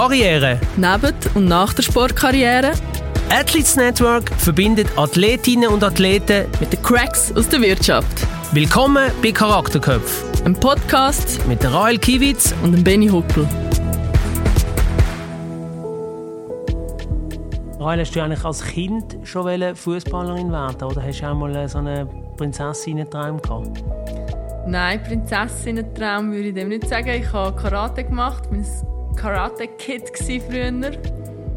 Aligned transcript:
Karriere. 0.00 0.58
Neben 0.78 1.14
und 1.34 1.44
nach 1.44 1.74
der 1.74 1.82
Sportkarriere. 1.82 2.72
Athletes 3.28 3.76
Network 3.76 4.30
verbindet 4.38 4.88
Athletinnen 4.96 5.68
und 5.68 5.84
Athleten 5.84 6.46
mit 6.58 6.72
den 6.72 6.80
Cracks 6.80 7.30
aus 7.36 7.50
der 7.50 7.60
Wirtschaft. 7.60 8.26
Willkommen 8.52 9.10
bei 9.22 9.30
Charakterköpf. 9.30 10.24
Ein 10.46 10.54
Podcast 10.54 11.46
mit 11.46 11.62
der 11.62 11.74
Rael 11.74 11.98
Kiewitz 11.98 12.54
und 12.62 12.72
dem 12.72 12.82
Benny 12.82 13.08
Huckel. 13.08 13.46
Rael, 17.78 18.00
hast 18.00 18.16
du 18.16 18.22
eigentlich 18.22 18.42
als 18.42 18.64
Kind 18.64 19.18
schon 19.24 19.76
Fußballerin 19.76 20.50
werden 20.50 20.82
oder 20.82 21.02
hast 21.02 21.20
du 21.20 21.26
auch 21.26 21.34
mal 21.34 21.68
so 21.68 21.76
einen 21.76 22.08
Prinzessinnen-Traum 22.38 23.42
gehabt? 23.42 23.84
Nein, 24.66 25.02
Prinzessinnen-Traum 25.02 26.32
würde 26.32 26.48
ich 26.48 26.54
dem 26.54 26.70
nicht 26.70 26.88
sagen. 26.88 27.10
Ich 27.10 27.30
habe 27.34 27.54
Karate 27.54 28.04
gemacht. 28.04 28.44
War 29.10 29.16
Karate-Kid 29.16 30.10
früher. 30.16 30.72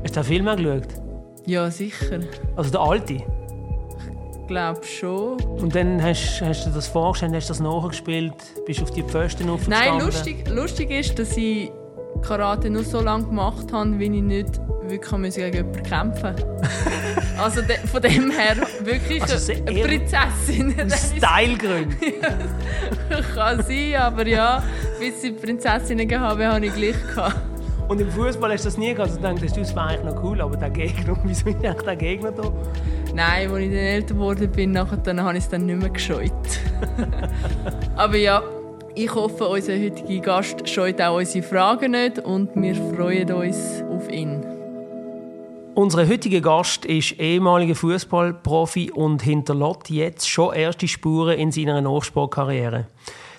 Hast 0.03 0.15
du 0.15 0.19
den 0.19 0.23
Film 0.23 0.47
auch 0.47 0.55
geschaut? 0.55 0.87
Ja, 1.45 1.69
sicher. 1.69 2.19
Also 2.55 2.71
der 2.71 2.81
alte? 2.81 3.13
Ich 3.13 4.47
glaube 4.47 4.83
schon. 4.83 5.41
Und 5.41 5.73
dann 5.75 6.01
hast, 6.01 6.41
hast 6.41 6.65
du 6.65 6.69
das 6.71 6.87
vorgestellt, 6.87 7.33
hast 7.35 7.49
du 7.49 7.53
das 7.53 7.59
nachgespielt, 7.59 8.33
bist 8.65 8.79
du 8.79 8.83
auf 8.83 8.91
die 8.91 9.03
Pfosten 9.03 9.49
aufgestanden? 9.49 9.97
Nein, 9.97 10.05
lustig, 10.05 10.49
lustig 10.49 10.91
ist, 10.91 11.17
dass 11.17 11.35
ich 11.37 11.71
Karate 12.21 12.69
nur 12.69 12.83
so 12.83 13.01
lange 13.01 13.25
gemacht 13.25 13.71
habe, 13.71 13.99
wie 13.99 14.05
ich 14.05 14.21
nicht 14.21 14.61
wirklich 14.83 15.35
gegen 15.35 15.53
jemanden 15.53 15.83
kämpfen 15.83 16.35
Also 17.37 17.61
de, 17.61 17.77
von 17.87 18.01
dem 18.01 18.31
her 18.31 18.55
wirklich 18.81 19.21
also 19.21 19.51
eine 19.51 19.81
Prinzessin. 19.81 20.75
Stylegründe. 21.17 21.95
Kann 23.35 23.63
sein, 23.63 23.95
aber 23.97 24.27
ja, 24.27 24.63
bis 24.99 25.23
ich 25.23 25.35
Prinzessinnen 25.39 26.19
habe, 26.19 26.47
habe 26.47 26.65
ich 26.65 26.73
gleich 26.73 27.07
gehabt. 27.07 27.35
Und 27.87 27.99
im 27.99 28.09
Fußball 28.09 28.51
hast 28.53 28.63
du 28.63 28.69
das 28.69 28.77
nie 28.77 28.93
gehabt, 28.93 29.11
also 29.11 29.21
denkst, 29.21 29.53
das 29.55 29.75
war 29.75 29.89
eigentlich 29.89 30.13
noch 30.13 30.23
cool, 30.23 30.41
aber 30.41 30.55
der 30.55 30.69
Gegner, 30.69 31.17
wieso 31.23 31.49
ist 31.49 31.57
eigentlich 31.57 31.81
der 31.83 31.95
Gegner 31.95 32.31
da? 32.31 32.51
Nein, 33.13 33.51
als 33.51 33.59
ich 33.59 33.69
dann 33.69 33.77
älter 33.77 34.13
geworden 34.13 34.51
bin, 34.51 34.71
nachher, 34.71 34.97
dann 34.97 35.21
habe 35.21 35.37
ich 35.37 35.43
es 35.43 35.49
dann 35.49 35.65
nicht 35.65 35.79
mehr 35.79 35.89
gescheut. 35.89 36.31
aber 37.95 38.17
ja, 38.17 38.41
ich 38.95 39.13
hoffe, 39.13 39.47
unser 39.47 39.73
heutiger 39.73 40.21
Gast 40.21 40.67
scheut 40.69 41.01
auch 41.01 41.17
unsere 41.17 41.45
Fragen 41.45 41.91
nicht 41.91 42.19
und 42.19 42.49
wir 42.55 42.75
freuen 42.75 43.31
uns 43.31 43.83
auf 43.89 44.09
ihn. 44.09 44.42
Unser 45.75 46.07
heutiger 46.07 46.39
Gast 46.39 46.85
ist 46.85 47.19
ehemaliger 47.19 47.73
Fußballprofi 47.73 48.91
und 48.91 49.23
hinterlässt 49.23 49.89
jetzt 49.89 50.29
schon 50.29 50.53
erste 50.53 50.87
Spuren 50.87 51.39
in 51.39 51.51
seiner 51.51 51.81
Nachsportkarriere. 51.81 52.85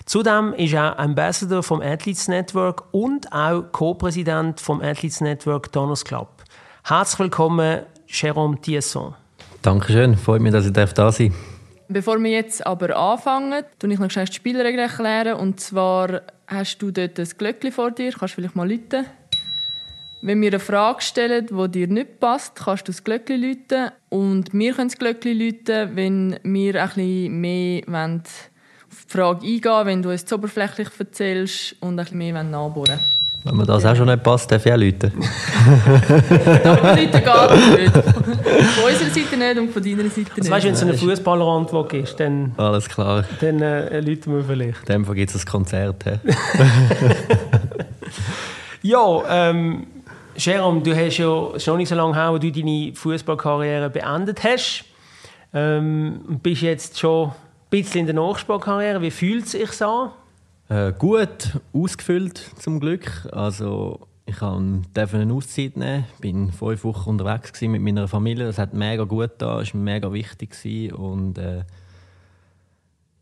Zudem 0.05 0.53
ist 0.53 0.73
er 0.73 0.99
Ambassador 0.99 1.63
vom 1.63 1.79
Athletes 1.79 2.27
Network 2.27 2.83
und 2.91 3.31
auch 3.31 3.63
Co-Präsident 3.71 4.59
vom 4.59 4.81
Athletes 4.81 5.21
Network 5.21 5.71
Donors 5.71 6.03
Club. 6.03 6.27
Herzlich 6.83 7.19
willkommen, 7.19 7.83
Jérôme 8.09 8.59
Tiesson. 8.59 9.15
Dankeschön, 9.61 10.17
freut 10.17 10.41
mich, 10.41 10.51
dass 10.51 10.65
ich 10.65 10.73
da 10.73 10.85
sein 10.85 11.29
darf. 11.29 11.39
Bevor 11.87 12.21
wir 12.21 12.31
jetzt 12.31 12.67
aber 12.67 12.97
anfangen, 12.97 13.63
tue 13.79 13.93
ich 13.93 13.99
noch 13.99 14.11
schnell 14.11 14.25
die 14.25 14.33
Spielregeln 14.33 14.89
erklären. 14.89 15.39
Und 15.39 15.61
zwar 15.61 16.21
hast 16.47 16.79
du 16.79 16.91
dort 16.91 17.17
ein 17.17 17.29
Glöckchen 17.37 17.71
vor 17.71 17.91
dir, 17.91 18.11
kannst 18.11 18.33
du 18.33 18.41
vielleicht 18.41 18.55
mal 18.55 18.69
läuten. 18.69 19.05
Wenn 20.25 20.41
wir 20.41 20.49
eine 20.49 20.59
Frage 20.59 21.03
stellen, 21.03 21.47
die 21.51 21.69
dir 21.69 21.87
nicht 21.87 22.19
passt, 22.19 22.55
kannst 22.55 22.87
du 22.87 22.91
das 22.91 23.03
Glöckchen 23.03 23.39
läuten. 23.39 23.91
Und 24.09 24.51
wir 24.53 24.73
können 24.73 24.89
das 24.89 24.97
Glöckchen 24.97 25.37
läuten, 25.37 25.95
wenn 25.95 26.39
wir 26.41 26.81
ein 26.81 26.87
bisschen 26.87 27.41
mehr 27.41 27.83
auf 27.87 28.23
die 29.05 29.07
Frage 29.07 29.45
eingehen 29.45 29.85
wenn 29.85 30.01
du 30.01 30.09
es 30.09 30.25
zu 30.25 30.33
oberflächlich 30.33 30.87
erzählst 30.97 31.75
und 31.79 31.99
ein 31.99 32.05
bisschen 32.05 32.17
mehr 32.17 32.41
nachbohren 32.41 32.73
wollen. 32.73 32.99
Wenn 33.43 33.55
mir 33.55 33.67
das 33.67 33.85
auch 33.85 33.95
schon 33.95 34.07
nicht 34.07 34.23
passt, 34.23 34.51
darf 34.51 34.65
ich 34.65 34.73
auch 34.73 34.77
läuten. 34.77 35.11
Aber 36.63 36.95
Leute 36.95 37.21
geht 37.21 37.79
nicht. 37.79 37.93
Von 37.93 38.83
unserer 38.83 39.11
Seite 39.11 39.37
nicht 39.37 39.59
und 39.59 39.71
von 39.71 39.83
deiner 39.83 40.09
Seite 40.09 40.21
nicht. 40.21 40.39
Also 40.39 40.49
weißt, 40.49 40.65
wenn 40.65 40.73
es 40.73 40.81
eine 40.81 40.95
Fußballerantwort 40.95 41.93
ist, 41.93 42.19
dann, 42.19 42.51
Alles 42.57 42.89
klar. 42.89 43.25
dann 43.41 43.61
äh, 43.61 43.99
läuten 43.99 44.35
wir 44.35 44.43
vielleicht. 44.43 44.89
In 44.89 44.95
dem 44.95 45.05
Fall 45.05 45.13
gibt 45.13 45.35
es 45.35 45.43
ein 45.43 45.45
Konzert. 45.45 46.03
ja, 48.81 49.21
ähm, 49.29 49.85
Jerome, 50.37 50.81
du 50.81 50.95
hast 50.95 51.17
ja 51.17 51.59
schon 51.59 51.77
nicht 51.77 51.89
so 51.89 51.95
lange 51.95 52.15
her, 52.15 52.33
wo 52.33 52.37
du 52.37 52.51
deine 52.51 52.93
Fußballkarriere 52.93 53.89
beendet 53.89 54.43
hast. 54.43 54.85
Ähm, 55.53 56.39
bist 56.43 56.61
jetzt 56.61 56.99
schon 56.99 57.29
ein 57.29 57.35
bisschen 57.69 58.01
in 58.01 58.05
der 58.07 58.15
Nachspielkarriere. 58.15 59.01
Wie 59.01 59.11
fühlt 59.11 59.45
es 59.45 59.51
sich 59.51 59.81
an? 59.81 60.11
Äh, 60.67 60.91
gut, 60.97 61.59
ausgefüllt 61.73 62.51
zum 62.57 62.79
Glück. 62.79 63.27
Also 63.31 64.07
ich 64.25 64.37
durfte 64.37 65.17
eine 65.17 65.33
Auszeit 65.33 65.77
nehmen. 65.77 66.05
Ich 66.15 66.21
bin 66.21 66.51
fünf 66.51 66.83
Wochen 66.83 67.11
unterwegs 67.11 67.61
mit 67.61 67.81
meiner 67.81 68.07
Familie. 68.07 68.45
Das 68.45 68.57
hat 68.57 68.73
mega 68.73 69.03
gut 69.03 69.31
da, 69.37 69.61
ist 69.61 69.73
mega 69.73 70.11
wichtig 70.11 70.93
und 70.93 71.37
äh, 71.37 71.63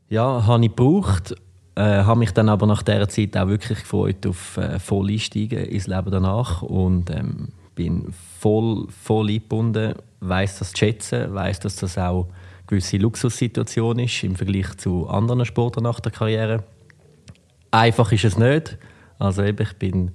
ja, 0.09 0.45
habe 0.45 0.63
ich 0.63 0.75
gebraucht. 0.75 1.35
Äh, 1.75 2.03
habe 2.03 2.19
mich 2.19 2.31
dann 2.31 2.49
aber 2.49 2.67
nach 2.67 2.83
dieser 2.83 3.09
Zeit 3.09 3.35
auch 3.35 3.47
wirklich 3.47 3.79
gefreut 3.79 4.27
auf 4.27 4.57
äh, 4.57 4.77
voll 4.77 5.09
einsteigen 5.09 5.65
ins 5.65 5.87
Leben 5.87 6.11
danach 6.11 6.61
und 6.61 7.09
ähm, 7.09 7.49
bin 7.73 8.13
voll, 8.39 8.87
voll 8.89 9.29
eingebunden, 9.29 9.95
weiß 10.19 10.59
das 10.59 10.71
zu 10.71 10.77
schätzen, 10.77 11.33
weiß, 11.33 11.61
dass 11.61 11.77
das 11.77 11.97
auch 11.97 12.25
eine 12.25 12.33
gewisse 12.67 12.97
Luxussituation 12.97 13.97
ist 13.97 14.23
im 14.23 14.35
Vergleich 14.35 14.77
zu 14.77 15.07
anderen 15.07 15.45
Sportlern 15.45 15.83
nach 15.83 15.99
der 15.99 16.11
Karriere. 16.11 16.63
Einfach 17.71 18.11
ist 18.11 18.25
es 18.25 18.37
nicht. 18.37 18.77
Also 19.17 19.43
eben, 19.43 19.63
ich 19.63 19.73
bin 19.73 20.11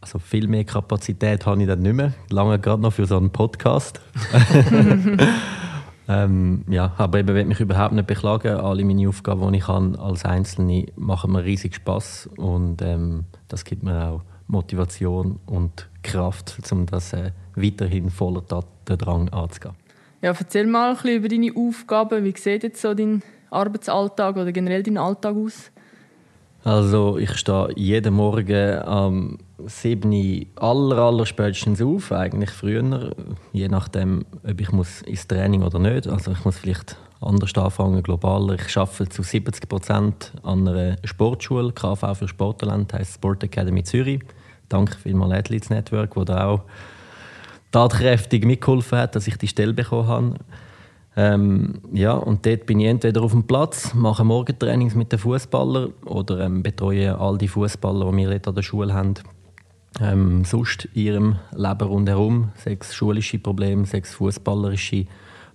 also 0.00 0.18
viel 0.18 0.48
mehr 0.48 0.64
Kapazität 0.64 1.46
habe 1.46 1.60
ich 1.60 1.68
dann 1.68 1.82
nicht 1.82 1.94
mehr. 1.94 2.14
Lange 2.30 2.58
gerade 2.58 2.82
noch 2.82 2.92
für 2.92 3.06
so 3.06 3.16
einen 3.16 3.30
Podcast. 3.30 4.00
Ähm, 6.08 6.64
ja, 6.68 6.92
aber 6.98 7.18
eben 7.18 7.34
will 7.34 7.44
mich 7.44 7.60
überhaupt 7.60 7.92
nicht 7.92 8.06
beklagen. 8.06 8.56
Alle 8.56 8.84
meine 8.84 9.08
Aufgaben, 9.08 9.52
die 9.52 9.58
ich 9.58 9.64
kann, 9.64 9.96
als 9.96 10.24
Einzelne, 10.24 10.86
machen 10.96 11.32
mir 11.32 11.44
riesig 11.44 11.74
Spaß 11.74 12.30
und 12.36 12.80
ähm, 12.82 13.24
das 13.48 13.64
gibt 13.64 13.82
mir 13.82 14.08
auch 14.08 14.22
Motivation 14.46 15.40
und 15.46 15.88
Kraft, 16.02 16.58
um 16.70 16.86
das 16.86 17.12
äh, 17.12 17.32
weiterhin 17.56 18.10
voller 18.10 18.46
Tatendrang 18.46 19.28
anzugehen. 19.30 19.74
Ja, 20.22 20.32
erzähl 20.38 20.66
mal 20.66 20.90
ein 20.90 20.96
bisschen 20.96 21.16
über 21.16 21.28
deine 21.28 21.52
Aufgaben. 21.56 22.24
Wie 22.24 22.34
sieht 22.36 22.62
jetzt 22.62 22.80
so 22.80 22.94
dein 22.94 23.22
Arbeitsalltag 23.50 24.36
oder 24.36 24.52
generell 24.52 24.82
dein 24.82 24.98
Alltag 24.98 25.34
aus? 25.36 25.70
Also 26.66 27.16
ich 27.16 27.32
stehe 27.36 27.68
jeden 27.76 28.14
Morgen 28.14 28.82
am 28.82 29.38
7 29.66 30.46
aller, 30.56 30.98
aller 30.98 31.24
spätestens 31.24 31.80
auf, 31.80 32.10
eigentlich 32.10 32.50
früher, 32.50 33.14
je 33.52 33.68
nachdem, 33.68 34.24
ob 34.42 34.60
ich 34.60 34.72
muss 34.72 35.02
ins 35.02 35.28
Training 35.28 35.62
oder 35.62 35.78
nicht. 35.78 36.08
Also 36.08 36.32
ich 36.32 36.44
muss 36.44 36.58
vielleicht 36.58 36.96
anders 37.20 37.54
anfangen, 37.54 38.02
globaler. 38.02 38.56
Ich 38.56 38.76
arbeite 38.76 39.08
zu 39.08 39.22
70 39.22 39.68
Prozent 39.68 40.32
an 40.42 40.66
einer 40.66 40.96
Sportschule, 41.04 41.70
KV 41.70 42.14
für 42.14 42.26
Sporttalent, 42.26 42.92
heißt 42.92 43.14
Sport 43.14 43.44
Academy 43.44 43.84
Zürich. 43.84 44.22
Danke 44.68 44.96
vielmals 44.96 45.34
Athletes 45.34 45.70
Network, 45.70 46.16
wo 46.16 46.24
da 46.24 46.48
auch 46.48 46.62
tatkräftig 47.70 48.44
mitgeholfen 48.44 48.98
hat, 48.98 49.14
dass 49.14 49.28
ich 49.28 49.36
die 49.36 49.46
Stelle 49.46 49.72
bekommen 49.72 50.08
habe. 50.08 50.34
Ähm, 51.18 51.80
ja, 51.92 52.12
und 52.12 52.44
dort 52.44 52.66
bin 52.66 52.78
ich 52.80 52.88
entweder 52.88 53.22
auf 53.22 53.32
dem 53.32 53.44
Platz, 53.44 53.94
mache 53.94 54.22
Morgentrainings 54.22 54.94
mit 54.94 55.12
den 55.12 55.18
Fußballern 55.18 55.94
oder 56.04 56.40
ähm, 56.40 56.62
betreue 56.62 57.18
all 57.18 57.38
die 57.38 57.48
Fußballer, 57.48 58.10
die 58.10 58.16
wir 58.18 58.30
dort 58.30 58.48
an 58.48 58.54
der 58.54 58.62
Schule 58.62 58.92
haben. 58.92 59.14
Ähm, 59.98 60.44
sonst 60.44 60.84
in 60.92 61.02
ihrem 61.02 61.36
Leben 61.54 61.88
rundherum, 61.88 62.50
sechs 62.54 62.94
schulische 62.94 63.38
Probleme, 63.38 63.86
sechs 63.86 64.12
fußballerische 64.14 65.06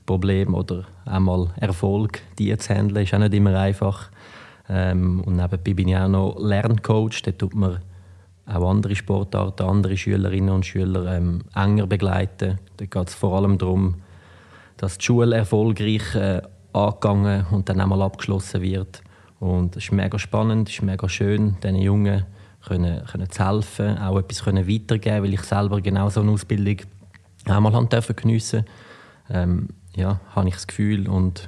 Probleme 0.08 0.58
oder 0.58 0.86
einmal 1.06 1.52
Erfolg, 1.58 2.22
die 2.40 2.58
zu 2.58 2.74
handeln, 2.74 3.04
ist 3.04 3.14
auch 3.14 3.20
nicht 3.20 3.36
immer 3.36 3.56
einfach. 3.60 4.10
Ähm, 4.68 5.22
und 5.22 5.36
nebenbei 5.36 5.74
bin 5.76 5.90
ich 5.90 5.96
auch 5.98 6.08
noch 6.08 6.38
Lerncoach, 6.40 7.22
da 7.22 7.32
tut 7.32 7.54
man 7.54 7.82
auch 8.48 8.68
andere 8.68 8.96
Sportarten, 8.96 9.64
andere 9.64 9.96
Schülerinnen 9.96 10.50
und 10.50 10.66
Schüler 10.66 11.16
ähm, 11.16 11.44
enger 11.54 11.86
begleiten. 11.86 12.58
Da 12.78 12.86
geht 12.86 13.10
es 13.10 13.14
vor 13.14 13.38
allem 13.38 13.60
darum, 13.60 13.96
dass 14.82 14.98
die 14.98 15.06
Schule 15.06 15.36
erfolgreich 15.36 16.16
äh, 16.16 16.42
angegangen 16.74 17.46
und 17.52 17.70
dann 17.70 17.80
einmal 17.80 18.02
abgeschlossen 18.02 18.64
wird. 18.64 19.04
Und 19.40 19.76
es 19.76 19.84
ist 19.84 19.92
mega 19.92 20.18
spannend, 20.18 20.70
es 20.70 20.76
ist 20.76 20.82
mega 20.82 21.08
schön, 21.08 21.56
diesen 21.64 21.76
Jungen 21.76 22.26
können, 22.66 23.06
können 23.06 23.30
zu 23.30 23.48
helfen, 23.48 24.00
auch 24.00 24.18
etwas 24.18 24.44
können 24.44 24.68
weitergeben, 24.68 25.24
weil 25.24 25.34
ich 25.36 25.42
selber 25.42 25.82
genau 25.82 26.10
so 26.10 26.22
eine 26.22 26.32
Ausbildung 26.32 26.78
haben 27.48 27.90
dürfen 27.90 28.16
geniessen. 28.16 28.66
Ähm, 29.30 29.70
ja, 29.96 30.20
habe 30.36 30.48
ich 30.48 30.56
das 30.56 30.66
Gefühl 30.66 31.08
und 31.08 31.48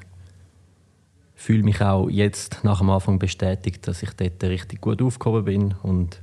fühle 1.33 1.63
mich 1.63 1.81
auch 1.81 2.09
jetzt 2.09 2.63
nach 2.63 2.79
dem 2.79 2.91
Anfang 2.91 3.18
bestätigt, 3.18 3.88
dass 3.88 4.03
ich 4.03 4.12
dort 4.12 4.44
richtig 4.44 4.79
gut 4.79 5.01
aufgehoben 5.01 5.45
bin 5.45 5.75
und 5.81 6.21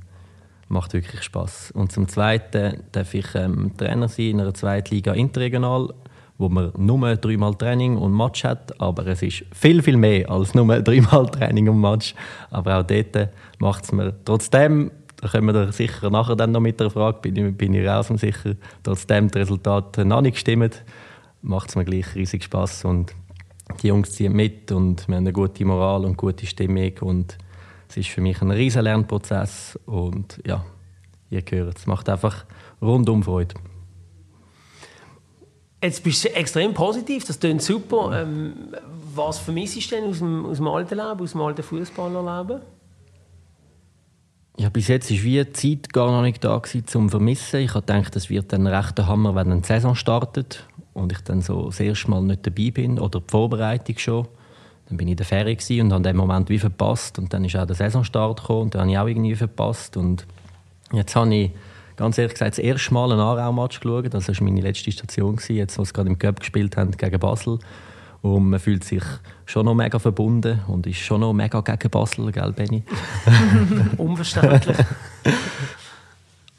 macht 0.69 0.93
wirklich 0.93 1.23
Spaß. 1.23 1.71
Und 1.71 1.91
zum 1.91 2.07
Zweiten 2.07 2.83
darf 2.93 3.13
ich 3.13 3.35
ähm, 3.35 3.75
Trainer 3.75 4.07
sein 4.07 4.27
in 4.27 4.39
einer 4.39 4.53
Zweitliga 4.53 5.11
interregional 5.11 5.93
wo 6.41 6.49
man 6.49 6.71
nur 6.75 7.15
dreimal 7.15 7.55
Training 7.55 7.97
und 7.97 8.13
Match 8.13 8.43
hat, 8.43 8.79
aber 8.81 9.07
es 9.07 9.21
ist 9.21 9.45
viel, 9.53 9.81
viel 9.81 9.95
mehr 9.95 10.29
als 10.29 10.53
nur 10.53 10.65
dreimal 10.81 11.27
Training 11.27 11.69
und 11.69 11.79
Match. 11.79 12.15
Aber 12.49 12.79
auch 12.79 12.83
dort 12.83 13.29
macht 13.59 13.85
es 13.85 13.91
mir 13.91 14.13
trotzdem 14.25 14.91
da 15.21 15.27
kommen 15.27 15.53
wir 15.53 15.71
sicher 15.71 16.09
nachher 16.09 16.35
dann 16.35 16.51
noch 16.51 16.61
mit 16.61 16.79
der 16.79 16.89
Frage, 16.89 17.19
bin 17.21 17.35
ich, 17.35 17.55
bin 17.55 17.75
ich 17.75 17.87
raus 17.87 18.09
und 18.09 18.19
sicher, 18.19 18.55
trotzdem 18.81 19.29
das 19.29 19.41
Resultat 19.41 19.99
noch 19.99 20.21
nicht 20.21 20.33
gestimmt, 20.33 20.83
macht 21.43 21.69
es 21.69 21.75
mir 21.75 21.85
gleich 21.85 22.15
riesig 22.15 22.43
Spaß 22.43 22.85
und 22.85 23.13
die 23.81 23.87
Jungs 23.87 24.13
ziehen 24.13 24.33
mit 24.33 24.71
und 24.71 25.07
wir 25.07 25.17
haben 25.17 25.23
eine 25.23 25.31
gute 25.31 25.63
Moral 25.63 26.05
und 26.05 26.17
gute 26.17 26.47
Stimmung 26.47 26.93
und 27.01 27.37
es 27.87 27.97
ist 27.97 28.09
für 28.09 28.21
mich 28.21 28.41
ein 28.41 28.49
riesen 28.49 28.81
Lernprozess 28.81 29.79
und 29.85 30.41
ja, 30.45 30.65
ihr 31.29 31.43
gehört 31.43 31.77
es. 31.77 31.85
macht 31.85 32.09
einfach 32.09 32.45
rundum 32.81 33.21
Freude. 33.21 33.53
Jetzt 35.81 36.03
bist 36.03 36.23
du 36.23 36.35
extrem 36.35 36.73
positiv, 36.73 37.25
das 37.25 37.39
klingt 37.39 37.61
super. 37.61 38.21
Ähm, 38.21 38.53
was 39.15 39.39
vermisst 39.39 39.91
du 39.91 39.95
denn 39.95 40.09
aus 40.09 40.19
dem, 40.19 40.45
aus 40.45 40.57
dem 40.57 40.67
alten 40.67 40.95
Leben, 40.95 41.19
aus 41.19 41.31
dem 41.31 41.41
alten 41.41 41.63
Fußballerleben? 41.63 42.61
Ja, 44.57 44.69
bis 44.69 44.89
jetzt 44.89 45.09
war 45.09 45.23
wie 45.23 45.43
die 45.43 45.53
Zeit 45.53 45.91
gar 45.91 46.11
noch 46.11 46.21
nicht 46.21 46.43
da 46.43 46.57
gewesen, 46.57 46.85
zum 46.85 47.09
Vermissen. 47.09 47.61
Ich 47.61 47.73
habe 47.73 47.85
gedacht, 47.85 48.15
es 48.15 48.29
wird 48.29 48.53
ein 48.53 48.67
rechter 48.67 49.07
Hammer, 49.07 49.33
wenn 49.33 49.51
eine 49.51 49.63
Saison 49.63 49.95
startet 49.95 50.67
und 50.93 51.11
ich 51.11 51.21
dann 51.21 51.41
so 51.41 51.65
das 51.65 51.79
erste 51.79 52.11
Mal 52.11 52.21
nicht 52.21 52.45
dabei 52.45 52.69
bin 52.69 52.99
oder 52.99 53.19
die 53.19 53.31
Vorbereitung 53.31 53.97
schon. 53.97 54.27
Dann 54.87 54.97
bin 54.97 55.07
ich 55.07 55.13
in 55.13 55.17
der 55.17 55.25
Ferie 55.25 55.81
und 55.81 55.93
habe 55.93 56.03
den 56.03 56.15
Moment 56.15 56.49
wie 56.49 56.59
verpasst 56.59 57.17
und 57.17 57.33
dann 57.33 57.45
ist 57.45 57.55
auch 57.55 57.65
der 57.65 57.75
Saisonstart 57.75 58.41
gekommen 58.41 58.63
und 58.63 58.75
dann 58.75 58.81
habe 58.81 58.91
ich 58.91 58.97
auch 58.99 59.07
irgendwie 59.07 59.35
verpasst 59.35 59.97
und 59.97 60.27
jetzt 60.91 61.15
habe 61.15 61.33
ich 61.33 61.51
ganz 61.95 62.17
ehrlich 62.17 62.33
gesagt 62.33 62.57
das 62.57 62.59
erste 62.59 62.93
Mal 62.93 63.11
einen 63.11 63.21
Aarau-Match 63.21 63.79
geschaut. 63.79 64.13
Das 64.13 64.27
war 64.27 64.35
meine 64.41 64.61
letzte 64.61 64.91
Station, 64.91 65.39
jetzt, 65.47 65.79
als 65.79 65.89
sie 65.89 65.93
gerade 65.93 66.09
im 66.09 66.17
Cup 66.17 66.39
gespielt 66.39 66.77
haben 66.77 66.91
gegen 66.91 67.19
Basel. 67.19 67.59
Und 68.21 68.49
man 68.49 68.59
fühlt 68.59 68.83
sich 68.83 69.03
schon 69.45 69.65
noch 69.65 69.73
mega 69.73 69.97
verbunden 69.97 70.61
und 70.67 70.85
ist 70.85 70.99
schon 70.99 71.21
noch 71.21 71.33
mega 71.33 71.61
gegen 71.61 71.89
Basel, 71.89 72.31
gell, 72.31 72.51
Benny? 72.51 72.83
Unverständlich. 73.97 74.77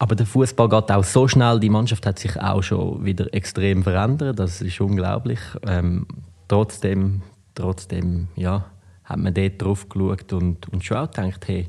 Aber 0.03 0.17
der 0.17 0.27
Fußball 0.27 0.69
geht 0.69 0.91
auch 0.91 1.05
so 1.05 1.29
schnell. 1.29 1.61
Die 1.61 1.71
Mannschaft 1.71 2.05
hat 2.07 2.19
sich 2.19 2.37
auch 2.41 2.63
schon 2.63 3.05
wieder 3.05 3.33
extrem 3.33 3.85
verändert. 3.85 4.37
Das 4.37 4.61
ist 4.61 4.81
unglaublich. 4.81 5.39
Ähm, 5.65 6.09
trotzdem, 6.49 7.23
trotzdem, 7.55 8.27
ja, 8.35 8.65
hat 9.05 9.19
man 9.19 9.33
dort 9.33 9.63
drauf 9.63 9.89
geschaut 9.89 10.33
und, 10.33 10.69
und 10.71 10.85
schon 10.85 10.97
auch 10.97 11.09
gedacht, 11.09 11.47
hey, 11.47 11.69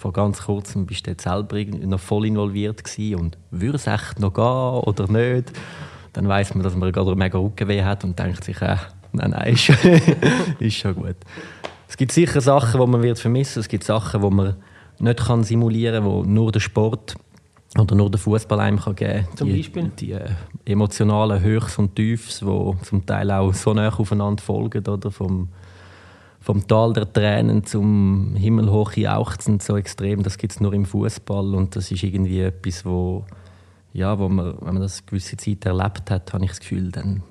vor 0.00 0.14
ganz 0.14 0.44
kurzem 0.46 0.86
bist 0.86 1.06
du 1.06 1.14
selber 1.18 1.62
noch 1.62 2.00
voll 2.00 2.24
involviert 2.24 2.82
gewesen 2.82 3.20
und 3.20 3.38
würde 3.50 3.76
es 3.76 3.86
echt 3.86 4.18
noch 4.18 4.32
gehen 4.32 4.42
oder 4.42 5.06
nicht? 5.12 5.52
Dann 6.14 6.26
weiß 6.26 6.54
man, 6.54 6.64
dass 6.64 6.74
man 6.74 6.90
gerade 6.90 7.14
mega 7.14 7.38
Rückenweh 7.38 7.84
hat 7.84 8.02
und 8.02 8.18
denkt 8.18 8.42
sich, 8.42 8.62
äh, 8.62 8.76
nein, 9.12 9.32
nein, 9.32 9.52
ist, 9.52 9.68
ist 10.58 10.76
schon 10.76 10.94
gut. 10.94 11.16
Es 11.86 11.98
gibt 11.98 12.12
sicher 12.12 12.40
Sachen, 12.40 12.80
die 12.80 12.86
man 12.86 13.02
wird 13.02 13.18
vermissen. 13.18 13.60
Es 13.60 13.68
gibt 13.68 13.84
Sachen, 13.84 14.22
die 14.22 14.30
man 14.30 14.56
nicht 15.00 15.20
kann 15.20 15.44
simulieren 15.44 16.02
kann, 16.02 16.22
die 16.22 16.28
nur 16.30 16.50
der 16.50 16.60
Sport 16.60 17.16
oder 17.78 17.94
nur 17.94 18.10
der 18.10 18.18
Fußball 18.18 18.58
einem 18.58 18.80
kann 18.80 18.96
geben 18.96 19.26
kann. 19.26 19.36
Zum 19.36 19.48
die, 19.48 19.56
Beispiel? 19.58 19.92
Die, 19.98 20.12
äh, 20.12 20.30
emotionalen 20.64 21.42
Höchst 21.42 21.78
und 21.78 21.94
Tiefs, 21.94 22.40
die 22.40 22.72
zum 22.84 23.04
Teil 23.04 23.30
auch 23.30 23.52
so 23.52 23.74
nah 23.74 23.90
aufeinander 23.90 24.42
folgen, 24.42 24.86
oder? 24.86 25.10
Vom, 25.10 25.50
vom 26.40 26.66
Tal 26.66 26.94
der 26.94 27.12
Tränen 27.12 27.64
zum 27.64 28.34
himmelhoch 28.34 28.94
jauchzen 28.94 29.60
so 29.60 29.76
extrem, 29.76 30.22
das 30.22 30.38
gibt 30.38 30.54
es 30.54 30.60
nur 30.60 30.72
im 30.72 30.86
Fußball 30.86 31.54
und 31.54 31.76
das 31.76 31.90
ist 31.90 32.02
irgendwie 32.02 32.40
etwas, 32.40 32.84
wo, 32.86 33.26
ja, 33.92 34.18
wo 34.18 34.28
man, 34.28 34.54
wenn 34.60 34.74
man 34.74 34.82
das 34.82 35.00
eine 35.00 35.06
gewisse 35.06 35.36
Zeit 35.36 35.66
erlebt 35.66 36.10
hat, 36.10 36.32
habe 36.32 36.44
ich 36.44 36.50
das 36.50 36.60
Gefühl, 36.60 36.90
dann, 36.90 37.22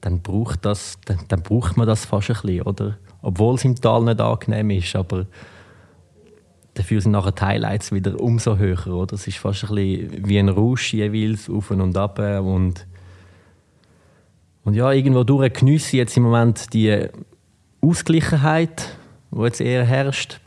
dann, 0.00 0.22
braucht, 0.22 0.64
das, 0.64 0.98
dann, 1.04 1.18
dann 1.28 1.42
braucht 1.42 1.76
man 1.76 1.88
das 1.88 2.04
fast 2.04 2.30
ein 2.30 2.36
bisschen, 2.42 2.62
oder? 2.62 2.96
Obwohl 3.22 3.56
es 3.56 3.64
im 3.64 3.74
Tal 3.74 4.04
nicht 4.04 4.20
angenehm 4.20 4.70
ist, 4.70 4.94
aber 4.94 5.26
dafür 6.74 7.00
sind 7.00 7.12
nachher 7.12 7.32
die 7.32 7.42
Highlights 7.42 7.90
wieder 7.90 8.20
umso 8.20 8.56
höher, 8.56 8.86
oder? 8.86 9.14
Es 9.14 9.26
ist 9.26 9.38
fast 9.38 9.64
ein 9.64 9.74
bisschen 9.74 10.28
wie 10.28 10.38
ein 10.38 10.48
Rausch 10.48 10.94
jeweils, 10.94 11.50
auf 11.50 11.72
und 11.72 11.96
ab 11.96 12.20
und 12.20 12.86
und 14.64 14.74
ja, 14.74 14.92
irgendwo 14.92 15.24
durch 15.24 15.52
geniesse 15.54 15.88
ich 15.88 15.92
jetzt 15.94 16.16
im 16.16 16.22
Moment 16.22 16.72
die 16.72 17.08
Ausgleichheit, 17.82 18.96
die 19.30 19.42
jetzt 19.42 19.60
eher 19.60 19.84
herrscht. 19.84 20.40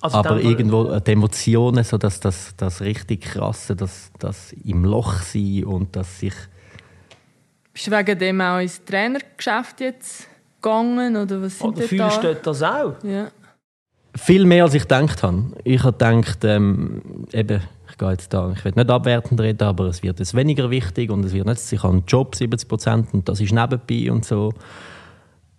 Also 0.00 0.18
aber 0.18 0.40
irgendwo 0.40 0.98
die 1.00 1.12
Emotionen, 1.12 1.82
so 1.82 1.98
dass 1.98 2.20
das, 2.20 2.54
das 2.56 2.80
richtig 2.80 3.22
krasse, 3.22 3.74
das, 3.74 4.12
das 4.18 4.52
im 4.64 4.84
Loch 4.84 5.14
sein 5.22 5.64
und 5.64 5.96
dass 5.96 6.20
sich. 6.20 6.34
Bist 7.72 7.88
du 7.88 7.90
wegen 7.90 8.18
dem 8.18 8.40
auch 8.40 8.58
ins 8.58 8.84
Trainergeschäft 8.84 9.80
jetzt 9.80 10.28
gegangen 10.62 11.16
oder 11.16 11.42
was 11.42 11.58
sind 11.58 11.68
oder 11.68 11.82
fühlst 11.82 12.18
da? 12.18 12.32
du 12.32 12.34
das 12.36 12.62
auch? 12.62 12.94
Ja. 13.02 13.28
Viel 14.14 14.44
mehr 14.44 14.64
als 14.64 14.74
ich 14.74 14.82
gedacht 14.82 15.22
habe. 15.22 15.52
Ich 15.64 15.82
habe 15.82 15.92
gedacht, 15.92 16.44
ähm, 16.44 17.26
eben, 17.32 17.60
ich 17.90 17.98
gehe 17.98 18.10
jetzt 18.10 18.32
da, 18.32 18.52
ich 18.52 18.64
will 18.64 18.72
nicht 18.74 18.90
abwertend 18.90 19.40
reden, 19.40 19.64
aber 19.64 19.86
es 19.86 20.02
wird 20.02 20.20
jetzt 20.20 20.34
weniger 20.34 20.70
wichtig 20.70 21.10
und 21.10 21.24
es 21.24 21.32
wird 21.32 21.46
nicht, 21.46 21.72
ich 21.72 21.82
habe 21.82 21.94
einen 21.94 22.04
Job 22.06 22.34
70 22.34 22.68
Prozent 22.68 23.08
und 23.12 23.28
das 23.28 23.40
ist 23.40 23.52
nebenbei 23.52 24.10
und 24.10 24.24
so. 24.24 24.52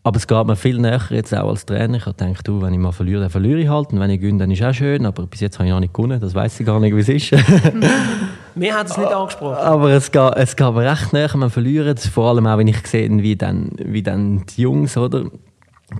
Aber 0.09 0.17
es 0.17 0.25
geht 0.25 0.47
mir 0.47 0.55
viel 0.55 0.79
näher 0.79 1.03
jetzt 1.11 1.35
auch 1.35 1.49
als 1.49 1.67
Trainer. 1.67 1.97
Ich 1.97 2.07
habe 2.07 2.15
gedacht, 2.15 2.47
du, 2.47 2.63
wenn 2.63 2.73
ich 2.73 2.79
mal 2.79 2.91
verliere, 2.91 3.21
dann 3.21 3.29
verliere 3.29 3.59
ich 3.59 3.69
halt. 3.69 3.93
Und 3.93 3.99
wenn 3.99 4.09
ich 4.09 4.19
gewinne, 4.19 4.39
dann 4.39 4.49
ist 4.49 4.59
es 4.59 4.65
auch 4.65 4.73
schön. 4.73 5.05
Aber 5.05 5.27
bis 5.27 5.39
jetzt 5.39 5.59
habe 5.59 5.67
ich 5.67 5.73
auch 5.75 5.79
nicht 5.79 5.93
gewonnen. 5.93 6.19
Das 6.19 6.33
weiß 6.33 6.59
ich 6.59 6.65
gar 6.65 6.79
nicht, 6.79 6.95
wie 6.95 7.01
es 7.01 7.09
ist. 7.09 7.31
Mir 8.55 8.73
hat 8.73 8.87
es 8.87 8.97
nicht 8.97 9.13
angesprochen. 9.13 9.57
Aber 9.57 9.91
es 9.91 10.11
geht, 10.11 10.33
es 10.37 10.55
geht 10.55 10.73
mir 10.73 10.89
recht 10.89 11.13
näher, 11.13 11.29
wenn 11.31 11.41
man 11.41 11.51
verliert. 11.51 11.99
Vor 11.99 12.27
allem 12.27 12.47
auch, 12.47 12.57
wenn 12.57 12.67
ich 12.67 12.87
sehe, 12.87 13.07
wie 13.21 13.35
dann, 13.35 13.69
wie 13.77 14.01
dann 14.01 14.47
die 14.47 14.63
Jungs 14.63 14.97
oder, 14.97 15.25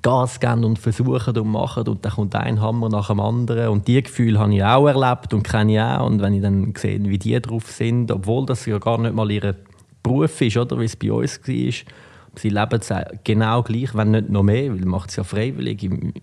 Gas 0.02 0.40
geben 0.40 0.64
und 0.64 0.80
versuchen 0.80 1.38
und 1.38 1.52
machen. 1.52 1.88
Und 1.88 2.04
dann 2.04 2.12
kommt 2.12 2.36
ein 2.36 2.60
Hammer 2.60 2.90
nach 2.90 3.10
dem 3.10 3.20
anderen. 3.20 3.70
Und 3.70 3.88
diese 3.88 4.02
Gefühle 4.02 4.40
habe 4.40 4.56
ich 4.56 4.64
auch 4.64 4.88
erlebt 4.88 5.36
und 5.36 5.44
kenne 5.44 5.74
ich 5.74 5.80
auch. 5.80 6.08
Und 6.08 6.20
wenn 6.20 6.34
ich 6.34 6.42
dann 6.42 6.74
sehe, 6.76 7.00
wie 7.04 7.20
die 7.20 7.40
drauf 7.40 7.70
sind, 7.70 8.12
obwohl 8.12 8.48
das 8.48 8.66
ja 8.66 8.80
gar 8.80 8.98
nicht 8.98 9.14
mal 9.14 9.30
ihr 9.30 9.54
Beruf 10.02 10.42
ist, 10.42 10.58
oder 10.58 10.80
wie 10.80 10.86
es 10.86 10.96
bei 10.96 11.12
uns 11.12 11.40
war, 11.48 11.94
sie 12.36 12.50
leben 12.50 12.80
es 12.80 12.94
genau 13.24 13.64
gleich, 13.64 13.96
wenn 13.96 14.12
nicht 14.12 14.30
noch 14.30 14.44
mehr, 14.44 14.72
weil 14.72 14.80
man 14.80 14.90
macht 14.90 15.10
es 15.10 15.16
ja 15.16 15.24
freiwillig 15.24 15.84
im, 15.84 16.14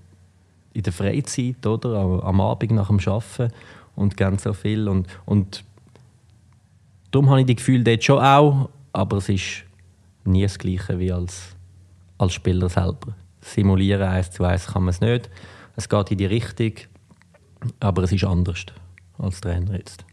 in 0.72 0.82
der 0.82 0.92
Freizeit 0.92 1.66
oder 1.66 2.22
am 2.22 2.40
Abend 2.40 2.72
nach 2.72 2.88
dem 2.88 3.00
Arbeiten 3.00 3.52
und 3.94 4.16
ganz 4.16 4.42
so 4.42 4.52
viel 4.52 4.88
und, 4.88 5.06
und 5.24 5.64
darum 7.10 7.30
habe 7.30 7.40
ich 7.40 7.46
die 7.46 7.56
Gefühle 7.56 7.84
dort 7.84 8.04
schon 8.04 8.22
auch, 8.22 8.68
aber 8.92 9.16
es 9.18 9.28
ist 9.28 9.64
nie 10.24 10.42
das 10.42 10.58
Gleiche 10.58 10.98
wie 10.98 11.12
als, 11.12 11.56
als 12.18 12.34
Spieler 12.34 12.68
selber. 12.68 13.14
Simulieren 13.40 14.02
eins 14.02 14.30
zu 14.30 14.44
eins 14.44 14.66
kann 14.66 14.82
man 14.82 14.90
es 14.90 15.00
nicht. 15.00 15.30
Es 15.76 15.88
geht 15.88 16.10
in 16.10 16.18
die 16.18 16.26
Richtung, 16.26 16.72
aber 17.80 18.02
es 18.02 18.12
ist 18.12 18.24
anders 18.24 18.66
als 19.18 19.40
Trainer 19.40 19.76
jetzt. 19.76 20.04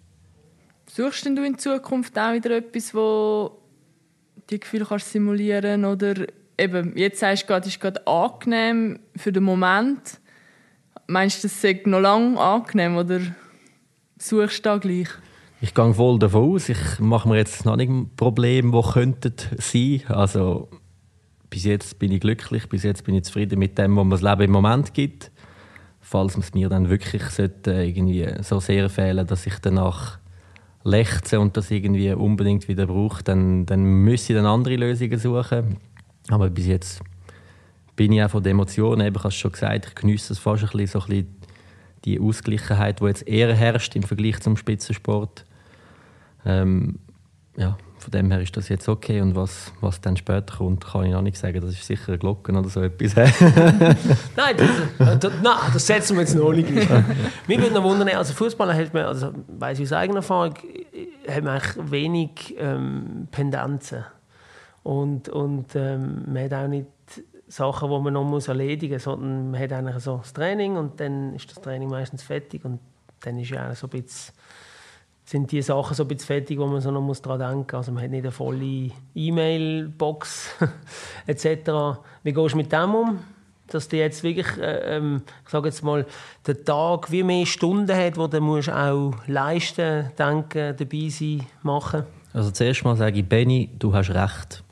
Suchst 0.87 1.25
denn 1.25 1.35
du 1.35 1.43
in 1.43 1.57
Zukunft 1.57 2.17
auch 2.19 2.33
wieder 2.33 2.57
etwas, 2.57 2.93
wo 2.93 3.51
die 4.49 4.59
Gefühle 4.59 4.85
kannst 4.85 5.11
simulieren 5.11 5.85
oder 5.85 6.27
eben, 6.57 6.97
jetzt 6.97 7.19
sagst 7.19 7.43
du 7.43 7.47
gerade, 7.47 7.67
es 7.67 7.73
ist 7.73 7.81
gerade 7.81 8.05
angenehm 8.07 8.99
für 9.15 9.31
den 9.31 9.43
Moment. 9.43 10.19
Meinst 11.07 11.43
du, 11.43 11.47
das 11.47 11.63
ist 11.63 11.87
noch 11.87 11.99
lange 11.99 12.39
angenehm 12.39 12.97
oder 12.97 13.19
suchst 14.17 14.59
du 14.59 14.69
da 14.69 14.77
gleich? 14.77 15.09
Ich 15.61 15.73
gehe 15.73 15.93
voll 15.93 16.19
davon 16.19 16.55
aus. 16.55 16.69
Ich 16.69 16.99
mache 16.99 17.29
mir 17.29 17.37
jetzt 17.37 17.65
noch 17.65 17.77
nicht 17.77 18.17
Probleme, 18.17 18.71
die 18.71 18.91
könnten 18.91 19.33
sein. 19.59 20.01
Also 20.07 20.69
bis 21.49 21.63
jetzt 21.63 21.99
bin 21.99 22.11
ich 22.11 22.19
glücklich, 22.19 22.67
bis 22.67 22.83
jetzt 22.83 23.03
bin 23.05 23.15
ich 23.15 23.23
zufrieden 23.23 23.59
mit 23.59 23.77
dem, 23.77 23.95
was 23.95 24.03
mir 24.03 24.09
das 24.09 24.21
Leben 24.21 24.41
im 24.41 24.51
Moment 24.51 24.93
gibt. 24.93 25.31
Falls 26.01 26.35
es 26.35 26.53
mir 26.53 26.67
dann 26.67 26.89
wirklich 26.89 27.23
sollte, 27.23 27.71
irgendwie 27.71 28.27
so 28.41 28.59
sehr 28.59 28.89
fehlen, 28.89 29.25
dass 29.25 29.45
ich 29.45 29.57
danach 29.59 30.19
lechzen 30.83 31.39
und 31.39 31.55
das 31.57 31.71
irgendwie 31.71 32.11
unbedingt 32.13 32.67
wieder 32.67 32.87
braucht, 32.87 33.27
dann, 33.27 33.65
dann 33.65 33.83
müsste 33.83 34.33
ich 34.33 34.37
dann 34.37 34.45
andere 34.45 34.75
Lösungen 34.75 35.17
suchen. 35.17 35.77
Aber 36.29 36.49
bis 36.49 36.67
jetzt 36.67 37.01
bin 37.95 38.11
ich 38.11 38.23
auch 38.23 38.29
von 38.29 38.43
den 38.43 38.51
Emotionen, 38.51 39.01
eben, 39.01 39.15
ich 39.15 39.23
habe 39.23 39.29
es 39.29 39.35
schon 39.35 39.51
gesagt, 39.51 39.87
ich 39.87 39.95
genieße 39.95 40.33
es 40.33 40.39
fast 40.39 40.63
ein 40.63 40.69
bisschen, 40.69 40.87
so 40.87 40.99
ein 41.01 41.09
bisschen 41.09 41.35
die 42.05 42.19
Ausgleichheit, 42.19 42.99
die 42.99 43.05
jetzt 43.05 43.27
eher 43.27 43.53
herrscht 43.55 43.95
im 43.95 44.03
Vergleich 44.03 44.39
zum 44.41 44.57
Spitzensport. 44.57 45.45
Ähm, 46.45 46.99
ja, 47.55 47.77
von 48.03 48.11
dem 48.11 48.31
her 48.31 48.41
ist 48.41 48.55
das 48.57 48.69
jetzt 48.69 48.89
okay. 48.89 49.21
Und 49.21 49.35
was, 49.35 49.71
was 49.79 50.01
dann 50.01 50.17
später 50.17 50.57
kommt, 50.57 50.85
kann 50.85 51.05
ich 51.05 51.13
noch 51.13 51.21
nicht 51.21 51.37
sagen. 51.37 51.61
Das 51.61 51.71
ist 51.71 51.85
sicher 51.85 52.09
eine 52.09 52.17
Glocke 52.17 52.51
oder 52.51 52.67
so 52.67 52.81
etwas. 52.81 53.15
nein, 54.35 54.57
das, 54.57 55.19
das, 55.19 55.33
nein, 55.41 55.57
das 55.73 55.87
setzen 55.87 56.15
wir 56.15 56.21
jetzt 56.21 56.35
noch 56.35 56.51
nicht. 56.51 56.69
Mich 57.47 57.59
würde 57.59 57.73
noch 57.73 57.83
wundern, 57.83 58.09
also 58.09 58.33
Fußballer 58.33 58.73
hat 58.73 58.93
man, 58.93 59.05
also 59.05 59.31
weiß 59.47 59.79
ich 59.79 59.85
aus 59.85 59.93
eigener 59.93 60.17
Erfahrung, 60.17 60.53
haben 61.27 61.47
eigentlich 61.47 61.91
wenig 61.91 62.55
ähm, 62.57 63.27
Pendenzen. 63.31 64.03
Und, 64.83 65.29
und 65.29 65.75
ähm, 65.75 66.23
man 66.27 66.43
hat 66.43 66.53
auch 66.53 66.67
nicht 66.67 66.87
Sachen, 67.47 67.89
die 67.89 67.99
man 67.99 68.13
noch 68.13 68.25
muss 68.25 68.49
erledigen 68.49 68.95
muss, 68.95 69.03
sondern 69.03 69.51
man 69.51 69.61
hat 69.61 69.71
eigentlich 69.71 70.03
so 70.03 70.17
das 70.17 70.33
Training 70.33 70.75
und 70.75 70.99
dann 70.99 71.33
ist 71.35 71.49
das 71.49 71.61
Training 71.61 71.89
meistens 71.89 72.23
fertig 72.23 72.65
und 72.65 72.79
dann 73.21 73.39
ist 73.39 73.51
ja 73.51 73.71
auch 73.71 73.75
so 73.75 73.87
ein 73.87 74.01
bisschen 74.01 74.33
sind 75.25 75.51
die 75.51 75.61
Sachen 75.61 75.95
so 75.95 76.03
ein 76.03 76.07
bisschen 76.09 76.27
fertig, 76.27 76.59
wo 76.59 76.67
man 76.67 76.81
so 76.81 76.91
noch 76.91 77.01
muss 77.01 77.21
daran 77.21 77.39
denken 77.39 77.65
muss. 77.65 77.73
Also 77.73 77.91
man 77.91 78.03
hat 78.03 78.11
nicht 78.11 78.23
eine 78.23 78.31
volle 78.31 78.91
E-Mail-Box 79.15 80.49
etc. 81.27 81.99
Wie 82.23 82.33
gehst 82.33 82.53
du 82.53 82.57
mit 82.57 82.71
dem 82.71 82.95
um? 82.95 83.19
dass 83.67 83.87
du 83.87 83.97
jetzt 83.97 84.23
wirklich, 84.23 84.57
äh, 84.57 84.97
ähm, 84.97 85.23
ich 85.43 85.49
sage 85.49 85.67
jetzt 85.67 85.83
mal, 85.83 86.05
den 86.45 86.65
Tag 86.65 87.11
wie 87.11 87.23
mehr 87.23 87.45
Stunden 87.45 87.95
hat, 87.95 88.17
wo 88.17 88.27
du 88.27 88.39
musst 88.41 88.69
auch 88.69 89.13
leisten, 89.27 90.11
denken, 90.17 90.75
dabei 90.77 91.09
sein, 91.09 91.43
machen? 91.63 92.03
Also 92.33 92.51
zuerst 92.51 92.83
mal 92.83 92.95
sage 92.95 93.19
ich, 93.19 93.25
Benny, 93.25 93.69
du 93.79 93.93
hast 93.93 94.09
recht. 94.09 94.63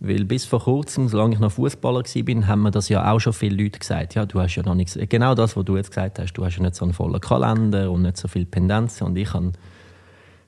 Weil 0.00 0.24
bis 0.24 0.44
vor 0.44 0.60
kurzem, 0.60 1.06
solange 1.06 1.34
ich 1.34 1.40
noch 1.40 1.52
Fußballer 1.52 2.02
war, 2.02 2.46
haben 2.48 2.62
mir 2.62 2.72
das 2.72 2.88
ja 2.88 3.12
auch 3.12 3.20
schon 3.20 3.32
viele 3.32 3.62
Leute 3.62 3.78
gesagt. 3.78 4.16
Ja, 4.16 4.26
du 4.26 4.40
hast 4.40 4.56
ja 4.56 4.64
noch 4.64 4.74
nichts. 4.74 4.98
Genau 5.08 5.36
das, 5.36 5.56
was 5.56 5.64
du 5.64 5.76
jetzt 5.76 5.90
gesagt 5.90 6.18
hast. 6.18 6.32
Du 6.32 6.44
hast 6.44 6.56
ja 6.56 6.62
nicht 6.62 6.74
so 6.74 6.84
einen 6.84 6.92
vollen 6.92 7.20
Kalender 7.20 7.88
und 7.90 8.02
nicht 8.02 8.16
so 8.16 8.26
viele 8.26 8.46
Pendenzen. 8.46 9.06
Und 9.06 9.16
ich 9.16 9.32
habe, 9.32 9.52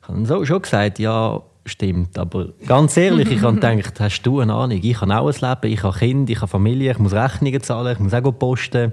ich 0.04 0.14
habe 0.14 0.26
so 0.26 0.44
schon 0.44 0.62
gesagt, 0.62 0.98
ja, 0.98 1.42
stimmt. 1.64 2.18
Aber 2.18 2.48
ganz 2.66 2.96
ehrlich, 2.96 3.30
ich 3.30 3.42
habe 3.42 3.54
gedacht, 3.60 3.98
hast 4.00 4.22
du 4.22 4.40
eine 4.40 4.54
Ahnung? 4.54 4.78
Ich 4.82 5.00
habe 5.00 5.16
auch 5.16 5.28
ein 5.28 5.34
Leben, 5.34 5.74
ich 5.74 5.82
habe 5.82 5.98
Kinder, 5.98 6.32
ich 6.32 6.40
habe 6.40 6.48
Familie, 6.48 6.92
ich 6.92 6.98
muss 6.98 7.12
Rechnungen 7.12 7.62
zahlen, 7.62 7.92
ich 7.92 7.98
muss 7.98 8.14
auch 8.14 8.32
posten. 8.32 8.92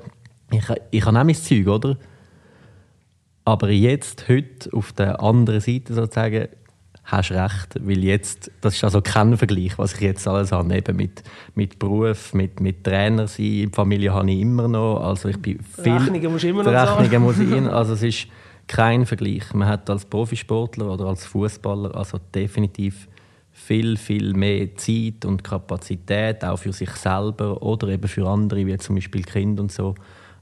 Ich, 0.51 0.63
ich 0.91 1.05
habe 1.05 1.19
auch 1.19 1.23
mein 1.23 1.35
Zeug, 1.35 1.67
oder? 1.67 1.97
Aber 3.43 3.69
jetzt, 3.69 4.29
heute, 4.29 4.71
auf 4.73 4.93
der 4.93 5.21
anderen 5.21 5.61
Seite 5.61 5.93
sozusagen, 5.93 6.47
hast 7.03 7.31
recht, 7.31 7.75
weil 7.81 8.03
jetzt, 8.03 8.51
das 8.61 8.75
ist 8.75 8.83
also 8.83 9.01
kein 9.01 9.35
Vergleich, 9.35 9.77
was 9.77 9.95
ich 9.95 10.01
jetzt 10.01 10.27
alles 10.27 10.51
habe, 10.51 10.73
eben 10.75 10.95
mit, 10.95 11.23
mit 11.55 11.79
Beruf, 11.79 12.33
mit, 12.33 12.59
mit 12.59 12.83
Trainer 12.83 13.27
sein, 13.27 13.71
Familie 13.73 14.13
habe 14.13 14.31
ich 14.31 14.39
immer 14.39 14.67
noch, 14.67 15.01
also 15.01 15.29
ich 15.29 15.37
bin 15.37 15.59
viel... 15.59 15.93
Rechnungen 15.93 16.31
musst 16.31 16.43
du 16.43 16.49
immer 16.49 16.63
noch 16.63 16.71
Rechnungen 16.71 17.21
muss 17.23 17.39
ich 17.39 17.51
also 17.69 17.93
es 17.93 18.03
ist 18.03 18.27
kein 18.71 19.05
Vergleich. 19.05 19.53
Man 19.53 19.67
hat 19.67 19.89
als 19.89 20.05
Profisportler 20.05 20.93
oder 20.93 21.07
als 21.07 21.25
Fußballer 21.25 21.93
also 21.93 22.19
definitiv 22.33 23.09
viel, 23.51 23.97
viel 23.97 24.33
mehr 24.33 24.73
Zeit 24.77 25.25
und 25.25 25.43
Kapazität, 25.43 26.45
auch 26.45 26.57
für 26.57 26.71
sich 26.71 26.91
selber 26.91 27.61
oder 27.61 27.89
eben 27.89 28.07
für 28.07 28.25
andere, 28.25 28.65
wie 28.65 28.77
zum 28.77 28.95
Beispiel 28.95 29.23
Kinder 29.23 29.63
und 29.63 29.73
so, 29.73 29.93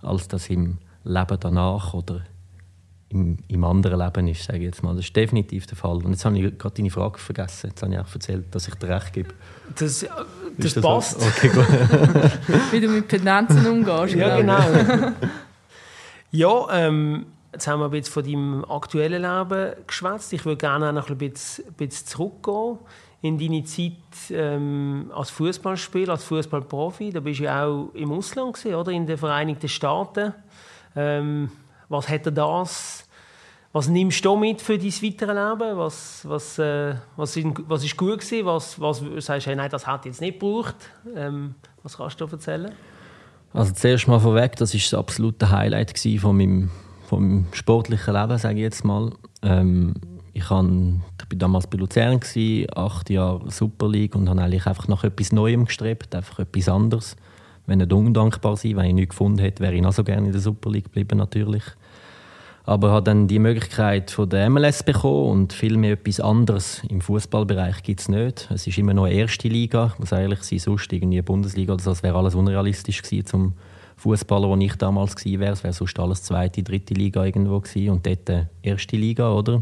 als 0.03 0.27
das 0.27 0.47
im 0.51 0.77
Leben 1.03 1.37
danach 1.39 1.95
oder 1.95 2.21
im, 3.09 3.37
im 3.47 3.63
anderen 3.63 3.99
Leben 3.99 4.27
ist, 4.27 4.43
sage 4.43 4.59
ich 4.59 4.65
jetzt 4.65 4.83
mal. 4.83 4.95
Das 4.95 5.05
ist 5.05 5.15
definitiv 5.15 5.65
der 5.65 5.75
Fall. 5.75 5.97
Und 5.97 6.11
jetzt 6.11 6.23
habe 6.23 6.37
ich 6.37 6.55
gerade 6.55 6.75
deine 6.75 6.91
Frage 6.91 7.17
vergessen. 7.17 7.71
Jetzt 7.71 7.81
habe 7.81 7.93
ich 7.93 7.99
auch 7.99 8.13
erzählt, 8.13 8.53
dass 8.53 8.67
ich 8.67 8.75
dir 8.75 8.89
recht 8.89 9.11
gebe. 9.11 9.29
Das, 9.75 10.05
das, 10.55 10.73
das 10.75 10.83
passt. 10.83 11.17
Okay, 11.17 11.49
gut. 11.49 11.65
Wie 12.71 12.79
du 12.79 12.89
mit 12.89 13.07
Pendenzen 13.07 13.65
umgehst. 13.65 14.13
ja, 14.13 14.37
genau. 14.37 14.59
ja, 16.31 16.67
ähm, 16.71 17.25
jetzt 17.51 17.67
haben 17.67 17.79
wir 17.79 17.85
ein 17.85 17.91
bisschen 17.91 18.13
von 18.13 18.23
deinem 18.23 18.65
aktuellen 18.65 19.21
Leben 19.21 19.73
geschwätzt. 19.87 20.33
Ich 20.33 20.45
würde 20.45 20.57
gerne 20.57 20.93
noch 20.93 21.09
ein 21.09 21.17
bisschen, 21.17 21.67
ein 21.67 21.73
bisschen 21.73 22.07
zurückgehen 22.07 22.79
in 23.21 23.37
deine 23.37 23.63
Zeit 23.63 23.91
ähm, 24.31 25.11
als 25.13 25.29
Fußballspieler, 25.31 26.13
als 26.13 26.23
Fußballprofi. 26.23 27.11
Da 27.11 27.19
bist 27.19 27.39
du 27.39 27.43
ja 27.43 27.65
auch 27.65 27.89
im 27.93 28.11
Ausland 28.11 28.53
gewesen, 28.53 28.75
oder 28.75 28.91
in 28.91 29.05
den 29.05 29.17
Vereinigten 29.17 29.67
Staaten. 29.67 30.33
Ähm, 30.95 31.51
was 31.89 32.09
er 32.09 32.19
das? 32.19 33.05
Was 33.71 33.87
nimmst 33.87 34.25
du 34.25 34.35
mit 34.35 34.61
für 34.61 34.77
dein 34.77 34.87
weitere 34.87 35.33
Leben? 35.33 35.77
Was, 35.77 36.27
was, 36.27 36.57
äh, 36.57 36.95
was, 37.17 37.35
in, 37.35 37.53
was 37.67 37.83
ist 37.83 37.97
gut 37.97 38.19
gewesen? 38.19 38.45
Was, 38.45 38.79
was 38.79 39.03
sagst 39.17 39.47
du, 39.47 39.55
nein, 39.55 39.69
das 39.69 39.85
hat 39.85 40.05
jetzt 40.05 40.21
nicht 40.21 40.39
gebraucht? 40.39 40.75
Ähm, 41.15 41.55
was 41.83 41.97
kannst 41.97 42.19
du 42.19 42.25
erzählen? 42.25 42.71
Also 43.53 43.73
zuerst 43.73 44.07
mal 44.07 44.19
vorweg, 44.19 44.55
das 44.55 44.73
ist 44.73 44.91
das 44.91 44.99
absolute 44.99 45.49
Highlight 45.49 45.97
von 46.19 46.37
meinem, 46.37 46.71
meinem 47.11 47.45
sportlichen 47.53 48.13
Leben, 48.13 48.37
sage 48.37 48.55
ich 48.55 48.61
jetzt 48.61 48.85
mal. 48.85 49.11
Ähm, 49.41 49.93
ich, 50.33 50.49
war 50.49 50.63
damals 51.35 51.67
bei 51.67 51.77
Luzern, 51.77 52.19
gewesen, 52.19 52.67
acht 52.75 53.09
Jahre 53.09 53.49
Super 53.51 53.89
League 53.89 54.15
und 54.15 54.29
habe 54.29 54.41
eigentlich 54.41 54.67
einfach 54.67 54.87
nach 54.87 55.03
etwas 55.03 55.31
Neuem 55.31 55.65
gestrebt, 55.65 56.13
einfach 56.15 56.39
etwas 56.39 56.69
anderes. 56.69 57.15
Wenn 57.65 57.79
nicht 57.79 57.93
undankbar 57.93 58.57
sein, 58.57 58.77
wenn 58.77 58.85
ich 58.85 58.93
nichts 58.93 59.09
gefunden 59.09 59.39
hätte, 59.39 59.61
wäre 59.61 59.75
ich 59.75 59.81
noch 59.81 59.93
so 59.93 60.03
gerne 60.03 60.27
in 60.27 60.31
der 60.31 60.41
Super 60.41 60.71
League 60.71 60.85
geblieben 60.85 61.17
natürlich. 61.17 61.63
Aber 62.65 62.91
habe 62.91 63.03
dann 63.03 63.27
die 63.27 63.39
Möglichkeit 63.39 64.11
von 64.11 64.29
der 64.29 64.49
MLS 64.49 64.83
bekommen 64.83 65.29
und 65.29 65.53
viel 65.53 65.75
mehr 65.75 65.93
etwas 65.93 66.19
anderes 66.19 66.83
im 66.87 67.01
Fußballbereich 67.01 67.81
gibt 67.81 68.01
es 68.01 68.09
nicht. 68.09 68.47
Es 68.53 68.67
ist 68.67 68.77
immer 68.77 68.93
noch 68.93 69.05
eine 69.05 69.15
erste 69.15 69.47
Liga, 69.47 69.93
muss 69.97 70.11
ehrlich 70.11 70.43
sein, 70.43 70.59
sonst 70.59 70.93
irgendwie 70.93 71.21
Bundesliga 71.21 71.73
oder 71.73 71.81
so, 71.81 71.89
das 71.89 72.03
wäre 72.03 72.17
alles 72.17 72.35
unrealistisch 72.35 73.01
gewesen 73.01 73.25
zum 73.25 73.53
Fußballer, 73.99 74.47
wo 74.47 74.55
ich 74.55 74.75
damals 74.75 75.15
gewesen 75.15 75.39
wäre. 75.41 75.53
Es 75.53 75.63
wäre 75.63 75.73
sonst 75.73 75.99
alles 75.99 76.23
zweite, 76.23 76.63
dritte 76.63 76.93
Liga 76.93 77.25
irgendwo 77.25 77.59
gewesen 77.59 77.89
und 77.89 78.05
dort 78.05 78.29
eine 78.29 78.49
erste 78.61 78.95
Liga, 78.95 79.31
oder? 79.31 79.61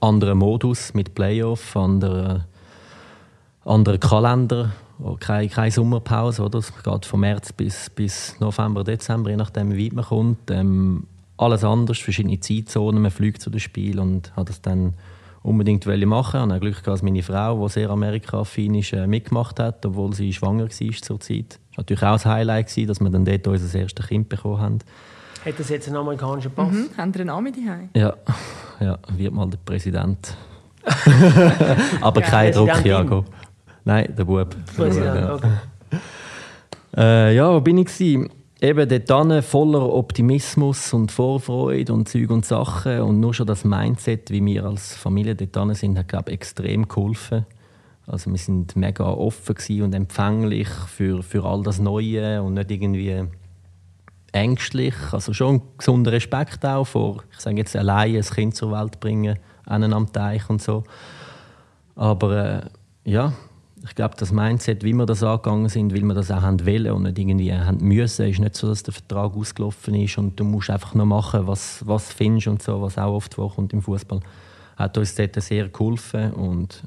Anderer 0.00 0.36
Modus 0.36 0.94
mit 0.94 1.12
Playoff, 1.14 1.76
anderer, 1.76 2.46
anderer 3.64 3.98
Kalender, 3.98 4.72
oh, 5.00 5.16
keine, 5.18 5.48
keine 5.48 5.72
Sommerpause, 5.72 6.44
oder? 6.44 6.60
Es 6.60 6.72
geht 6.82 7.06
von 7.06 7.20
März 7.20 7.52
bis, 7.52 7.90
bis 7.90 8.38
November, 8.38 8.84
Dezember, 8.84 9.30
je 9.30 9.36
nachdem, 9.36 9.74
wie 9.74 9.86
weit 9.86 9.94
man 9.94 10.04
kommt. 10.04 10.50
Ähm, 10.52 11.08
alles 11.36 11.64
anders, 11.64 11.98
verschiedene 11.98 12.38
Zeitzonen, 12.38 13.02
man 13.02 13.10
fliegt 13.10 13.42
zu 13.42 13.50
dem 13.50 13.58
Spiel 13.58 13.98
und 13.98 14.34
hat 14.36 14.48
das 14.48 14.62
dann 14.62 14.94
unbedingt 15.42 15.86
machen. 15.86 16.40
Ich 16.44 16.50
habe 16.50 16.60
Glück 16.60 16.74
gehabt, 16.74 16.86
dass 16.88 17.02
meine 17.02 17.22
Frau, 17.22 17.66
die 17.66 17.72
sehr 17.72 17.90
Amerika-affin 17.90 18.74
ist, 18.76 18.92
äh, 18.92 19.06
mitgemacht 19.06 19.58
hat, 19.58 19.84
obwohl 19.84 20.12
sie 20.14 20.32
schwanger 20.32 20.64
war 20.64 21.02
zur 21.02 21.20
Zeit. 21.20 21.58
Das 21.70 21.78
war 21.78 21.78
natürlich 21.78 22.02
auch 22.02 22.24
ein 22.24 22.32
Highlight, 22.32 22.88
dass 22.88 23.00
wir 23.00 23.10
dann 23.10 23.24
dort 23.24 23.46
unser 23.46 23.78
erstes 23.78 24.06
Kind 24.06 24.28
bekommen 24.28 24.60
haben. 24.60 24.78
Hat 25.44 25.58
das 25.58 25.68
jetzt 25.70 25.88
einen 25.88 25.96
amerikanischen 25.96 26.52
Pass? 26.52 26.72
Mhm. 26.72 26.90
Haben 26.96 27.12
Sie 27.12 27.20
einen 27.20 27.30
Ami 27.30 27.50
daheim? 27.50 27.88
Ja, 27.96 28.14
ja, 28.80 28.98
wird 29.16 29.32
mal 29.32 29.48
der 29.50 29.58
Präsident. 29.58 30.36
Aber 32.00 32.20
ja, 32.20 32.26
kein 32.26 32.52
Druck, 32.52 32.84
Jago. 32.84 33.24
Nein, 33.84 34.14
der 34.16 34.24
Bub. 34.24 34.54
Präsident, 34.76 35.16
ja. 35.16 35.34
Okay. 35.34 35.50
Äh, 36.96 37.34
ja, 37.34 37.52
wo 37.52 37.60
bin 37.60 37.78
ich? 37.78 37.86
Gewesen? 37.86 38.30
Eben 38.62 39.04
dort 39.06 39.44
voller 39.44 39.92
Optimismus 39.92 40.92
und 40.92 41.10
Vorfreude 41.10 41.92
und 41.92 42.08
Zeug 42.08 42.30
und 42.30 42.46
Sachen. 42.46 43.00
Und 43.00 43.18
nur 43.18 43.34
schon 43.34 43.46
das 43.46 43.64
Mindset, 43.64 44.30
wie 44.30 44.44
wir 44.44 44.64
als 44.64 44.94
Familie 44.94 45.34
dort 45.34 45.76
sind, 45.76 45.98
hat, 45.98 46.08
glaube 46.08 46.30
ich, 46.30 46.34
extrem 46.34 46.86
geholfen. 46.86 47.44
Also 48.06 48.30
wir 48.30 48.38
sind 48.38 48.76
mega 48.76 49.04
offen 49.04 49.82
und 49.82 49.94
empfänglich 49.94 50.68
für, 50.68 51.22
für 51.22 51.44
all 51.44 51.62
das 51.62 51.80
Neue 51.80 52.42
und 52.42 52.54
nicht 52.54 52.70
irgendwie 52.70 53.24
ängstlich. 54.32 54.94
Also 55.10 55.32
schon 55.32 55.56
ein 55.56 55.62
gesunder 55.78 56.12
Respekt 56.12 56.64
auch 56.64 56.84
vor, 56.84 57.24
ich 57.32 57.40
sage 57.40 57.58
jetzt, 57.58 57.76
alleine 57.76 58.18
ein 58.18 58.24
Kind 58.24 58.54
zur 58.54 58.72
Welt 58.72 59.00
bringen, 59.00 59.38
einen 59.66 59.92
am 59.92 60.12
Teich 60.12 60.48
und 60.48 60.62
so. 60.62 60.84
Aber 61.94 62.64
äh, 63.04 63.10
ja, 63.10 63.32
ich 63.84 63.94
glaube, 63.94 64.14
das 64.16 64.32
Mindset, 64.32 64.84
wie 64.84 64.92
wir 64.92 65.06
das 65.06 65.22
angegangen 65.22 65.68
sind, 65.68 65.92
weil 65.92 66.02
wir 66.02 66.14
das 66.14 66.30
auch 66.30 66.42
haben 66.42 66.64
wollen 66.64 66.92
und 66.92 67.02
nicht 67.02 67.18
irgendwie 67.18 67.52
haben 67.52 67.78
müssen, 67.78 68.28
ist 68.28 68.38
nicht 68.38 68.54
so, 68.54 68.68
dass 68.68 68.82
der 68.82 68.94
Vertrag 68.94 69.34
ausgelaufen 69.34 69.94
ist 69.94 70.18
und 70.18 70.38
du 70.38 70.44
musst 70.44 70.70
einfach 70.70 70.94
noch 70.94 71.04
machen, 71.04 71.46
was 71.46 71.86
was 71.86 72.12
findest 72.12 72.46
und 72.48 72.62
so, 72.62 72.80
was 72.80 72.98
auch 72.98 73.14
oft 73.14 73.34
vorkommt 73.34 73.72
im 73.72 73.82
Fußball, 73.82 74.20
hat 74.76 74.98
uns 74.98 75.14
dort 75.14 75.40
sehr 75.42 75.68
geholfen 75.68 76.32
und 76.32 76.84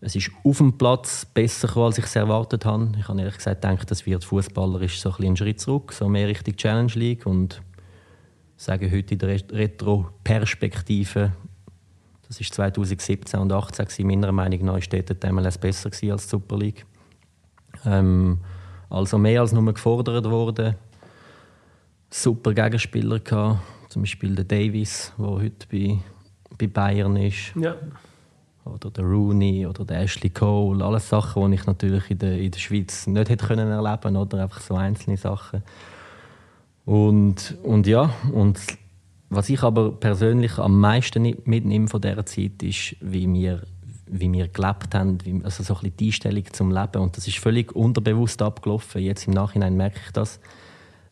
es 0.00 0.14
ist 0.14 0.30
auf 0.44 0.58
dem 0.58 0.76
Platz 0.78 1.24
besser 1.24 1.66
gekommen, 1.66 1.86
als 1.86 1.98
ich 1.98 2.04
es 2.04 2.14
erwartet 2.14 2.64
habe. 2.64 2.92
Ich 2.98 3.08
habe 3.08 3.18
ehrlich 3.18 3.36
gesagt 3.36 3.62
gedacht, 3.62 3.90
das 3.90 4.06
wird 4.06 4.24
Fußballer 4.24 4.80
ist 4.82 5.00
so 5.00 5.12
ein, 5.18 5.24
ein 5.24 5.36
Schritt 5.36 5.60
zurück, 5.60 5.92
so 5.92 6.08
mehr 6.08 6.28
Richtung 6.28 6.54
Challenge 6.54 6.92
League 6.94 7.26
und 7.26 7.60
sage 8.56 8.90
heute 8.90 9.14
in 9.14 9.18
der 9.18 9.40
Retro-Perspektive 9.50 11.32
das 12.28 12.40
war 12.40 12.46
2017 12.46 13.40
und 13.40 13.48
2018. 13.50 14.06
Meiner 14.06 14.32
Meinung 14.32 14.64
nach 14.66 14.74
war 14.74 14.80
die 14.80 15.32
MLS 15.32 15.58
besser 15.58 15.86
als 15.86 15.98
die 16.00 16.12
Super 16.18 16.58
League. 16.58 16.84
Ähm, 17.84 18.38
also 18.90 19.18
mehr 19.18 19.40
als 19.40 19.52
nur 19.52 19.72
gefordert 19.72 20.24
worden. 20.24 20.76
Super 22.10 22.54
Gegenspieler 22.54 23.18
gehabt, 23.18 23.60
zum 23.88 24.02
Beispiel 24.02 24.34
der 24.34 24.44
Davis, 24.44 25.12
der 25.18 25.26
heute 25.26 25.66
bei, 25.70 25.98
bei 26.56 26.66
Bayern 26.66 27.16
ist. 27.16 27.54
Ja. 27.54 27.76
Oder 28.64 28.90
der 28.90 29.04
Rooney 29.04 29.66
oder 29.66 29.84
der 29.84 30.00
Ashley 30.00 30.30
Cole. 30.30 30.84
Alles 30.84 31.08
Sachen, 31.08 31.50
die 31.50 31.56
ich 31.56 31.66
natürlich 31.66 32.10
in 32.10 32.18
der, 32.18 32.38
in 32.38 32.50
der 32.50 32.58
Schweiz 32.58 33.06
nicht 33.06 33.30
hätte 33.30 33.46
können 33.46 33.70
erleben 33.70 34.16
oder 34.16 34.42
einfach 34.42 34.60
so 34.60 34.74
einzelne 34.74 35.16
Sachen. 35.16 35.62
Und, 36.84 37.56
und 37.62 37.86
ja, 37.86 38.10
und 38.32 38.58
was 39.30 39.48
ich 39.50 39.62
aber 39.62 39.92
persönlich 39.92 40.58
am 40.58 40.80
meisten 40.80 41.22
mitnehme 41.44 41.88
von 41.88 42.00
dieser 42.00 42.24
Zeit, 42.24 42.62
ist, 42.62 42.96
wie 43.00 43.30
wir, 43.32 43.62
wie 44.06 44.32
wir 44.32 44.48
gelebt 44.48 44.94
haben, 44.94 45.18
wie, 45.24 45.40
also 45.44 45.62
so 45.62 45.74
ein 45.74 45.80
bisschen 45.80 45.96
die 45.98 46.06
Einstellung 46.06 46.44
zum 46.52 46.70
Leben. 46.70 47.02
Und 47.02 47.16
das 47.16 47.28
ist 47.28 47.38
völlig 47.38 47.74
unterbewusst 47.76 48.40
abgelaufen. 48.40 49.02
Jetzt 49.02 49.26
im 49.26 49.34
Nachhinein 49.34 49.76
merke 49.76 50.00
ich 50.04 50.12
das. 50.12 50.40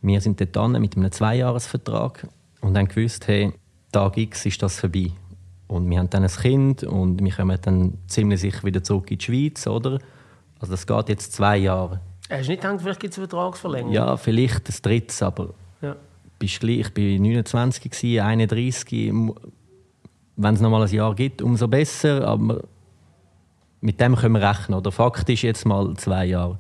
Wir 0.01 0.21
sind 0.21 0.41
dort 0.41 0.81
mit 0.81 0.97
einem 0.97 1.13
Zweijahresvertrag 1.13 2.27
und 2.61 2.77
haben 2.77 2.89
gewusst, 2.89 3.27
hey, 3.29 3.53
Tag 3.93 4.17
X 4.17 4.47
ist 4.47 4.63
das 4.63 4.81
vorbei. 4.81 5.13
Und 5.67 5.91
wir 5.91 5.99
haben 5.99 6.11
dann 6.11 6.23
ein 6.23 6.31
Kind 6.31 6.85
und 6.85 7.23
wir 7.23 7.33
kommen 7.33 7.59
dann 7.63 7.99
ziemlich 8.07 8.41
sicher 8.41 8.63
wieder 8.63 8.83
zurück 8.83 9.11
in 9.11 9.19
die 9.19 9.25
Schweiz, 9.25 9.67
oder? 9.67 9.99
Also 10.59 10.73
das 10.73 10.87
geht 10.87 11.09
jetzt 11.09 11.33
zwei 11.33 11.59
Jahre. 11.59 12.01
Hast 12.31 12.47
du 12.47 12.53
nicht 12.53 12.63
gedacht, 12.63 12.81
vielleicht 12.81 13.01
gibt 13.01 13.13
es 13.13 13.19
eine 13.19 13.29
Vertragsverlängerung? 13.29 13.93
Ja, 13.93 14.17
vielleicht 14.17 14.69
das 14.69 14.81
drittes, 14.81 15.23
aber 15.23 15.55
bist 16.39 16.61
gleich, 16.61 16.79
ich 16.79 16.97
war 16.97 17.21
29, 17.21 17.91
gewesen, 17.91 18.21
31. 18.21 19.13
Wenn 20.37 20.55
es 20.55 20.61
noch 20.61 20.71
mal 20.71 20.83
ein 20.83 20.93
Jahr 20.93 21.15
gibt, 21.15 21.43
umso 21.43 21.69
besser. 21.69 22.27
Aber 22.27 22.63
mit 23.81 24.01
dem 24.01 24.17
können 24.17 24.35
wir 24.35 24.49
rechnen. 24.49 24.79
Oder 24.79 24.93
faktisch 24.93 25.45
jetzt 25.45 25.65
mal 25.65 25.95
zwei 25.97 26.27
Jahre. 26.27 26.59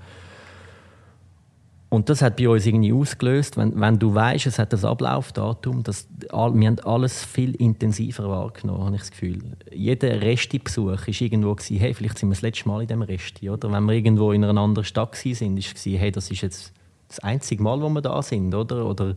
Und 1.88 2.08
das 2.08 2.20
hat 2.20 2.36
bei 2.36 2.48
uns 2.48 2.66
irgendwie 2.66 2.92
ausgelöst, 2.92 3.56
wenn, 3.56 3.80
wenn 3.80 3.98
du 3.98 4.12
weißt, 4.12 4.46
es 4.46 4.58
hat 4.58 4.72
das 4.72 4.84
Ablaufdatum, 4.84 5.84
das, 5.84 6.08
wir 6.20 6.66
haben 6.66 6.78
alles 6.80 7.24
viel 7.24 7.54
intensiver 7.54 8.28
wahrgenommen, 8.28 8.84
habe 8.84 8.96
ich 8.96 9.02
das 9.02 9.12
Gefühl. 9.12 9.56
Jeder 9.72 10.20
Resti-Besuch 10.20 10.86
war 10.86 10.98
irgendwo, 11.08 11.54
gewesen, 11.54 11.78
hey, 11.78 11.94
vielleicht 11.94 12.18
sind 12.18 12.28
wir 12.28 12.34
das 12.34 12.42
letzte 12.42 12.68
Mal 12.68 12.82
in 12.82 12.88
diesem 12.88 13.02
Resti. 13.02 13.48
Oder? 13.50 13.70
Wenn 13.70 13.84
wir 13.84 13.94
irgendwo 13.94 14.32
in 14.32 14.44
einer 14.44 14.60
anderen 14.60 14.84
Stadt 14.84 15.12
waren, 15.24 15.56
war 15.56 15.58
es, 15.58 15.86
hey, 15.86 16.10
das 16.10 16.30
ist 16.30 16.40
jetzt 16.40 16.72
das 17.08 17.20
einzige 17.20 17.62
Mal, 17.62 17.80
wo 17.80 17.88
wir 17.88 18.02
da 18.02 18.20
sind. 18.20 18.52
Oder, 18.52 18.84
oder 18.84 19.14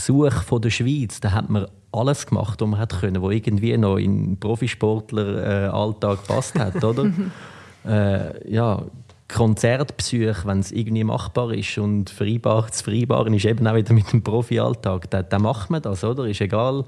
Besuch 0.00 0.42
von 0.44 0.62
der 0.62 0.70
Schweiz, 0.70 1.20
da 1.20 1.32
hat 1.32 1.50
man 1.50 1.66
alles 1.92 2.26
gemacht, 2.26 2.60
was 2.60 2.68
man 2.68 2.80
hat 2.80 3.00
können, 3.00 3.22
was 3.22 3.32
irgendwie 3.32 3.76
noch 3.76 3.98
in 3.98 4.38
Profisportler-Alltag 4.38 6.26
gepasst 6.26 6.58
hat. 6.58 6.82
Oder? 6.84 7.12
äh, 7.86 8.50
ja, 8.50 8.82
Konzertbesuche, 9.28 10.42
wenn 10.46 10.60
es 10.60 10.72
irgendwie 10.72 11.04
machbar 11.04 11.52
ist 11.52 11.76
und 11.76 12.08
vereinbar 12.08 12.72
zu 12.72 12.84
vereinbaren 12.84 13.34
ist 13.34 13.44
eben 13.44 13.66
auch 13.66 13.74
wieder 13.74 13.92
mit 13.92 14.10
dem 14.12 14.22
Profi-Alltag, 14.22 15.10
dann, 15.10 15.26
dann 15.28 15.42
macht 15.42 15.70
man 15.70 15.82
das, 15.82 16.02
oder? 16.02 16.26
Ist 16.26 16.40
egal, 16.40 16.84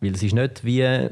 weil 0.00 0.14
es 0.14 0.22
ist 0.22 0.34
nicht 0.34 0.64
wie, 0.64 1.10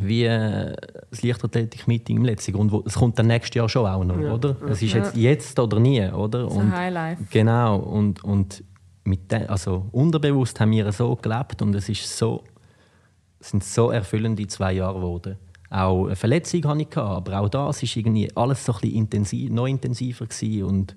wie 0.00 0.24
das 0.24 1.22
Leichtathletik-Meeting 1.22 2.18
im 2.18 2.24
letzten 2.24 2.52
Grund. 2.52 2.72
Es 2.86 2.94
kommt 2.94 3.18
dann 3.18 3.26
nächstes 3.26 3.54
Jahr 3.56 3.68
schon 3.68 3.86
auch 3.86 4.04
noch, 4.04 4.18
ja. 4.18 4.32
oder? 4.32 4.56
Es 4.68 4.80
ist 4.80 4.94
jetzt, 4.94 5.16
jetzt 5.16 5.58
oder 5.58 5.80
nie, 5.80 6.08
oder? 6.08 6.48
Und, 6.50 6.72
Highlife. 6.72 7.24
Genau, 7.30 7.78
und, 7.78 8.24
und 8.24 8.62
mit 9.04 9.30
de, 9.30 9.46
also 9.46 9.86
unterbewusst 9.92 10.58
haben 10.60 10.72
wir 10.72 10.90
so 10.92 11.14
gelebt 11.16 11.62
und 11.62 11.74
es 11.74 11.88
ist 11.88 12.16
so, 12.16 12.42
es 13.38 13.50
sind 13.50 13.62
so 13.62 13.90
erfüllende 13.90 14.46
zwei 14.46 14.72
Jahre 14.72 14.94
geworden. 14.94 15.36
Auch 15.70 16.06
eine 16.06 16.16
Verletzung 16.16 16.64
hatte 16.66 16.82
ich, 16.82 16.96
aber 16.96 17.40
auch 17.40 17.48
das 17.48 17.82
war 17.82 17.96
irgendwie 17.96 18.30
alles 18.36 18.64
so 18.64 18.72
ein 18.72 18.80
bisschen 18.80 18.96
intensiv, 18.96 19.50
noch 19.50 19.66
intensiver 19.66 20.26
und, 20.66 20.96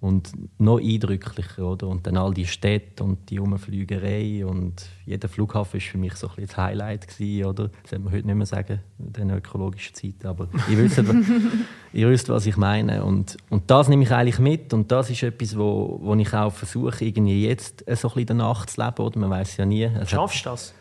und 0.00 0.30
noch 0.60 0.78
eindrücklicher. 0.78 1.66
Oder? 1.66 1.88
Und 1.88 2.06
dann 2.06 2.16
all 2.16 2.32
die 2.32 2.46
Städte 2.46 3.02
und 3.02 3.30
die 3.30 3.40
Umflügerei 3.40 4.46
und 4.46 4.86
jeder 5.04 5.28
Flughafen 5.28 5.74
war 5.74 5.80
für 5.80 5.98
mich 5.98 6.14
so 6.14 6.28
ein 6.28 6.36
bisschen 6.36 6.48
das 6.48 6.56
Highlight. 6.56 7.08
Gewesen, 7.08 7.46
oder? 7.46 7.68
Das 7.82 7.90
sollte 7.90 8.04
man 8.04 8.12
heute 8.12 8.26
nicht 8.26 8.36
mehr 8.36 8.46
sagen, 8.46 8.80
in 8.98 9.12
den 9.12 9.30
ökologischen 9.30 9.94
Zeiten. 9.94 10.26
Aber 10.26 10.48
ihr 10.70 10.78
wisst, 10.78 10.98
ihr 11.92 12.08
wisst, 12.08 12.28
was 12.28 12.46
ich 12.46 12.56
meine. 12.56 13.04
Und, 13.04 13.36
und 13.50 13.70
das 13.70 13.88
nehme 13.88 14.04
ich 14.04 14.12
eigentlich 14.12 14.38
mit 14.38 14.72
und 14.72 14.92
das 14.92 15.10
ist 15.10 15.22
etwas, 15.24 15.58
wo, 15.58 15.98
wo 16.00 16.14
ich 16.14 16.32
auch 16.32 16.52
versuche, 16.52 17.04
irgendwie 17.04 17.46
jetzt 17.46 17.80
so 17.80 17.84
ein 17.86 17.94
bisschen 17.94 18.26
danach 18.26 18.66
zu 18.66 18.80
leben. 18.80 18.98
Oder? 18.98 19.18
Man 19.18 19.30
weiß 19.30 19.56
ja 19.56 19.66
nie. 19.66 19.82
Es 19.82 20.10
Schaffst 20.10 20.46
du 20.46 20.50
das? 20.50 20.74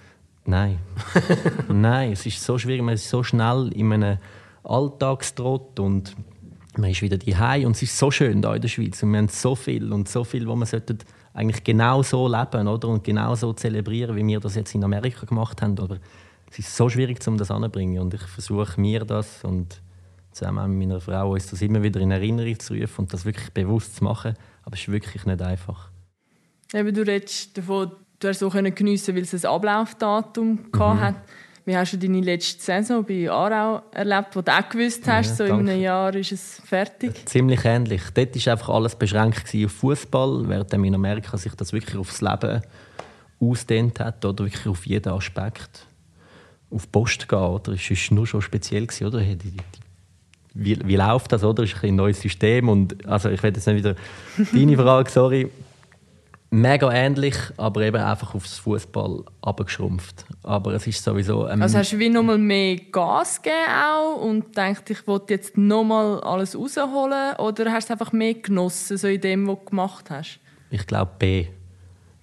Nein. 0.45 0.77
Nein, 1.67 2.11
es 2.11 2.25
ist 2.25 2.43
so 2.43 2.57
schwierig. 2.57 2.83
Man 2.83 2.93
ist 2.93 3.09
so 3.09 3.23
schnell 3.23 3.71
in 3.73 3.91
einem 3.91 4.17
Alltagstrott 4.63 5.79
und 5.79 6.15
man 6.77 6.91
ist 6.91 7.01
wieder 7.01 7.17
daheim 7.17 7.65
und 7.65 7.75
es 7.75 7.83
ist 7.83 7.97
so 7.97 8.11
schön 8.11 8.41
da 8.41 8.55
in 8.55 8.61
der 8.61 8.69
Schweiz 8.69 9.01
und 9.03 9.11
wir 9.11 9.19
haben 9.19 9.27
so 9.27 9.55
viel 9.55 9.91
und 9.91 10.07
so 10.07 10.23
viel, 10.23 10.47
wo 10.47 10.55
man 10.55 10.67
sollte 10.67 10.97
eigentlich 11.33 11.63
genau 11.63 12.03
so 12.03 12.27
leben 12.27 12.67
oder? 12.67 12.87
und 12.87 13.03
genau 13.03 13.35
so 13.35 13.53
zelebrieren, 13.53 14.15
wie 14.15 14.25
wir 14.25 14.39
das 14.39 14.55
jetzt 14.55 14.73
in 14.73 14.83
Amerika 14.83 15.25
gemacht 15.25 15.61
haben. 15.61 15.77
Aber 15.79 15.97
es 16.49 16.59
ist 16.59 16.75
so 16.75 16.89
schwierig, 16.89 17.25
um 17.27 17.37
das 17.37 17.51
anzubringen 17.51 18.01
und 18.01 18.13
ich 18.13 18.21
versuche 18.21 18.79
mir 18.79 19.05
das 19.05 19.43
und 19.43 19.81
zusammen 20.31 20.77
mit 20.77 20.87
meiner 20.87 21.01
Frau 21.01 21.33
uns 21.33 21.47
das 21.47 21.61
immer 21.61 21.81
wieder 21.83 21.99
in 21.99 22.11
Erinnerung 22.11 22.59
zu 22.59 22.73
rufen 22.73 23.01
und 23.01 23.13
das 23.13 23.25
wirklich 23.25 23.51
bewusst 23.51 23.97
zu 23.97 24.03
machen. 24.03 24.35
Aber 24.63 24.75
es 24.75 24.81
ist 24.81 24.91
wirklich 24.91 25.25
nicht 25.25 25.41
einfach. 25.41 25.89
Eben, 26.73 26.93
du 26.93 27.01
redest 27.01 27.57
davon, 27.57 27.91
du 28.19 28.27
hast 28.27 28.39
so 28.39 28.49
geniessen 28.49 29.15
weil 29.15 29.23
es 29.23 29.33
ein 29.33 29.49
Ablaufdatum 29.49 30.59
mhm. 30.73 30.99
hat. 30.99 31.15
Wie 31.67 31.75
hast 31.75 31.91
du 31.91 31.97
deine 31.97 32.21
letzte 32.21 32.63
Saison 32.63 33.03
bei 33.03 33.29
Aarau 33.29 33.81
erlebt, 33.91 34.37
wo 34.37 34.41
du 34.41 34.57
auch 34.57 34.69
gewusst 34.69 35.05
hast, 35.05 35.31
ja, 35.31 35.35
so 35.35 35.43
in 35.43 35.67
einem 35.67 35.81
Jahr 35.81 36.15
ist 36.15 36.31
es 36.31 36.61
fertig? 36.63 37.25
Ziemlich 37.25 37.65
ähnlich. 37.65 38.03
Dort 38.13 38.33
war 38.37 38.53
einfach 38.53 38.69
alles 38.69 38.95
beschränkt 38.95 39.53
auf 39.53 39.71
Fußball, 39.73 40.47
während 40.47 40.73
in 40.73 40.95
Amerika 40.95 41.35
sich 41.35 41.53
das 41.55 41.73
wirklich 41.73 41.97
aufs 41.97 42.21
Leben 42.21 42.61
ausdehnt 43.41 43.99
hat 43.99 44.23
oder 44.23 44.45
wirklich 44.45 44.65
auf 44.65 44.85
jeden 44.85 45.11
Aspekt. 45.11 45.85
Auf 46.71 46.85
die 46.85 46.89
Post 46.89 47.27
gehen, 47.27 47.37
oder? 47.37 47.73
Das 47.73 47.89
war 47.89 48.15
nur 48.15 48.27
schon 48.27 48.41
speziell, 48.41 48.87
oder? 49.01 49.21
Wie, 50.53 50.87
wie 50.87 50.95
läuft 50.95 51.33
das, 51.33 51.43
oder? 51.43 51.63
Das 51.63 51.73
ist 51.73 51.83
ein 51.83 51.97
neues 51.97 52.21
System 52.21 52.69
und 52.69 53.05
also 53.05 53.29
ich 53.29 53.43
werde 53.43 53.57
jetzt 53.57 53.67
nicht 53.67 53.75
wieder 53.75 53.95
deine 54.53 54.77
Frage, 54.77 55.09
sorry 55.09 55.49
mega 56.49 56.91
ähnlich, 56.91 57.35
aber 57.57 57.81
eben 57.81 58.01
einfach 58.01 58.35
aufs 58.35 58.57
Fußball 58.59 59.23
abgeschrumpft. 59.41 60.25
Aber 60.43 60.73
es 60.73 60.87
ist 60.87 61.03
sowieso. 61.03 61.47
Ähm, 61.47 61.61
also 61.61 61.77
hast 61.77 61.93
du 61.93 61.99
wie 61.99 62.09
nochmal 62.09 62.37
mehr 62.37 62.77
Gas 62.91 63.41
gegeben 63.41 63.57
auch 63.69 64.21
und 64.21 64.55
denkst, 64.55 64.83
ich 64.89 65.07
wollte 65.07 65.33
jetzt 65.33 65.57
nochmal 65.57 66.21
alles 66.21 66.57
rausholen 66.57 67.35
oder 67.37 67.71
hast 67.71 67.89
du 67.89 67.93
einfach 67.93 68.11
mehr 68.11 68.35
genossen 68.35 68.97
so 68.97 69.07
in 69.07 69.21
dem, 69.21 69.47
was 69.47 69.59
du 69.59 69.65
gemacht 69.65 70.09
hast? 70.09 70.39
Ich 70.69 70.85
glaube 70.85 71.11
B. 71.19 71.47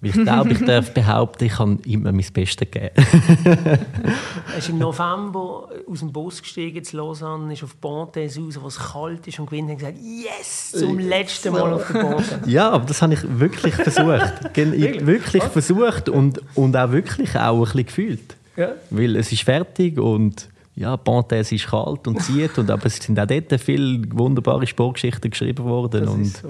Weil 0.01 0.09
ich 0.09 0.23
glaube, 0.23 0.51
ich 0.51 0.65
darf 0.65 0.93
behaupten, 0.93 1.45
ich 1.45 1.57
habe 1.57 1.77
immer 1.85 2.11
mein 2.11 2.25
Bestes 2.33 2.69
gegeben. 2.69 2.91
er 2.95 4.57
ist 4.57 4.69
im 4.69 4.77
November 4.77 5.69
aus 5.89 5.99
dem 5.99 6.11
Bus 6.11 6.41
gestiegen 6.41 6.83
zu 6.83 6.97
Lausanne, 6.97 7.53
ist 7.53 7.63
auf 7.63 7.79
Pontes 7.79 8.37
raus, 8.37 8.59
wo 8.61 8.67
es 8.67 8.77
kalt 8.77 9.25
ist 9.27 9.39
und 9.39 9.49
gewinnt 9.49 9.69
und 9.69 9.77
gesagt, 9.77 9.97
yes, 9.97 10.71
zum 10.71 10.99
letzten 10.99 11.53
Mal 11.53 11.73
auf 11.73 11.87
der 11.91 11.99
Ponte. 11.99 12.41
Ja, 12.45 12.69
aber 12.71 12.85
das 12.85 13.01
habe 13.01 13.13
ich 13.13 13.21
wirklich 13.39 13.73
versucht. 13.73 14.43
wirklich, 14.55 15.05
wirklich 15.05 15.43
versucht 15.43 16.09
und, 16.09 16.41
und 16.55 16.75
auch 16.75 16.91
wirklich 16.91 17.35
auch 17.35 17.57
ein 17.57 17.63
bisschen 17.63 17.85
gefühlt. 17.85 18.35
Ja. 18.57 18.73
Weil 18.89 19.15
es 19.15 19.31
ist 19.31 19.43
fertig 19.43 19.97
und 19.97 20.49
ja, 20.75 20.97
Pontes 20.97 21.51
ist 21.51 21.67
kalt 21.67 22.07
und 22.07 22.21
zieht, 22.21 22.57
und, 22.57 22.69
aber 22.69 22.85
es 22.85 22.97
sind 22.97 23.17
auch 23.19 23.25
dort 23.25 23.61
viele 23.61 24.03
wunderbare 24.11 24.67
Sportgeschichten 24.67 25.31
geschrieben 25.31 25.63
worden. 25.63 26.01
Das 26.01 26.13
und, 26.13 26.25
so. 26.25 26.49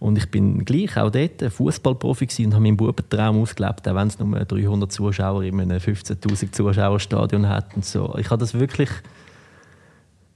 Und 0.00 0.16
ich 0.16 0.30
bin 0.30 0.64
gleich 0.64 0.96
auch 0.96 1.10
dort 1.10 1.42
Fußballprofi 1.52 2.28
und 2.44 2.54
habe 2.54 2.62
meinen 2.62 2.76
Bubentraum 2.76 3.42
ausgelebt, 3.42 3.88
auch 3.88 3.94
wenn 3.96 4.08
es 4.08 4.18
nur 4.18 4.38
300 4.38 4.92
Zuschauer 4.92 5.42
in 5.42 5.60
einem 5.60 5.78
15.000 5.78 6.52
Zuschauerstadion 6.52 7.48
hat. 7.48 7.74
Und 7.74 7.84
so. 7.84 8.14
Ich 8.16 8.30
habe 8.30 8.38
das 8.38 8.54
wirklich, 8.54 8.90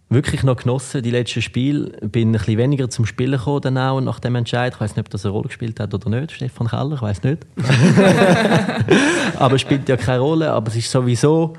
wirklich 0.09 0.43
noch 0.43 0.57
genossen, 0.57 1.03
die 1.03 1.13
letzten 1.13 1.43
Spiele. 1.43 1.91
Bin 2.09 2.31
ein 2.31 2.33
bisschen 2.33 2.59
weniger 2.59 2.91
zum 2.91 3.07
Spielen 3.07 3.39
gekommen 3.39 3.61
dann 3.61 3.79
auch 3.79 4.01
nach 4.01 4.19
dem 4.19 4.35
Entscheid. 4.35 4.73
Ich 4.75 4.81
weiß 4.81 4.97
nicht, 4.97 5.07
ob 5.07 5.11
das 5.11 5.25
eine 5.25 5.33
Rolle 5.33 5.47
gespielt 5.47 5.79
hat 5.79 5.95
oder 5.95 6.11
nicht, 6.11 6.33
Stefan 6.33 6.67
Keller, 6.67 6.97
ich 6.97 7.03
weiß 7.03 7.23
nicht. 7.23 7.47
aber 9.39 9.55
es 9.55 9.61
spielt 9.61 9.89
ja 9.89 9.97
keine 9.97 10.21
Rolle. 10.21 10.51
Aber 10.51 10.69
es 10.69 10.77
ist 10.77 10.91
sowieso 10.91 11.55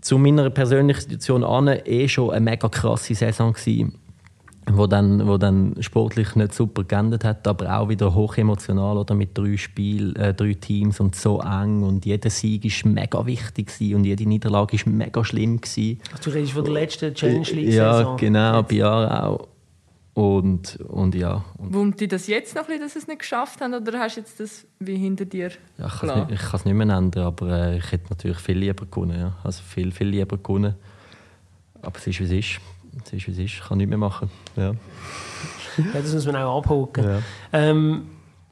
zu 0.00 0.18
meiner 0.18 0.50
persönlichen 0.50 1.00
Situation 1.00 1.42
an 1.42 1.66
eh 1.84 2.06
schon 2.06 2.30
eine 2.30 2.44
mega 2.44 2.68
krasse 2.68 3.12
Saison 3.16 3.52
gewesen 3.52 3.98
wo 4.72 4.86
dann, 4.86 5.26
wo 5.26 5.38
dann 5.38 5.76
sportlich 5.80 6.34
nicht 6.34 6.52
super 6.52 6.84
geendet 6.84 7.24
hat, 7.24 7.46
aber 7.46 7.78
auch 7.78 7.88
wieder 7.88 8.14
hochemotional 8.14 8.98
oder 8.98 9.14
mit 9.14 9.36
drei 9.38 9.56
Spiel, 9.56 10.16
äh, 10.16 10.34
drei 10.34 10.54
Teams 10.54 10.98
und 10.98 11.14
so 11.14 11.40
eng 11.40 11.82
und 11.82 12.04
jeder 12.04 12.30
Sieg 12.30 12.64
ist 12.64 12.84
mega 12.84 13.24
wichtig 13.26 13.70
und 13.94 14.04
jede 14.04 14.26
Niederlage 14.26 14.76
ist 14.76 14.86
mega 14.86 15.24
schlimm 15.24 15.60
gewesen. 15.60 16.00
du 16.22 16.30
redest 16.30 16.52
von 16.52 16.64
der 16.64 16.72
letzten 16.72 17.14
Challenge 17.14 17.46
League 17.50 17.74
Ja, 17.74 18.16
genau, 18.16 18.62
bei 18.62 18.84
auch. 18.84 19.48
Und, 20.14 20.76
und 20.76 21.14
ja. 21.14 21.44
Und 21.58 21.74
Wurmt 21.74 22.00
dich 22.00 22.08
das 22.08 22.26
jetzt 22.26 22.56
noch 22.56 22.66
ein 22.70 22.80
dass 22.80 22.94
sie 22.94 23.00
es 23.00 23.06
nicht 23.06 23.18
geschafft 23.18 23.60
haben 23.60 23.74
oder 23.74 23.98
hast 23.98 24.16
du 24.16 24.20
jetzt 24.20 24.40
das 24.40 24.66
wie 24.78 24.96
hinter 24.96 25.26
dir 25.26 25.50
ja, 25.76 25.86
Ich 25.86 25.98
kann 26.00 26.30
es 26.54 26.64
nicht, 26.64 26.74
mehr 26.74 26.88
ändern, 26.96 27.26
aber 27.26 27.50
äh, 27.50 27.76
ich 27.76 27.92
hätte 27.92 28.06
natürlich 28.08 28.38
viel 28.38 28.56
lieber 28.56 28.86
gewonnen. 28.86 29.20
Ja. 29.20 29.36
Also 29.44 29.62
viel, 29.62 29.92
viel 29.92 30.08
lieber 30.08 30.38
gewonnen. 30.38 30.74
Aber 31.82 31.98
es 31.98 32.06
ist, 32.06 32.18
wie 32.20 32.24
es 32.24 32.30
ist 32.32 32.60
es 33.04 33.12
ist, 33.12 33.26
wie 33.26 33.32
es 33.32 33.38
ist. 33.38 33.54
Ich 33.54 33.60
kann 33.60 33.78
nichts 33.78 33.88
mehr 33.88 33.98
machen. 33.98 34.30
Ja. 34.56 34.72
ja 35.76 36.00
das 36.00 36.12
muss 36.12 36.26
man 36.26 36.36
auch 36.36 36.58
abhaken. 36.58 37.04
Ja. 37.04 37.18
Ähm, 37.52 38.06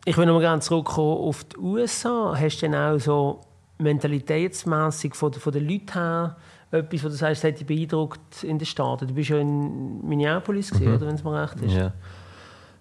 ich 0.05 0.17
will 0.17 0.27
noch 0.27 0.35
mal 0.35 0.41
gerne 0.41 0.61
zurückkommen 0.61 1.19
auf 1.19 1.45
die 1.45 1.59
USA. 1.59 2.35
Hast 2.39 2.59
du 2.59 2.67
denn 2.67 2.75
auch 2.75 2.99
so 2.99 3.41
mentalitätsmässig 3.79 5.15
von, 5.15 5.33
von 5.33 5.53
den 5.53 5.69
Leuten 5.69 5.93
her 5.93 6.37
etwas, 6.71 7.05
wo 7.05 7.09
du 7.09 7.15
sagst, 7.15 7.43
das 7.43 7.51
hat 7.51 7.61
dich 7.61 7.67
beeindruckt 7.67 8.45
in 8.45 8.59
den 8.59 8.67
Staaten? 8.67 9.09
Du 9.09 9.15
bist 9.15 9.31
ja 9.31 9.39
in 9.39 10.07
Minneapolis, 10.07 10.71
gewesen, 10.71 10.89
mhm. 10.89 10.97
oder, 10.97 11.07
wenn 11.07 11.15
es 11.15 11.25
mir 11.25 11.43
recht 11.43 11.61
ist. 11.63 11.73
Ja. 11.73 11.93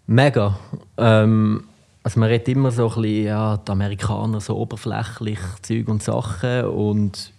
Mega. 0.05 0.57
Ähm, 0.97 1.63
also 2.03 2.19
man 2.19 2.29
redet 2.29 2.49
immer 2.49 2.71
so 2.71 2.89
ein 2.89 3.01
bisschen, 3.01 3.25
ja, 3.25 3.57
die 3.57 3.71
Amerikaner 3.71 4.41
so 4.41 4.57
oberflächlich 4.57 5.39
Zeug 5.61 5.87
und 5.87 6.03
Sachen 6.03 6.65
und 6.65 7.31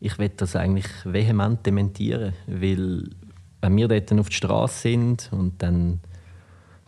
ich 0.00 0.18
will 0.18 0.30
das 0.36 0.56
eigentlich 0.56 0.86
vehement 1.04 1.64
dementieren, 1.64 2.32
weil 2.46 3.08
wenn 3.60 3.76
wir 3.76 3.88
dort 3.88 4.12
auf 4.12 4.28
der 4.28 4.34
Straße 4.34 4.80
sind 4.80 5.30
und 5.32 5.62
dann, 5.62 6.00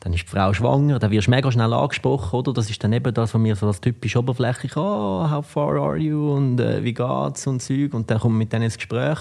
dann 0.01 0.13
ist 0.13 0.25
die 0.25 0.29
Frau 0.29 0.53
schwanger, 0.53 0.99
dann 0.99 1.11
wirst 1.11 1.27
du 1.27 1.31
mega 1.31 1.51
schnell 1.51 1.73
angesprochen, 1.73 2.37
oder? 2.37 2.53
Das 2.53 2.71
ist 2.71 2.83
dann 2.83 2.93
eben 2.93 3.13
das, 3.13 3.35
was 3.35 3.43
wir 3.43 3.57
so 3.57 3.67
als 3.67 3.81
typisch 3.81 4.17
oberflächlich, 4.17 4.77
oh, 4.77 5.31
how 5.31 5.47
far 5.47 5.77
are 5.77 5.97
you 5.97 6.33
und 6.35 6.61
äh, 6.61 6.83
wie 6.85 6.95
geht's 6.95 7.47
und 7.47 7.61
Zeug 7.61 7.95
und 7.95 8.11
dann 8.11 8.21
kommt 8.21 8.37
mit 8.37 8.53
denen 8.53 8.65
ins 8.65 8.77
Gespräch 8.77 9.19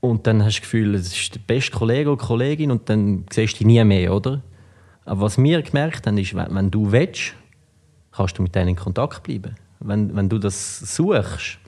und 0.00 0.26
dann 0.26 0.44
hast 0.44 0.56
du 0.56 0.60
das 0.60 0.62
Gefühl, 0.62 0.94
es 0.94 1.16
ist 1.16 1.34
der 1.34 1.40
beste 1.40 1.76
Kollege 1.76 2.10
oder 2.10 2.22
Kollegin 2.22 2.70
und 2.70 2.88
dann 2.88 3.26
siehst 3.32 3.54
du 3.54 3.58
die 3.58 3.64
nie 3.64 3.84
mehr, 3.84 4.14
oder? 4.14 4.42
Aber 5.04 5.22
was 5.22 5.38
wir 5.38 5.62
gemerkt 5.62 6.06
haben, 6.06 6.18
ist, 6.18 6.34
wenn, 6.34 6.54
wenn 6.54 6.70
du 6.70 6.92
willst, 6.92 7.34
kannst 8.12 8.38
du 8.38 8.42
mit 8.42 8.54
denen 8.54 8.70
in 8.70 8.76
Kontakt 8.76 9.22
bleiben. 9.22 9.54
Wenn, 9.80 10.14
wenn 10.16 10.28
du 10.28 10.38
das 10.38 10.78
suchst, 10.78 11.58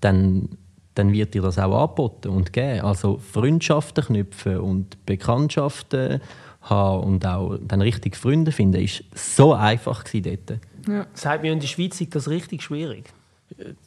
dann 0.00 0.56
dann 0.94 1.12
wird 1.12 1.34
dir 1.34 1.42
das 1.42 1.58
auch 1.58 1.76
angeboten 1.76 2.28
und 2.28 2.52
gegeben. 2.52 2.80
Also 2.80 3.18
Freundschaften 3.18 4.04
knüpfen 4.04 4.58
und 4.58 5.04
Bekanntschaften 5.06 6.20
haben 6.62 7.04
und 7.04 7.26
auch 7.26 7.58
dann 7.60 7.80
richtig 7.80 8.16
Freunde 8.16 8.52
finden, 8.52 8.82
ist 8.82 9.04
so 9.14 9.52
einfach 9.52 10.04
gewesen 10.04 10.38
dort. 10.46 10.60
Ja. 10.88 11.06
Sagt 11.14 11.42
mir, 11.42 11.52
in 11.52 11.60
der 11.60 11.66
Schweiz 11.66 12.00
ist 12.00 12.14
das 12.14 12.28
richtig 12.28 12.62
schwierig. 12.62 13.12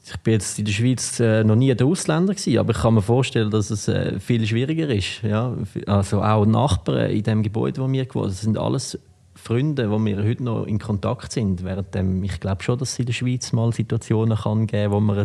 Ich 0.06 0.17
bin 0.17 0.34
jetzt 0.34 0.58
in 0.60 0.65
der 0.65 0.72
Schweiz 0.72 1.20
äh, 1.20 1.43
noch 1.43 1.56
nie 1.56 1.74
der 1.74 1.88
Ausländer 1.88 2.34
gewesen, 2.34 2.58
aber 2.58 2.72
ich 2.72 2.78
kann 2.78 2.93
mir 2.93 3.02
vorstellen, 3.02 3.52
dass 3.52 3.70
es 3.70 3.88
äh, 3.88 4.20
viel 4.20 4.46
schwieriger 4.46 4.88
ist. 4.89 5.24
Ja? 5.24 5.56
Also 5.88 6.22
auch 6.22 6.46
Nachbarn 6.46 7.10
in 7.10 7.24
dem 7.24 7.43
Gebäude, 7.43 7.82
wo 7.82 7.91
wir 7.91 8.06
gewohnt 8.06 8.32
das 8.32 8.41
sind 8.41 8.58
alles 8.58 8.98
Freunde, 9.36 9.89
wo 9.91 10.04
wir 10.04 10.24
heute 10.24 10.43
noch 10.43 10.65
in 10.65 10.80
Kontakt 10.80 11.32
sind. 11.32 11.63
Während 11.63 11.96
ich 12.24 12.39
glaube 12.39 12.63
schon, 12.63 12.78
dass 12.80 12.93
es 12.93 13.00
in 13.00 13.08
der 13.08 13.13
Schweiz 13.13 13.52
mal 13.52 13.74
Situationen 13.74 14.38
kann 14.38 14.67
geben, 14.67 14.93
wo 14.93 15.00
man 15.00 15.17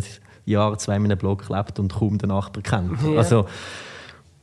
Jahr, 0.45 0.77
zwei 0.77 0.95
in 0.95 1.05
einem 1.05 1.17
Block 1.17 1.49
lebt 1.49 1.79
und 1.79 1.93
kaum 1.93 2.17
den 2.17 2.29
Nachbarn 2.29 2.63
kennt. 2.63 3.01
Ja. 3.03 3.17
Also, 3.17 3.45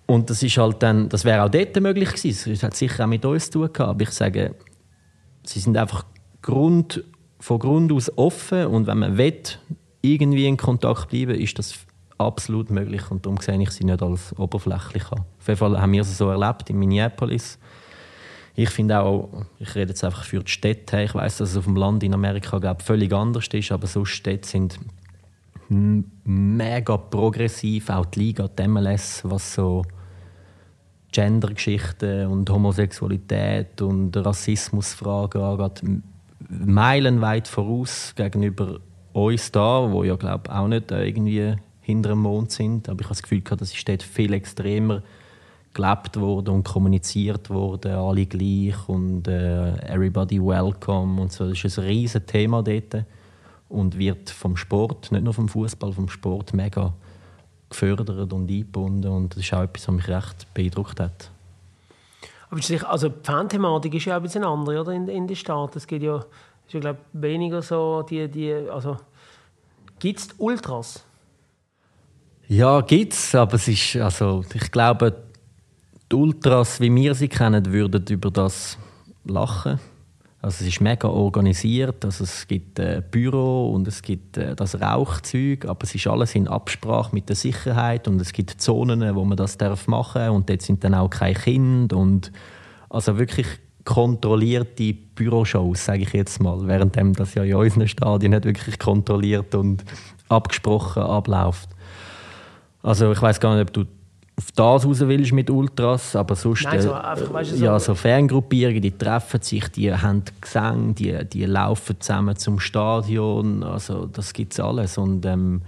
und 0.07 0.29
das 0.29 0.43
ist 0.43 0.57
halt 0.59 0.83
dann, 0.83 1.09
das 1.09 1.25
wäre 1.25 1.45
auch 1.45 1.49
dort 1.49 1.79
möglich 1.81 2.13
gewesen. 2.13 2.53
Das 2.53 2.63
hat 2.63 2.75
sicher 2.75 3.05
auch 3.05 3.09
mit 3.09 3.25
uns 3.25 3.51
zu 3.51 3.61
tun 3.61 3.73
gehabt. 3.73 3.91
Aber 3.91 4.03
ich 4.03 4.11
sage, 4.11 4.55
sie 5.45 5.61
sind 5.61 5.77
einfach 5.77 6.05
Grund, 6.43 7.05
von 7.39 7.59
Grund 7.59 7.93
aus 7.93 8.11
offen 8.17 8.67
und 8.67 8.87
wenn 8.87 8.99
man 8.99 9.17
will, 9.17 9.41
irgendwie 10.03 10.47
in 10.47 10.57
Kontakt 10.57 11.11
bleiben, 11.11 11.35
ist 11.35 11.59
das 11.59 11.75
absolut 12.19 12.71
möglich 12.71 13.11
und 13.11 13.25
darum 13.25 13.39
sehe 13.39 13.61
ich 13.61 13.71
sie 13.71 13.85
nicht 13.85 14.03
als 14.03 14.37
oberflächlich 14.39 15.05
an. 15.13 15.21
Auf 15.39 15.49
jeden 15.49 15.59
Fall 15.59 15.81
haben 15.81 15.93
wir 15.93 16.03
es 16.03 16.19
so 16.19 16.29
erlebt 16.29 16.69
in 16.71 16.79
Minneapolis 16.79 17.59
ich 18.63 18.71
finde 18.71 19.01
auch, 19.01 19.29
ich 19.59 19.75
rede 19.75 19.91
jetzt 19.91 20.05
einfach 20.05 20.25
für 20.25 20.41
die 20.41 20.51
Städte, 20.51 21.03
ich 21.03 21.15
weiß, 21.15 21.39
dass 21.39 21.51
es 21.51 21.57
auf 21.57 21.65
dem 21.65 21.77
Land 21.77 22.03
in 22.03 22.13
Amerika 22.13 22.59
glaub, 22.59 22.83
völlig 22.83 23.13
anders 23.13 23.47
ist, 23.49 23.73
aber 23.73 23.87
so 23.87 24.05
Städte 24.05 24.47
sind 24.47 24.79
mega 25.71 26.97
progressiv, 26.97 27.91
auch 27.91 28.07
die 28.07 28.21
Liga, 28.21 28.49
die 28.49 28.67
MLS, 28.67 29.23
was 29.25 29.55
so 29.55 29.83
Gendergeschichten 31.13 32.27
und 32.27 32.51
Homosexualität 32.51 33.81
und 33.83 34.17
Rassismusfragen 34.17 35.43
angeht, 35.43 35.83
meilenweit 36.49 37.49
voraus 37.49 38.13
gegenüber 38.17 38.81
uns 39.13 39.51
da, 39.53 39.91
wo 39.91 40.05
ja 40.05 40.17
glaube 40.17 40.53
auch 40.55 40.69
nicht 40.69 40.91
irgendwie 40.91 41.57
hinter 41.81 42.11
dem 42.11 42.21
Mond 42.21 42.53
sind, 42.53 42.89
aber 42.89 43.01
ich 43.01 43.07
habe 43.07 43.15
das 43.15 43.23
Gefühl, 43.23 43.41
dass 43.43 43.71
die 43.71 43.77
Städte 43.77 44.07
viel 44.07 44.33
extremer 44.33 45.03
gelebt 45.73 46.19
wurde 46.19 46.51
und 46.51 46.65
kommuniziert 46.65 47.51
wurde, 47.51 47.97
alle 47.97 48.27
gleich 48.27 48.89
und 48.89 49.29
äh, 49.29 49.75
everybody 49.93 50.41
welcome 50.41 51.21
und 51.21 51.33
so. 51.33 51.49
Das 51.49 51.63
ist 51.65 51.79
ein 51.79 51.85
riesiges 51.85 52.27
Thema 52.27 52.63
dort 52.63 53.05
und 53.71 53.97
wird 53.97 54.29
vom 54.29 54.57
Sport, 54.57 55.11
nicht 55.13 55.25
nur 55.25 55.33
vom 55.33 55.49
Fußball, 55.49 55.93
vom 55.93 56.09
Sport 56.09 56.53
mega 56.53 56.93
gefördert 57.71 58.33
und 58.33 58.51
eingebunden 58.51 59.11
und 59.11 59.35
das 59.35 59.45
ist 59.45 59.55
auch 59.55 59.63
etwas, 59.63 59.89
was 59.89 59.95
mich 59.95 60.09
recht 60.09 60.55
beeindruckt 60.55 61.01
hat. 61.01 61.31
Aber 62.51 62.61
also 62.89 63.09
die 63.09 63.15
Fan-Thematik 63.23 63.95
ist 63.95 64.07
ja 64.07 64.15
auch 64.15 64.17
ein 64.19 64.25
bisschen 64.25 64.45
andere 64.45 64.81
oder? 64.81 64.93
In, 64.93 65.09
in 65.09 65.29
den 65.29 65.37
Staaten. 65.37 65.79
Es 65.79 65.87
geht 65.87 66.03
ja, 66.03 66.17
ist 66.17 66.75
ja 66.75 66.81
glaube 66.81 66.99
weniger 67.13 67.63
so 67.63 68.03
die, 68.03 68.29
die 68.29 68.53
also 68.53 68.97
gibt 70.01 70.19
es 70.19 70.29
Ultras? 70.37 71.05
Ja, 72.49 72.81
gibt 72.81 73.13
es, 73.13 73.33
aber 73.37 73.55
es 73.55 73.69
ist, 73.69 73.95
also 73.97 74.45
ich 74.53 74.73
glaube, 74.73 75.23
die 76.11 76.17
Ultras, 76.17 76.81
wie 76.81 76.93
wir 76.93 77.15
sie 77.15 77.29
kennen, 77.29 77.65
würden 77.73 78.05
über 78.09 78.33
das 78.33 78.77
lachen. 79.25 79.79
Also 80.43 80.65
es 80.65 80.69
ist 80.69 80.81
mega 80.81 81.07
organisiert, 81.07 82.03
also 82.03 82.25
es 82.25 82.49
gibt 82.49 82.81
ein 82.81 83.05
Büro 83.11 83.73
und 83.75 83.87
es 83.87 84.01
gibt 84.01 84.39
äh, 84.39 84.57
das 84.57 84.81
Rauchzeug, 84.81 85.67
aber 85.67 85.85
es 85.85 85.95
ist 85.95 86.07
alles 86.07 86.35
in 86.35 86.49
Absprache 86.49 87.15
mit 87.15 87.29
der 87.29 87.37
Sicherheit 87.37 88.09
und 88.09 88.19
es 88.23 88.33
gibt 88.33 88.59
Zonen, 88.59 89.15
wo 89.15 89.25
man 89.25 89.37
das 89.37 89.59
darf 89.59 89.87
machen 89.87 90.31
und 90.31 90.49
dort 90.49 90.63
sind 90.63 90.83
dann 90.83 90.95
auch 90.95 91.11
keine 91.11 91.35
Kinder 91.35 91.99
und 91.99 92.33
also 92.89 93.19
wirklich 93.19 93.47
kontrollierte 93.85 94.95
Büroshows, 94.95 95.85
sage 95.85 96.03
ich 96.03 96.13
jetzt 96.15 96.41
mal, 96.41 96.67
während 96.67 96.97
das 97.19 97.35
ja 97.35 97.43
in 97.45 97.55
unseren 97.55 97.89
Stadien 97.89 98.33
nicht 98.33 98.45
wirklich 98.45 98.79
kontrolliert 98.79 99.55
und 99.55 99.85
abgesprochen 100.29 101.03
abläuft. 101.03 101.69
Also 102.83 103.13
ich 103.13 103.21
weiß 103.21 103.41
gar 103.41 103.57
nicht, 103.57 103.69
ob 103.69 103.73
du 103.73 103.85
auf 104.41 104.53
das 104.53 104.87
raus 104.87 105.01
willst 105.01 105.33
mit 105.33 105.51
Ultras, 105.51 106.17
aber 106.17 106.35
sonst 106.35 106.65
Nein, 106.65 106.81
so, 106.81 106.91
äh, 106.91 106.95
einfach, 106.95 107.33
weißt 107.33 107.53
du, 107.53 107.57
so 107.57 107.65
ja, 107.65 107.79
so 107.79 107.95
Fangruppierungen, 107.95 108.81
die 108.81 108.97
treffen 108.97 109.43
sich, 109.43 109.69
die 109.69 109.93
haben 109.93 110.23
Gesang, 110.41 110.95
die, 110.95 111.27
die 111.27 111.45
laufen 111.45 112.01
zusammen 112.01 112.37
zum 112.37 112.59
Stadion, 112.59 113.63
also 113.63 114.07
das 114.07 114.33
gibt 114.33 114.55
es 114.55 114.61
alles 114.61 114.97
und 114.97 115.27
ähm, 115.27 115.61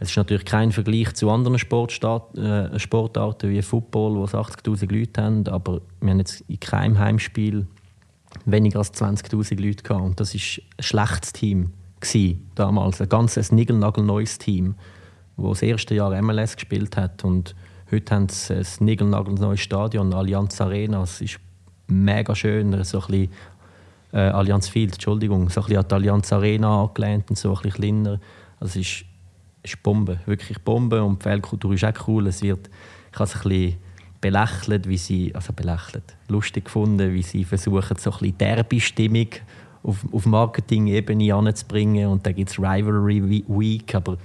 es 0.00 0.10
ist 0.10 0.16
natürlich 0.16 0.46
kein 0.46 0.72
Vergleich 0.72 1.12
zu 1.14 1.30
anderen 1.30 1.58
Sportstaat, 1.58 2.36
äh, 2.38 2.78
Sportarten 2.78 3.50
wie 3.50 3.60
Football, 3.60 4.14
wo 4.14 4.24
es 4.24 4.34
80'000 4.34 4.98
Leute 4.98 5.22
haben, 5.22 5.46
aber 5.48 5.82
wir 6.00 6.10
haben 6.10 6.18
jetzt 6.18 6.40
in 6.48 6.60
keinem 6.60 6.98
Heimspiel 6.98 7.66
weniger 8.46 8.78
als 8.78 8.94
20'000 8.94 9.60
Leute 9.60 9.82
gehabt 9.82 10.02
und 10.02 10.18
das 10.18 10.34
ist 10.34 10.62
ein 10.78 10.82
schlechtes 10.82 11.34
Team 11.34 11.74
gewesen, 12.00 12.50
damals, 12.54 13.02
ein 13.02 13.08
ganz 13.10 13.38
neues 13.52 14.38
Team, 14.38 14.76
das 15.36 15.46
das 15.46 15.62
erste 15.62 15.94
Jahr 15.94 16.22
MLS 16.22 16.56
gespielt 16.56 16.96
hat 16.96 17.22
und 17.22 17.54
Heute 17.90 18.14
haben 18.14 18.28
sie 18.30 18.54
ein 18.54 18.66
niegelnagelneues 18.80 19.60
Stadion, 19.60 20.14
Allianz 20.14 20.58
Arena. 20.60 21.02
Es 21.02 21.20
ist 21.20 21.38
mega 21.86 22.34
schön, 22.34 22.82
so 22.82 23.00
ein 23.00 23.06
bisschen, 23.06 23.28
äh, 24.12 24.18
Allianz 24.20 24.68
Field, 24.68 24.94
Entschuldigung, 24.94 25.50
so 25.50 25.60
ein 25.60 25.66
bisschen 25.66 25.82
an 25.82 25.88
die 25.88 25.94
Allianz 25.94 26.32
Arena 26.32 26.84
angelehnt 26.84 27.28
und 27.28 27.36
so 27.36 27.50
ein 27.50 27.62
bisschen 27.62 27.72
kleiner. 27.72 28.20
Also 28.58 28.80
es 28.80 28.86
ist, 28.86 29.04
ist 29.62 29.82
Bombe, 29.82 30.18
wirklich 30.24 30.58
Bombe 30.60 31.04
und 31.04 31.20
die 31.20 31.24
Feldkultur 31.24 31.74
ist 31.74 31.84
auch 31.84 32.08
cool. 32.08 32.26
Es 32.26 32.42
wird, 32.42 32.70
ich 33.12 33.18
habe 33.18 33.24
es 33.24 33.36
ein 33.36 33.42
bisschen 33.42 33.76
belächelt, 34.22 34.88
wie 34.88 34.98
sie, 34.98 35.34
also 35.34 35.52
belächelt, 35.52 36.16
lustig 36.28 36.64
gefunden, 36.64 37.12
wie 37.12 37.22
sie 37.22 37.44
versuchen, 37.44 37.98
so 37.98 38.10
ein 38.12 38.18
bisschen 38.18 38.38
Derby-Stimmung 38.38 39.28
auf, 39.82 40.06
auf 40.10 40.24
Marketing-Ebene 40.24 41.34
anzubringen 41.34 42.08
und 42.08 42.24
da 42.24 42.32
gibt 42.32 42.48
es 42.48 42.58
Rivalry 42.58 43.44
Week, 43.46 43.94
aber 43.94 44.16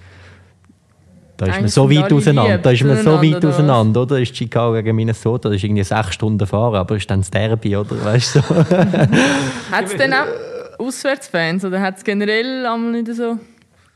da 1.39 1.45
ist 1.45 1.61
man 1.61 1.67
so 1.69 1.89
weit 1.89 2.11
auseinander. 2.11 2.57
Da 2.57 2.71
ist 2.71 2.83
man 2.83 2.97
so 2.97 3.21
weit 3.21 3.45
auseinander, 3.45 4.01
oder? 4.01 4.19
Ist 4.19 4.35
Chicago 4.35 4.73
gegen 4.73 4.95
Minnesota, 4.95 5.47
das 5.47 5.57
ist 5.57 5.63
irgendwie 5.63 5.83
sechs 5.83 6.13
Stunden 6.13 6.45
fahren, 6.45 6.75
aber 6.75 6.97
ist 6.97 7.09
dann 7.09 7.21
das 7.21 7.31
Derby, 7.31 7.77
oder? 7.77 8.03
Weißt 8.03 8.35
du? 8.35 8.39
hat 9.71 9.85
es 9.85 9.95
denn 9.95 10.13
auch 10.13 10.27
Auswärtsfans 10.79 11.63
oder 11.63 11.79
hat 11.79 11.97
es 11.97 12.03
generell 12.03 12.65
einmal 12.65 12.91
nicht 12.91 13.15
so? 13.15 13.37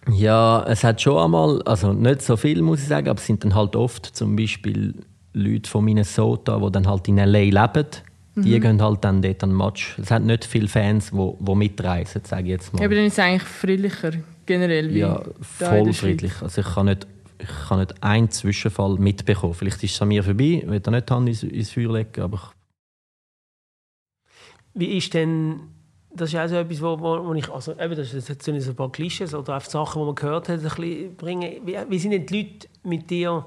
Ja, 0.09 0.63
es 0.67 0.85
hat 0.85 1.01
schon 1.01 1.17
einmal, 1.17 1.61
also 1.63 1.91
nicht 1.91 2.21
so 2.21 2.37
viel, 2.37 2.61
muss 2.61 2.81
ich 2.81 2.87
sagen, 2.87 3.09
aber 3.09 3.19
es 3.19 3.25
sind 3.25 3.43
dann 3.43 3.55
halt 3.55 3.75
oft 3.75 4.05
zum 4.05 4.35
Beispiel 4.37 4.93
Leute 5.33 5.69
von 5.69 5.83
Minnesota, 5.83 6.59
die 6.59 6.71
dann 6.71 6.87
halt 6.87 7.07
in 7.09 7.17
L.A. 7.17 7.39
leben. 7.39 7.87
Die 8.35 8.57
mhm. 8.57 8.61
gehen 8.61 8.81
halt 8.81 9.03
dann 9.03 9.21
dort 9.21 9.43
an 9.43 9.49
den 9.49 9.57
Match. 9.57 9.97
Es 10.01 10.11
hat 10.11 10.23
nicht 10.23 10.45
viele 10.45 10.67
Fans, 10.67 11.11
die, 11.11 11.31
die 11.39 11.55
mitreisen, 11.55 12.21
sage 12.23 12.43
ich 12.43 12.49
jetzt 12.49 12.73
mal. 12.73 12.79
Ja, 12.79 12.85
aber 12.85 12.95
dann 12.95 13.05
ist 13.05 13.13
es 13.13 13.19
eigentlich 13.19 13.43
friedlicher, 13.43 14.11
generell. 14.45 14.93
Wie 14.93 14.99
ja, 14.99 15.21
voll 15.41 15.93
friedlich. 15.93 16.33
Also 16.41 16.61
ich 16.61 16.67
kann 16.67 16.87
nicht 16.87 17.05
ich 17.43 17.69
habe 17.69 17.81
nicht 17.81 18.03
einen 18.03 18.29
Zwischenfall 18.31 18.97
mitbekommen. 18.97 19.53
Vielleicht 19.53 19.83
ist 19.83 19.95
es 19.95 20.01
an 20.01 20.07
mir 20.07 20.23
vorbei, 20.23 20.61
ich 20.63 20.67
will 20.67 20.79
da 20.79 20.91
nicht 20.91 21.09
Hand 21.11 21.27
ins, 21.27 21.43
ins 21.43 21.71
Feuer 21.71 21.93
legen, 21.93 22.21
aber... 22.21 22.51
Wie 24.73 24.97
ist 24.97 25.13
denn... 25.13 25.59
Das 26.15 26.31
ist 26.31 26.39
auch 26.39 26.47
so 26.47 26.55
etwas, 26.55 26.81
wo, 26.81 26.99
wo 26.99 27.33
ich... 27.33 27.49
Also 27.49 27.73
eben, 27.79 27.95
das 27.95 28.11
sind 28.11 28.43
so 28.61 28.71
ein 28.71 28.75
paar 28.75 28.91
Klischees 28.91 29.33
oder 29.33 29.55
einfach 29.55 29.69
Sachen, 29.69 30.01
die 30.01 30.05
man 30.05 30.15
gehört 30.15 30.49
hat, 30.49 30.59
ein 30.59 30.63
bisschen 30.63 31.15
bringen. 31.15 31.65
Wie, 31.65 31.77
wie 31.89 31.99
sind 31.99 32.11
denn 32.11 32.25
die 32.25 32.41
Leute 32.41 32.67
mit 32.83 33.09
dir... 33.09 33.45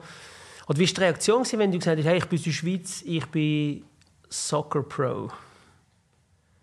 Oder 0.69 0.79
wie 0.79 0.87
war 0.87 0.95
die 0.95 1.01
Reaktion, 1.01 1.45
wenn 1.53 1.71
du 1.71 1.79
gesagt 1.79 1.99
hast, 1.99 2.07
hey, 2.07 2.19
ich 2.19 2.27
bin 2.27 2.39
aus 2.39 2.45
der 2.45 2.51
Schweiz, 2.51 3.03
ich 3.07 3.27
bin 3.27 3.85
Soccer 4.29 4.83
Pro? 4.83 5.31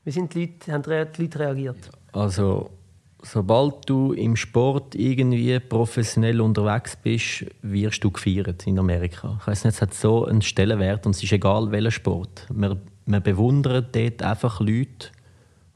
Wie 0.04 0.12
sind 0.12 0.34
die 0.34 0.42
Leute, 0.42 0.72
haben 0.74 0.84
die 0.84 1.22
Leute 1.22 1.40
reagiert? 1.40 1.90
Also 2.12 2.70
sobald 3.24 3.90
du 3.90 4.14
im 4.14 4.36
Sport 4.36 4.96
irgendwie 4.96 5.60
professionell 5.60 6.42
unterwegs 6.42 6.96
bist, 6.96 7.46
wirst 7.62 8.04
du 8.04 8.12
gefeiert 8.12 8.68
in 8.68 8.78
Amerika. 8.78 9.38
Ich 9.42 9.48
weiß 9.48 9.64
nicht, 9.64 9.76
es 9.76 9.82
hat 9.82 9.94
so 9.94 10.26
einen 10.26 10.42
Stellenwert 10.42 11.06
und 11.06 11.16
es 11.16 11.24
ist 11.24 11.32
egal, 11.32 11.72
welcher 11.72 11.92
Sport. 11.92 12.46
Wir, 12.54 12.78
wir 13.06 13.20
bewundern 13.20 13.88
dort 13.92 14.22
einfach 14.22 14.60
Leute, 14.60 15.10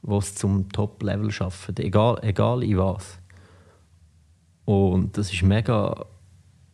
die 0.02 0.14
es 0.14 0.34
zum 0.34 0.70
Top-Level 0.70 1.30
schaffen, 1.30 1.74
egal, 1.78 2.18
egal 2.22 2.62
in 2.62 2.78
was. 2.78 3.18
Und 4.64 5.16
das 5.16 5.32
ist 5.32 5.42
mega. 5.42 6.06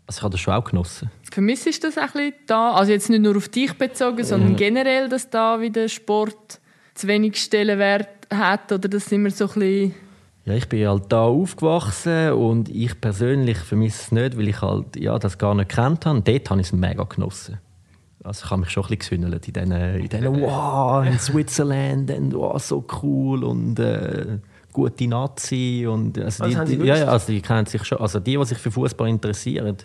Also 0.06 0.18
ich 0.18 0.22
habe 0.22 0.32
das 0.32 0.40
schon 0.40 0.54
auch 0.54 0.64
genossen. 0.64 1.10
Vermisst 1.30 1.66
du 1.66 1.70
das 1.80 1.96
ein 1.96 2.06
bisschen 2.06 2.34
da? 2.46 2.72
Also 2.72 2.92
jetzt 2.92 3.08
nicht 3.08 3.22
nur 3.22 3.36
auf 3.36 3.48
dich 3.48 3.72
bezogen, 3.74 4.22
sondern 4.22 4.50
ja. 4.50 4.56
generell, 4.56 5.08
dass 5.08 5.30
da 5.30 5.60
wieder 5.60 5.88
Sport 5.88 6.60
zu 6.94 7.06
wenig 7.06 7.36
Stellenwert 7.36 8.08
hat 8.30 8.70
oder 8.70 8.88
dass 8.88 9.10
immer 9.12 9.30
so 9.30 9.46
ein 9.46 9.54
bisschen 9.54 9.94
ja, 10.44 10.54
ich 10.54 10.68
bin 10.68 10.86
halt 10.86 11.04
da 11.10 11.22
aufgewachsen 11.22 12.32
und 12.32 12.68
ich 12.68 13.00
persönlich 13.00 13.58
vermisse 13.58 14.02
es 14.02 14.12
nicht, 14.12 14.36
weil 14.36 14.48
ich 14.48 14.60
halt 14.60 14.96
ja, 14.96 15.18
das 15.18 15.38
gar 15.38 15.54
nicht 15.54 15.70
kennt 15.70 16.04
habe. 16.04 16.20
Dort 16.20 16.50
habe 16.50 16.60
ich 16.60 16.66
es 16.66 16.72
mega 16.72 17.04
genossen. 17.04 17.58
Also 18.22 18.44
ich 18.44 18.50
habe 18.50 18.60
mich 18.60 18.70
schon 18.70 18.84
ein 18.84 18.96
bisschen 18.96 19.20
gesündelt 19.20 19.48
in 19.48 19.54
diesen, 19.54 19.72
in 19.72 20.08
diesen 20.08 20.40
wow, 20.40 21.04
in 21.04 21.18
Switzerland 21.18 22.10
und 22.10 22.34
wow, 22.34 22.62
so 22.62 22.84
cool 23.02 23.44
und 23.44 23.78
äh, 23.78 24.38
gute 24.72 25.06
Nazi 25.08 25.86
und 25.88 26.18
also 26.18 26.46
die, 26.46 26.78
die, 26.78 26.84
ja, 26.84 26.96
ja, 26.96 27.04
also 27.06 27.32
die 27.32 27.40
kennen 27.40 27.66
sich 27.66 27.84
schon, 27.84 27.98
also 27.98 28.20
die, 28.20 28.36
die 28.36 28.44
sich 28.44 28.58
für 28.58 28.70
Fußball 28.70 29.08
interessieren, 29.08 29.76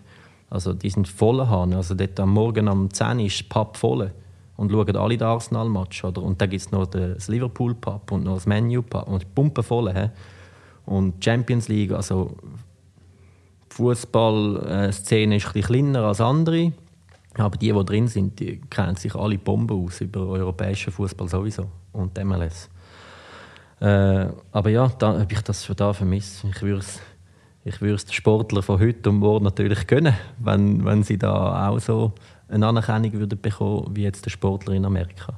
also 0.49 0.73
die 0.73 0.89
sind 0.89 1.07
voll 1.07 1.45
Hahn. 1.47 1.73
Also 1.73 1.95
dort 1.95 2.19
am 2.19 2.33
Morgen 2.33 2.67
um 2.67 2.91
10 2.91 3.19
Uhr 3.19 3.25
ist 3.25 3.47
Pub 3.49 3.77
voll. 3.77 4.11
und 4.57 4.71
schauen 4.71 4.95
alle 4.97 5.17
den 5.17 5.27
Arsenal-Match. 5.27 6.03
Und 6.03 6.41
dann 6.41 6.49
gibt 6.49 6.61
es 6.61 6.71
noch 6.71 6.85
das 6.87 7.27
Liverpool-Pub 7.29 8.11
und 8.11 8.25
noch 8.25 8.35
das 8.35 8.45
Menu-Pub 8.45 9.07
und 9.07 9.21
die 9.21 9.27
Pumpe 9.33 9.63
voll. 9.63 9.93
He? 9.93 10.09
Und 10.89 11.23
Champions 11.23 11.67
League, 11.67 11.91
also 11.91 12.35
Fußball-Szene 13.69 15.35
ist 15.35 15.55
ein 15.55 15.61
kleiner 15.61 16.03
als 16.05 16.19
andere. 16.19 16.73
Aber 17.35 17.57
die, 17.57 17.71
die 17.71 17.85
drin 17.85 18.07
sind, 18.07 18.39
die 18.39 18.59
kennen 18.71 18.95
sich 18.95 19.13
alle 19.13 19.37
Bomben 19.37 19.85
aus 19.85 20.01
über 20.01 20.21
europäischen 20.21 20.91
Fußball 20.91 21.29
sowieso 21.29 21.67
und 21.91 22.17
MLS. 22.23 22.71
Äh, 23.79 24.29
aber 24.51 24.69
ja, 24.71 24.91
da, 24.97 25.21
ob 25.21 25.31
ich 25.31 25.41
das 25.41 25.63
für 25.63 25.75
da 25.75 25.93
vermisse, 25.93 26.47
ich 26.47 26.61
würde 26.63 26.79
es 26.79 26.99
ich 27.65 27.79
würde 27.81 28.03
den 28.03 28.13
Sportler 28.13 28.63
von 28.63 28.79
heute 28.79 29.09
und 29.09 29.17
morgen 29.17 29.43
natürlich 29.43 29.85
gönnen, 29.85 30.15
wenn, 30.39 30.83
wenn 30.85 31.03
sie 31.03 31.19
da 31.19 31.69
auch 31.69 31.79
so 31.79 32.13
eine 32.47 32.65
Anerkennung 32.65 33.13
würden 33.13 33.39
bekommen 33.39 33.95
wie 33.95 34.03
jetzt 34.03 34.25
der 34.25 34.31
Sportler 34.31 34.73
in 34.73 34.85
Amerika. 34.85 35.35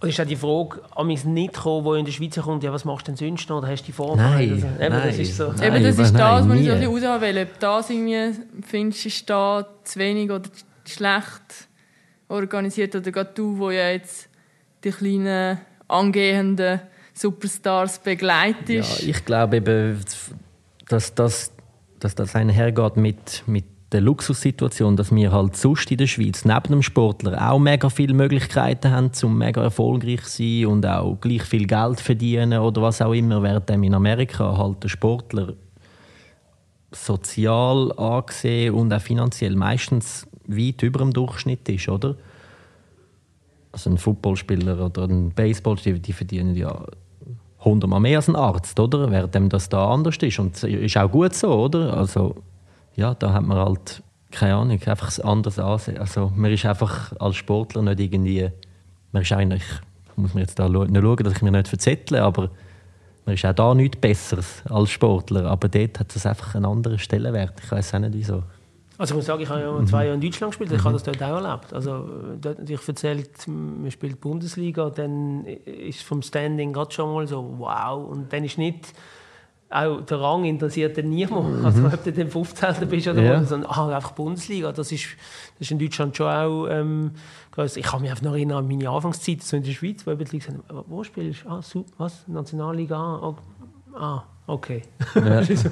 Und 0.00 0.08
ist 0.08 0.18
auch 0.18 0.24
die 0.24 0.36
Frage, 0.36 0.80
am 0.94 1.08
nicht 1.08 1.52
gekommen, 1.52 1.84
wo 1.84 1.94
in 1.94 2.06
der 2.06 2.12
Schweiz 2.12 2.34
kommt, 2.40 2.62
ja, 2.62 2.72
was 2.72 2.86
machst 2.86 3.06
du 3.06 3.12
denn 3.12 3.16
sonst 3.16 3.48
noch? 3.50 3.58
Oder 3.58 3.68
hast 3.68 3.82
du 3.82 3.86
die 3.86 3.92
Vorbereitung? 3.92 4.52
Also, 4.54 4.66
eben, 4.66 4.78
nein, 4.78 5.02
das 5.06 5.18
ist 5.18 5.36
so. 5.36 5.52
Nein, 5.52 5.74
eben, 5.74 5.84
das 5.84 5.98
ist 5.98 6.14
das, 6.14 6.48
was 6.48 6.58
ich 6.58 6.66
so 6.66 6.72
ein 6.72 6.80
bisschen 6.80 6.94
raushaben 6.94 7.34
will. 7.34 7.42
Ob 7.42 7.58
das 7.58 7.90
irgendwie 7.90 8.40
findest, 8.66 9.06
ist 9.06 9.28
da 9.28 9.66
zu 9.84 9.98
wenig 9.98 10.30
oder 10.30 10.48
schlecht 10.86 11.68
organisiert 12.28 12.94
oder 12.94 13.12
gerade 13.12 13.30
du, 13.34 13.58
wo 13.58 13.70
ja 13.70 13.90
jetzt 13.90 14.30
die 14.84 14.90
kleinen 14.90 15.58
angehenden 15.86 16.80
Superstars 17.12 17.98
begleitest. 17.98 19.02
Ja, 19.02 19.08
ich 19.08 19.24
glaube 19.24 19.56
eben, 19.56 20.00
dass 20.88 21.14
das, 21.14 21.52
dass 21.98 22.14
das 22.14 22.34
einhergeht 22.34 22.96
mit, 22.96 23.42
mit 23.46 23.64
der 23.92 24.00
Luxussituation, 24.00 24.96
dass 24.96 25.14
wir 25.14 25.32
halt 25.32 25.56
sonst 25.56 25.90
in 25.90 25.98
der 25.98 26.06
Schweiz 26.06 26.44
neben 26.44 26.68
dem 26.68 26.82
Sportler 26.82 27.50
auch 27.50 27.58
mega 27.58 27.88
viele 27.90 28.14
Möglichkeiten 28.14 28.90
haben, 28.90 29.10
um 29.22 29.36
mega 29.36 29.62
erfolgreich 29.62 30.22
zu 30.24 30.42
sein 30.42 30.66
und 30.66 30.86
auch 30.86 31.16
gleich 31.20 31.42
viel 31.42 31.66
Geld 31.66 32.00
verdienen 32.00 32.60
oder 32.60 32.82
was 32.82 33.02
auch 33.02 33.12
immer, 33.12 33.42
während 33.42 33.68
in 33.70 33.94
Amerika 33.94 34.56
halt 34.56 34.82
der 34.84 34.88
Sportler 34.88 35.54
sozial 36.92 37.92
angesehen 37.98 38.74
und 38.74 38.92
auch 38.92 39.00
finanziell 39.00 39.56
meistens 39.56 40.26
weit 40.46 40.82
über 40.82 41.00
dem 41.00 41.12
Durchschnitt 41.12 41.68
ist, 41.68 41.88
oder? 41.88 42.16
Also 43.72 43.90
ein 43.90 43.98
Footballspieler 43.98 44.84
oder 44.84 45.04
ein 45.04 45.30
Baseballspieler, 45.30 45.98
die 45.98 46.12
verdienen 46.12 46.54
ja 46.54 46.84
hundertmal 47.64 48.00
mehr 48.00 48.18
als 48.18 48.28
ein 48.28 48.36
Arzt, 48.36 48.78
oder? 48.80 49.10
Während 49.10 49.52
das 49.52 49.68
da 49.68 49.92
anders 49.92 50.16
ist. 50.16 50.38
Und 50.38 50.62
ist 50.62 50.96
auch 50.96 51.10
gut 51.10 51.34
so, 51.34 51.52
oder? 51.52 51.96
Also, 51.96 52.36
ja, 52.96 53.14
da 53.14 53.32
hat 53.32 53.42
man 53.44 53.58
halt, 53.58 54.02
keine 54.30 54.56
Ahnung, 54.56 54.80
einfach 54.84 55.18
anders 55.24 55.58
ansehen. 55.58 55.98
Also, 55.98 56.32
man 56.34 56.52
ist 56.52 56.66
einfach 56.66 57.12
als 57.18 57.36
Sportler 57.36 57.82
nicht 57.82 58.00
irgendwie, 58.00 58.50
man 59.12 59.22
ist 59.22 59.32
eigentlich, 59.32 59.64
muss 60.16 60.34
man 60.34 60.42
jetzt 60.42 60.58
da 60.58 60.68
nicht 60.68 61.02
schauen, 61.02 61.16
dass 61.16 61.34
ich 61.34 61.42
mir 61.42 61.50
nicht 61.50 61.68
verzettle, 61.68 62.22
aber 62.22 62.50
man 63.26 63.34
ist 63.34 63.44
auch 63.44 63.54
da 63.54 63.74
nichts 63.74 63.98
Besseres 63.98 64.62
als 64.68 64.90
Sportler. 64.90 65.44
Aber 65.46 65.68
dort 65.68 66.00
hat 66.00 66.14
es 66.14 66.26
einfach 66.26 66.54
einen 66.54 66.64
anderen 66.64 66.98
Stellenwert. 66.98 67.54
Ich 67.62 67.70
weiß 67.70 67.94
auch 67.94 67.98
nicht, 68.00 68.14
wieso. 68.14 68.42
Also 69.00 69.14
ich 69.14 69.16
muss 69.16 69.26
sagen, 69.26 69.42
ich 69.42 69.48
habe 69.48 69.60
ja 69.62 69.86
zwei 69.86 70.04
Jahre 70.04 70.16
in 70.16 70.20
Deutschland 70.20 70.50
gespielt, 70.50 70.72
ich 70.78 70.84
habe 70.84 70.92
das 70.92 71.02
dort 71.02 71.22
auch 71.22 71.42
erlebt. 71.42 71.72
Also 71.72 72.06
dort 72.38 72.58
natürlich 72.58 72.86
erzählt, 72.86 73.30
man 73.46 73.90
spielt 73.90 74.20
Bundesliga, 74.20 74.90
dann 74.90 75.46
ist 75.46 76.02
vom 76.02 76.20
Standing 76.20 76.74
gerade 76.74 76.92
schon 76.92 77.14
mal 77.14 77.26
so 77.26 77.54
wow 77.56 78.06
und 78.10 78.30
dann 78.30 78.44
ist 78.44 78.58
nicht 78.58 78.92
auch 79.70 80.00
der 80.00 80.20
Rang 80.20 80.44
interessiert 80.44 80.98
dann 80.98 81.10
niemand. 81.10 81.58
Mhm. 81.58 81.64
Also 81.64 81.86
ob 81.86 82.04
du 82.04 82.12
dann 82.12 82.28
15. 82.28 82.88
bist 82.88 83.08
oder 83.08 83.22
ja. 83.22 83.44
sondern 83.44 83.70
ah, 83.70 83.94
einfach 83.94 84.12
Bundesliga. 84.12 84.72
Das 84.72 84.90
ist, 84.90 85.06
das 85.58 85.60
ist 85.60 85.70
in 85.70 85.78
Deutschland 85.78 86.16
schon 86.16 86.26
auch 86.26 86.66
ähm. 86.68 87.12
Ich 87.74 87.82
kann 87.82 88.00
mich 88.00 88.10
einfach 88.10 88.22
noch 88.22 88.32
erinnern 88.32 88.58
an 88.58 88.68
meine 88.68 88.88
Anfangszeit 88.88 89.42
so 89.42 89.56
in 89.56 89.62
der 89.62 89.72
Schweiz, 89.72 90.06
wo 90.06 90.12
ich 90.12 90.18
gesagt 90.18 90.58
habe, 90.68 90.84
wo 90.88 91.04
spielst 91.04 91.44
du? 91.44 91.48
Ah, 91.48 91.60
was? 91.98 92.26
Nationalliga? 92.26 93.34
Ah, 93.94 94.24
Okay. 94.50 94.82
Ja. 95.14 95.40
das 95.42 95.64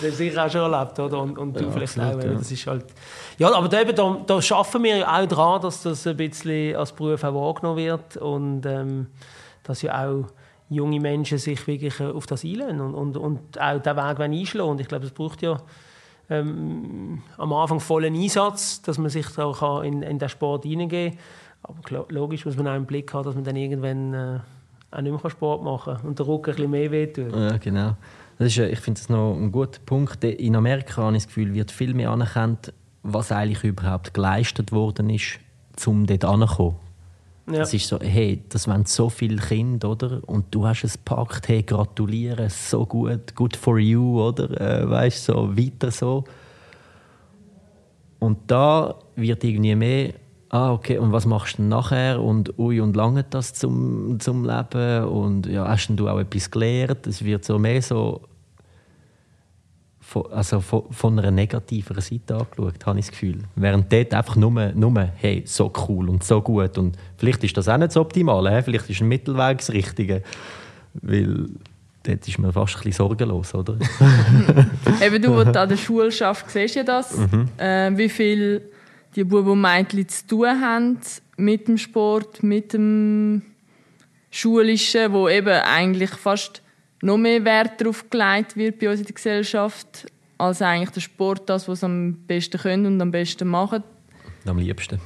hast 0.00 0.16
sicher 0.16 0.46
auch 0.46 0.50
schon 0.50 0.72
erlebt, 0.72 0.96
oder? 1.00 1.20
Und, 1.20 1.36
und 1.36 1.58
du 1.58 1.64
ja, 1.64 1.70
vielleicht 1.72 1.98
absolut, 1.98 2.24
auch. 2.24 2.28
Ja. 2.28 2.34
Das 2.34 2.52
ist 2.52 2.66
halt 2.66 2.84
ja, 3.36 3.52
aber 3.52 3.68
da, 3.68 3.80
eben, 3.80 3.96
da, 3.96 4.16
da 4.26 4.40
schaffen 4.40 4.84
wir 4.84 4.98
ja 4.98 5.20
auch 5.20 5.26
daran, 5.26 5.60
dass 5.60 5.82
das 5.82 6.06
ein 6.06 6.16
bisschen 6.16 6.76
als 6.76 6.92
Beruf 6.92 7.24
auch 7.24 7.34
wahrgenommen 7.34 7.78
wird 7.78 8.16
und 8.16 8.64
ähm, 8.64 9.08
dass 9.64 9.82
ja 9.82 10.06
auch 10.06 10.26
junge 10.70 11.00
Menschen 11.00 11.36
sich 11.36 11.66
wirklich 11.66 12.00
äh, 12.00 12.04
auf 12.04 12.26
das 12.26 12.44
einlösen 12.44 12.80
und, 12.80 12.94
und, 12.94 13.16
und 13.18 13.60
auch 13.60 13.78
diesen 13.78 13.96
Weg 13.96 14.20
einschlagen. 14.20 14.70
Und 14.70 14.80
ich 14.80 14.88
glaube, 14.88 15.04
es 15.04 15.12
braucht 15.12 15.42
ja 15.42 15.58
ähm, 16.30 17.22
am 17.36 17.52
Anfang 17.52 17.80
vollen 17.80 18.14
Einsatz, 18.14 18.80
dass 18.80 18.96
man 18.96 19.10
sich 19.10 19.26
da 19.36 19.44
auch 19.44 19.82
in, 19.82 20.02
in 20.02 20.18
den 20.18 20.28
Sport 20.28 20.64
hineingehen 20.64 21.18
kann. 21.62 21.98
Aber 21.98 22.06
logisch 22.08 22.46
muss 22.46 22.56
man 22.56 22.68
auch 22.68 22.76
im 22.76 22.86
Blick 22.86 23.12
haben, 23.12 23.24
dass 23.24 23.34
man 23.34 23.44
dann 23.44 23.56
irgendwann... 23.56 24.14
Äh, 24.14 24.38
auch 24.90 25.00
nicht 25.00 25.22
mehr 25.22 25.30
Sport 25.30 25.62
machen 25.62 25.96
kann 25.96 26.06
und 26.06 26.18
der 26.18 26.26
Rücken 26.26 26.50
ein 26.50 26.56
bisschen 26.56 26.70
mehr 26.70 26.90
wehtut. 26.90 27.34
Ja, 27.34 27.56
genau. 27.58 27.96
Das 28.38 28.48
ist, 28.48 28.58
ich 28.58 28.80
finde 28.80 29.00
das 29.00 29.08
noch 29.08 29.34
ein 29.34 29.52
guter 29.52 29.80
Punkt. 29.84 30.24
In 30.24 30.56
Amerika 30.56 31.02
habe 31.02 31.16
ich 31.16 31.22
das 31.22 31.28
Gefühl, 31.28 31.54
wird 31.54 31.70
viel 31.70 31.94
mehr 31.94 32.10
anerkannt, 32.10 32.72
was 33.02 33.30
eigentlich 33.30 33.62
überhaupt 33.64 34.14
geleistet 34.14 34.72
worden 34.72 35.10
ist, 35.10 35.38
um 35.86 36.06
dort 36.06 36.24
anzukommen. 36.24 36.76
Ja. 37.52 37.62
Es 37.62 37.74
ist 37.74 37.88
so, 37.88 37.98
hey, 38.00 38.42
das 38.48 38.68
waren 38.68 38.84
so 38.86 39.08
viele 39.08 39.36
Kinder, 39.36 39.90
oder? 39.90 40.20
Und 40.26 40.46
du 40.54 40.66
hast 40.66 40.84
es 40.84 40.94
gepackt, 40.94 41.48
hey, 41.48 41.62
gratuliere, 41.62 42.48
so 42.50 42.86
gut, 42.86 43.34
good 43.34 43.56
for 43.56 43.78
you, 43.78 44.20
oder? 44.20 44.60
Äh, 44.60 44.88
weißt 44.88 45.24
so, 45.24 45.56
weiter 45.56 45.90
so. 45.90 46.24
Und 48.18 48.38
da 48.46 48.94
wird 49.16 49.42
irgendwie 49.44 49.74
mehr 49.74 50.12
ah, 50.50 50.72
okay, 50.72 50.98
und 50.98 51.12
was 51.12 51.26
machst 51.26 51.58
du 51.58 51.62
nachher? 51.62 52.20
Und 52.20 52.58
ui, 52.58 52.80
und 52.80 52.94
lange 52.94 53.24
das 53.24 53.54
zum, 53.54 54.18
zum 54.20 54.44
Leben? 54.44 55.04
Und 55.04 55.46
ja, 55.46 55.66
hast 55.66 55.88
du 55.88 56.08
auch 56.08 56.18
etwas 56.18 56.50
gelernt? 56.50 57.06
Es 57.06 57.24
wird 57.24 57.44
so 57.44 57.58
mehr 57.58 57.80
so 57.80 58.20
von, 60.10 60.26
also 60.32 60.58
von, 60.58 60.82
von 60.90 61.16
einer 61.20 61.30
negativeren 61.30 62.02
Seite 62.02 62.34
angeschaut, 62.34 62.84
habe 62.84 62.98
ich 62.98 63.06
das 63.06 63.12
Gefühl. 63.12 63.44
Während 63.54 63.92
dort 63.92 64.12
einfach 64.12 64.34
nur, 64.34 64.72
nur, 64.72 65.08
hey, 65.14 65.44
so 65.46 65.72
cool 65.86 66.08
und 66.08 66.24
so 66.24 66.42
gut. 66.42 66.76
Und 66.78 66.96
vielleicht 67.16 67.44
ist 67.44 67.56
das 67.56 67.68
auch 67.68 67.76
nicht 67.76 67.92
so 67.92 68.00
optimal, 68.00 68.52
he? 68.52 68.60
vielleicht 68.60 68.90
ist 68.90 69.02
ein 69.02 69.06
Mittelweg 69.06 69.58
das 69.58 69.70
Richtige. 69.70 70.24
Weil 70.94 71.46
dort 72.02 72.26
ist 72.26 72.38
man 72.40 72.52
fast 72.52 72.74
ein 72.74 72.82
bisschen 72.82 73.06
sorgenlos, 73.06 73.54
oder? 73.54 73.76
Eben 75.00 75.22
du, 75.22 75.44
der 75.44 75.62
an 75.62 75.68
der 75.68 75.76
Schule 75.76 76.10
schaffst, 76.10 76.50
siehst 76.50 76.74
ja 76.74 76.82
das. 76.82 77.16
Mhm. 77.16 77.48
Äh, 77.56 77.96
wie 77.96 78.08
viel 78.08 78.62
die 79.14 79.22
Buben 79.22 79.50
und 79.50 79.60
Mädchen 79.60 80.08
zu 80.08 80.26
tun 80.26 80.60
haben 80.60 80.98
mit 81.36 81.68
dem 81.68 81.78
Sport, 81.78 82.42
mit 82.42 82.72
dem 82.72 83.42
Schulischen, 84.32 85.12
wo 85.12 85.28
eben 85.28 85.62
eigentlich 85.62 86.10
fast 86.10 86.62
noch 87.02 87.16
mehr 87.16 87.44
Wert 87.44 87.80
darauf 87.80 88.08
gelegt 88.10 88.56
wird 88.56 88.78
bei 88.78 88.90
uns 88.90 89.00
in 89.00 89.06
der 89.06 89.14
Gesellschaft, 89.14 90.06
als 90.38 90.62
eigentlich 90.62 90.90
der 90.90 91.00
Sport 91.00 91.48
das, 91.48 91.68
was 91.68 91.84
am 91.84 92.14
besten 92.26 92.58
können 92.58 92.86
und 92.86 93.00
am 93.00 93.10
besten 93.10 93.48
machen. 93.48 93.82
Am 94.46 94.58
liebsten. 94.58 95.00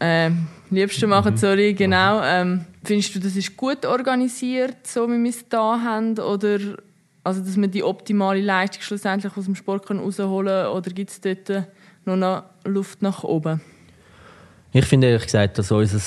Äh, 0.00 0.30
liebsten 0.70 1.08
machen, 1.08 1.34
mhm. 1.34 1.38
sorry, 1.38 1.74
genau. 1.74 2.22
Ähm, 2.22 2.64
findest 2.82 3.14
du, 3.14 3.20
das 3.20 3.36
ist 3.36 3.56
gut 3.56 3.84
organisiert, 3.86 4.86
so 4.86 5.08
wie 5.08 5.22
wir 5.22 5.30
es 5.30 5.48
da 5.48 5.80
haben? 5.80 6.18
Oder 6.18 6.58
also, 7.24 7.40
dass 7.40 7.56
man 7.56 7.70
die 7.70 7.84
optimale 7.84 8.40
Leistung 8.40 8.82
schlussendlich 8.82 9.36
aus 9.36 9.44
dem 9.44 9.54
Sport 9.54 9.88
herausholen 9.88 10.64
kann? 10.64 10.72
Oder 10.72 10.90
gibt 10.90 11.10
es 11.10 11.20
dort 11.20 11.66
noch 12.04 12.14
eine 12.14 12.42
Luft 12.64 13.02
nach 13.02 13.22
oben? 13.22 13.60
Ich 14.72 14.86
finde 14.86 15.08
ehrlich 15.08 15.24
gesagt, 15.24 15.58
dass 15.58 15.70
unser 15.70 16.00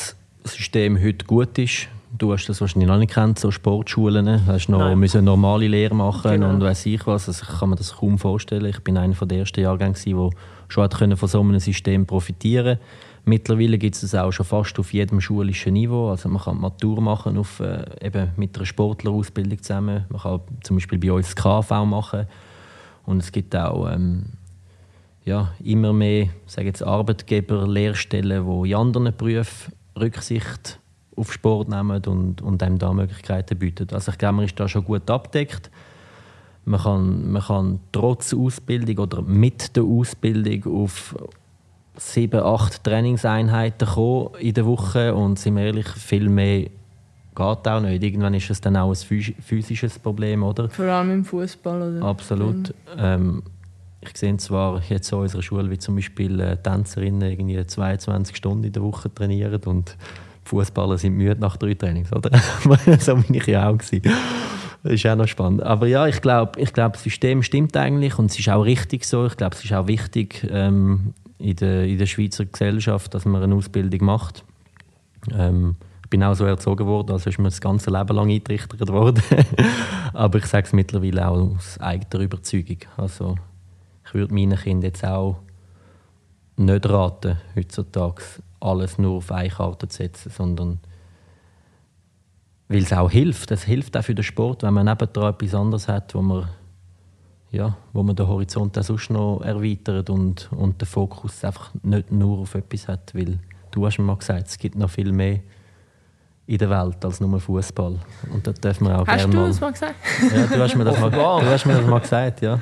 System 0.44 1.02
heute 1.02 1.26
gut 1.26 1.58
ist. 1.58 1.88
Du 2.18 2.32
hast 2.32 2.48
das 2.48 2.62
wahrscheinlich 2.62 2.88
noch 2.88 2.98
nicht 2.98 3.14
kennt, 3.14 3.40
so 3.40 3.52
Sportschulen. 3.52 4.26
Du 4.26 4.46
hast 4.48 4.70
noch 4.70 4.80
Nein. 4.80 5.00
müssen 5.00 5.26
normale 5.26 5.68
Lehre 5.68 5.96
machen 5.96 6.32
genau. 6.32 6.50
und 6.50 6.62
weiß 6.62 6.86
ich 6.86 7.06
was. 7.08 7.28
Also 7.28 7.44
ich 7.44 7.60
kann 7.60 7.70
mir 7.70 7.76
das 7.76 7.98
kaum 7.98 8.18
vorstellen. 8.18 8.66
Ich 8.66 8.80
bin 8.80 8.98
einer 8.98 9.14
der 9.14 9.40
ersten 9.40 9.62
Jahrgänge, 9.62 9.96
der 10.06 10.30
schon 10.68 11.18
von 11.18 11.30
so 11.30 11.42
einem 11.42 11.60
System 11.60 12.06
profitieren 12.06 12.78
konnte. 12.78 12.82
Mittlerweile 13.28 13.80
gibt 13.80 13.96
es 13.96 14.02
das 14.02 14.14
auch 14.16 14.32
schon 14.32 14.46
fast 14.46 14.78
auf 14.78 14.94
jedem 14.94 15.20
schulischen 15.20 15.74
Niveau. 15.74 16.12
Also 16.12 16.30
man 16.30 16.42
kann 16.42 16.62
Matur 16.62 17.02
machen 17.02 17.38
auf, 17.40 17.60
äh, 17.60 17.84
eben 18.00 18.30
mit 18.38 18.56
einer 18.56 18.68
Sportlerausbildung 18.68 19.62
zusammen. 19.62 20.06
Man 20.10 20.22
kann 20.22 20.42
zum 20.62 20.78
Beispiel 20.78 21.00
bei 21.00 21.12
uns 21.12 21.34
das 21.34 21.36
KV 21.36 21.86
machen. 21.86 22.28
Und 23.06 23.24
es 23.24 23.32
gibt 23.32 23.56
auch 23.56 23.90
ähm, 23.90 24.26
ja, 25.24 25.54
immer 25.64 25.92
mehr 25.92 26.28
sage 26.46 26.68
jetzt 26.68 26.84
Arbeitgeber, 26.84 27.68
Lehrstellen, 27.68 28.46
die 28.46 28.70
in 28.70 28.76
anderen 28.76 29.12
Berufen 29.18 29.74
Rücksicht 30.00 30.80
auf 31.16 31.32
Sport 31.32 31.70
nehmen 31.70 32.02
und, 32.06 32.42
und 32.42 32.64
einem 32.64 32.78
da 32.78 32.94
Möglichkeiten 32.94 33.58
bieten. 33.58 33.88
Also 33.92 34.12
ich 34.12 34.18
glaube, 34.18 34.36
man 34.36 34.46
ist 34.46 34.60
da 34.60 34.68
schon 34.68 34.84
gut 34.84 35.10
abdeckt. 35.10 35.72
Man 36.66 36.80
kann, 36.80 37.32
man 37.32 37.42
kann 37.42 37.80
trotz 37.92 38.34
Ausbildung 38.34 38.98
oder 38.98 39.22
mit 39.22 39.76
der 39.76 39.84
Ausbildung 39.84 40.84
auf 40.84 41.16
sieben, 41.98 42.42
acht 42.42 42.84
Trainingseinheiten 42.84 43.88
kommen 43.88 44.30
in 44.40 44.54
der 44.54 44.66
Woche 44.66 45.14
und 45.14 45.40
sind 45.40 45.56
wir 45.56 45.64
ehrlich, 45.64 45.88
viel 45.88 46.28
mehr 46.28 46.62
geht 47.36 47.68
auch 47.68 47.82
nicht. 47.82 48.04
Irgendwann 48.04 48.34
ist 48.34 48.50
es 48.50 48.62
dann 48.62 48.78
auch 48.78 48.90
ein 48.90 48.96
physisches 48.96 50.00
Problem, 50.00 50.44
oder? 50.44 50.70
Vor 50.70 50.86
allem 50.86 51.12
im 51.12 51.26
Fußball, 51.26 51.98
oder? 51.98 52.06
Absolut. 52.06 52.74
Ähm, 52.98 53.44
ich 54.02 54.18
sehe 54.18 54.38
zwar 54.38 54.82
jetzt 54.90 55.12
an 55.14 55.20
unserer 55.20 55.42
Schule, 55.42 55.70
wie 55.70 55.78
zum 55.78 55.96
Beispiel 55.96 56.40
äh, 56.40 56.58
Tänzerinnen 56.58 57.30
irgendwie 57.30 57.66
22 57.66 58.36
Stunden 58.36 58.64
in 58.64 58.72
der 58.72 58.84
Woche 58.84 59.14
trainieren 59.14 59.62
und 59.66 59.98
Fußballer 60.46 60.98
sind 60.98 61.18
müde 61.18 61.40
nach 61.40 61.58
drei 61.58 61.74
Trainings, 61.74 62.14
oder? 62.14 62.32
so 63.00 63.16
bin 63.16 63.36
ich 63.36 63.48
ja 63.48 63.70
auch 63.70 63.78
gewesen. 63.78 64.02
Das 64.84 64.94
ist 64.94 65.06
auch 65.08 65.16
noch 65.16 65.28
spannend. 65.28 65.64
Aber 65.64 65.88
ja, 65.88 66.06
ich 66.08 66.22
glaube, 66.22 66.60
ich 66.62 66.72
glaub, 66.72 66.94
das 66.94 67.04
System 67.04 67.42
stimmt 67.42 67.76
eigentlich 67.76 68.20
und 68.20 68.30
es 68.30 68.38
ist 68.38 68.50
auch 68.50 68.62
richtig 68.62 69.06
so. 69.06 69.26
Ich 69.26 69.36
glaube, 69.36 69.56
es 69.56 69.66
ist 69.66 69.74
auch 69.74 69.88
wichtig 69.88 70.48
ähm, 70.52 71.16
in, 71.40 71.56
der, 71.56 71.86
in 71.86 71.98
der 71.98 72.06
Schweizer 72.06 72.46
Gesellschaft, 72.46 73.14
dass 73.16 73.26
man 73.26 73.42
eine 73.42 73.56
Ausbildung 73.56 74.06
macht. 74.06 74.44
Ähm, 75.36 75.76
ich 76.04 76.10
bin 76.12 76.24
auch 76.24 76.36
so 76.36 76.46
erzogen 76.46 76.86
worden, 76.86 77.14
also 77.14 77.32
ist 77.32 77.40
mir 77.40 77.46
das 77.46 77.62
ganze 77.62 77.90
Leben 77.90 78.16
lang 78.16 78.30
eingetrichtert 78.30 78.90
worden. 78.90 79.24
Aber 80.14 80.38
ich 80.38 80.46
sage 80.46 80.68
es 80.68 80.74
mittlerweile 80.74 81.28
auch 81.28 81.56
aus 81.56 81.80
eigener 81.80 82.24
Überzeugung. 82.24 82.78
Also 82.96 83.36
ich 84.06 84.14
würde 84.14 84.36
meinen 84.36 84.56
Kindern 84.56 84.84
jetzt 84.84 85.04
auch 85.04 85.38
nicht 86.58 86.90
raten, 86.90 87.38
heutzutage 87.56 88.24
alles 88.60 88.98
nur 88.98 89.18
auf 89.18 89.32
eine 89.32 89.50
Karte 89.50 89.88
zu 89.88 89.98
setzen, 89.98 90.32
sondern 90.32 90.80
weil 92.68 92.84
es 92.84 92.94
auch 92.94 93.12
hilft. 93.12 93.52
Es 93.52 93.64
hilft 93.64 93.96
auch 93.96 94.04
für 94.04 94.16
den 94.16 94.24
Sport, 94.24 94.64
wenn 94.64 94.74
man 94.74 94.86
nebendran 94.86 95.34
etwas 95.34 95.54
anderes 95.54 95.88
hat, 95.88 96.16
wo 96.16 96.22
man, 96.22 96.48
ja, 97.52 97.78
wo 97.94 98.04
man 98.04 98.16
den 98.16 98.28
Horizont 98.28 98.78
auch 98.78 98.84
sonst 98.84 99.10
noch 99.12 99.42
erweitert 99.42 100.10
und, 100.10 100.50
und 100.52 100.82
den 100.82 100.88
Fokus 100.88 101.44
einfach 101.44 101.72
nicht 101.84 102.12
nur 102.12 102.40
auf 102.40 102.56
etwas 102.56 102.88
hat. 102.88 103.14
Weil 103.14 103.40
du 103.72 103.86
hast 103.86 104.00
mir 104.00 104.06
mal 104.06 104.18
gesagt, 104.18 104.48
es 104.48 104.58
gibt 104.58 104.76
noch 104.76 104.90
viel 104.90 105.12
mehr 105.12 105.42
in 106.48 106.58
der 106.58 106.70
Welt 106.70 107.04
als 107.04 107.20
nur 107.20 107.40
Fußball. 107.40 108.00
Und 108.32 108.48
das 108.48 108.56
darf 108.56 108.80
man 108.80 108.94
auch 108.94 109.08
Hast 109.08 109.18
gerne 109.18 109.34
du 109.34 109.40
mal... 109.40 109.48
das 109.48 109.62
mal 109.62 109.72
gesagt? 109.72 109.96
Ja, 110.22 110.48
du 110.48 110.64
hast 110.64 110.76
mir 110.76 110.84
das 110.84 111.00
mal, 111.00 111.12
du 111.12 111.46
hast 111.46 111.66
mir 111.66 111.74
das 111.74 111.86
mal 111.86 112.00
gesagt, 112.00 112.42
ja. 112.42 112.60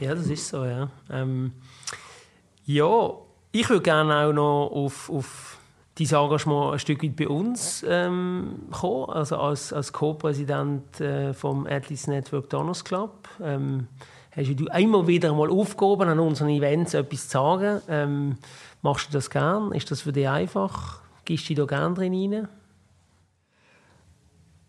Ja, 0.00 0.14
das 0.14 0.26
ist 0.26 0.48
so, 0.48 0.64
ja. 0.64 0.88
Ähm, 1.10 1.52
ja, 2.66 3.10
ich 3.52 3.68
würde 3.70 3.82
gerne 3.82 4.26
auch 4.26 4.32
noch 4.32 4.70
auf, 4.72 5.08
auf 5.08 5.58
dein 5.98 6.06
Engagement 6.06 6.74
ein 6.74 6.78
Stück 6.78 7.02
weit 7.02 7.16
bei 7.16 7.28
uns 7.28 7.84
ähm, 7.88 8.56
kommen, 8.70 9.10
also 9.10 9.36
als, 9.36 9.72
als 9.72 9.92
Co-Präsident 9.92 11.00
äh, 11.00 11.32
vom 11.32 11.66
Athletes 11.66 12.06
Network 12.06 12.50
Donors 12.50 12.84
Club. 12.84 13.28
Ähm, 13.42 13.86
hast 14.32 14.48
du 14.48 14.66
immer 14.66 15.06
wieder 15.06 15.32
mal 15.32 15.48
aufgehoben, 15.48 16.08
an 16.08 16.18
unseren 16.18 16.50
Events 16.50 16.92
etwas 16.92 17.28
zu 17.28 17.38
sagen. 17.38 17.80
Ähm, 17.88 18.36
machst 18.82 19.08
du 19.08 19.12
das 19.12 19.30
gern? 19.30 19.72
Ist 19.72 19.90
das 19.90 20.02
für 20.02 20.12
dich 20.12 20.28
einfach? 20.28 21.00
Gibst 21.24 21.48
du 21.48 21.54
da 21.54 21.64
gerne 21.64 21.94
drin 21.94 22.12
rein? 22.12 22.48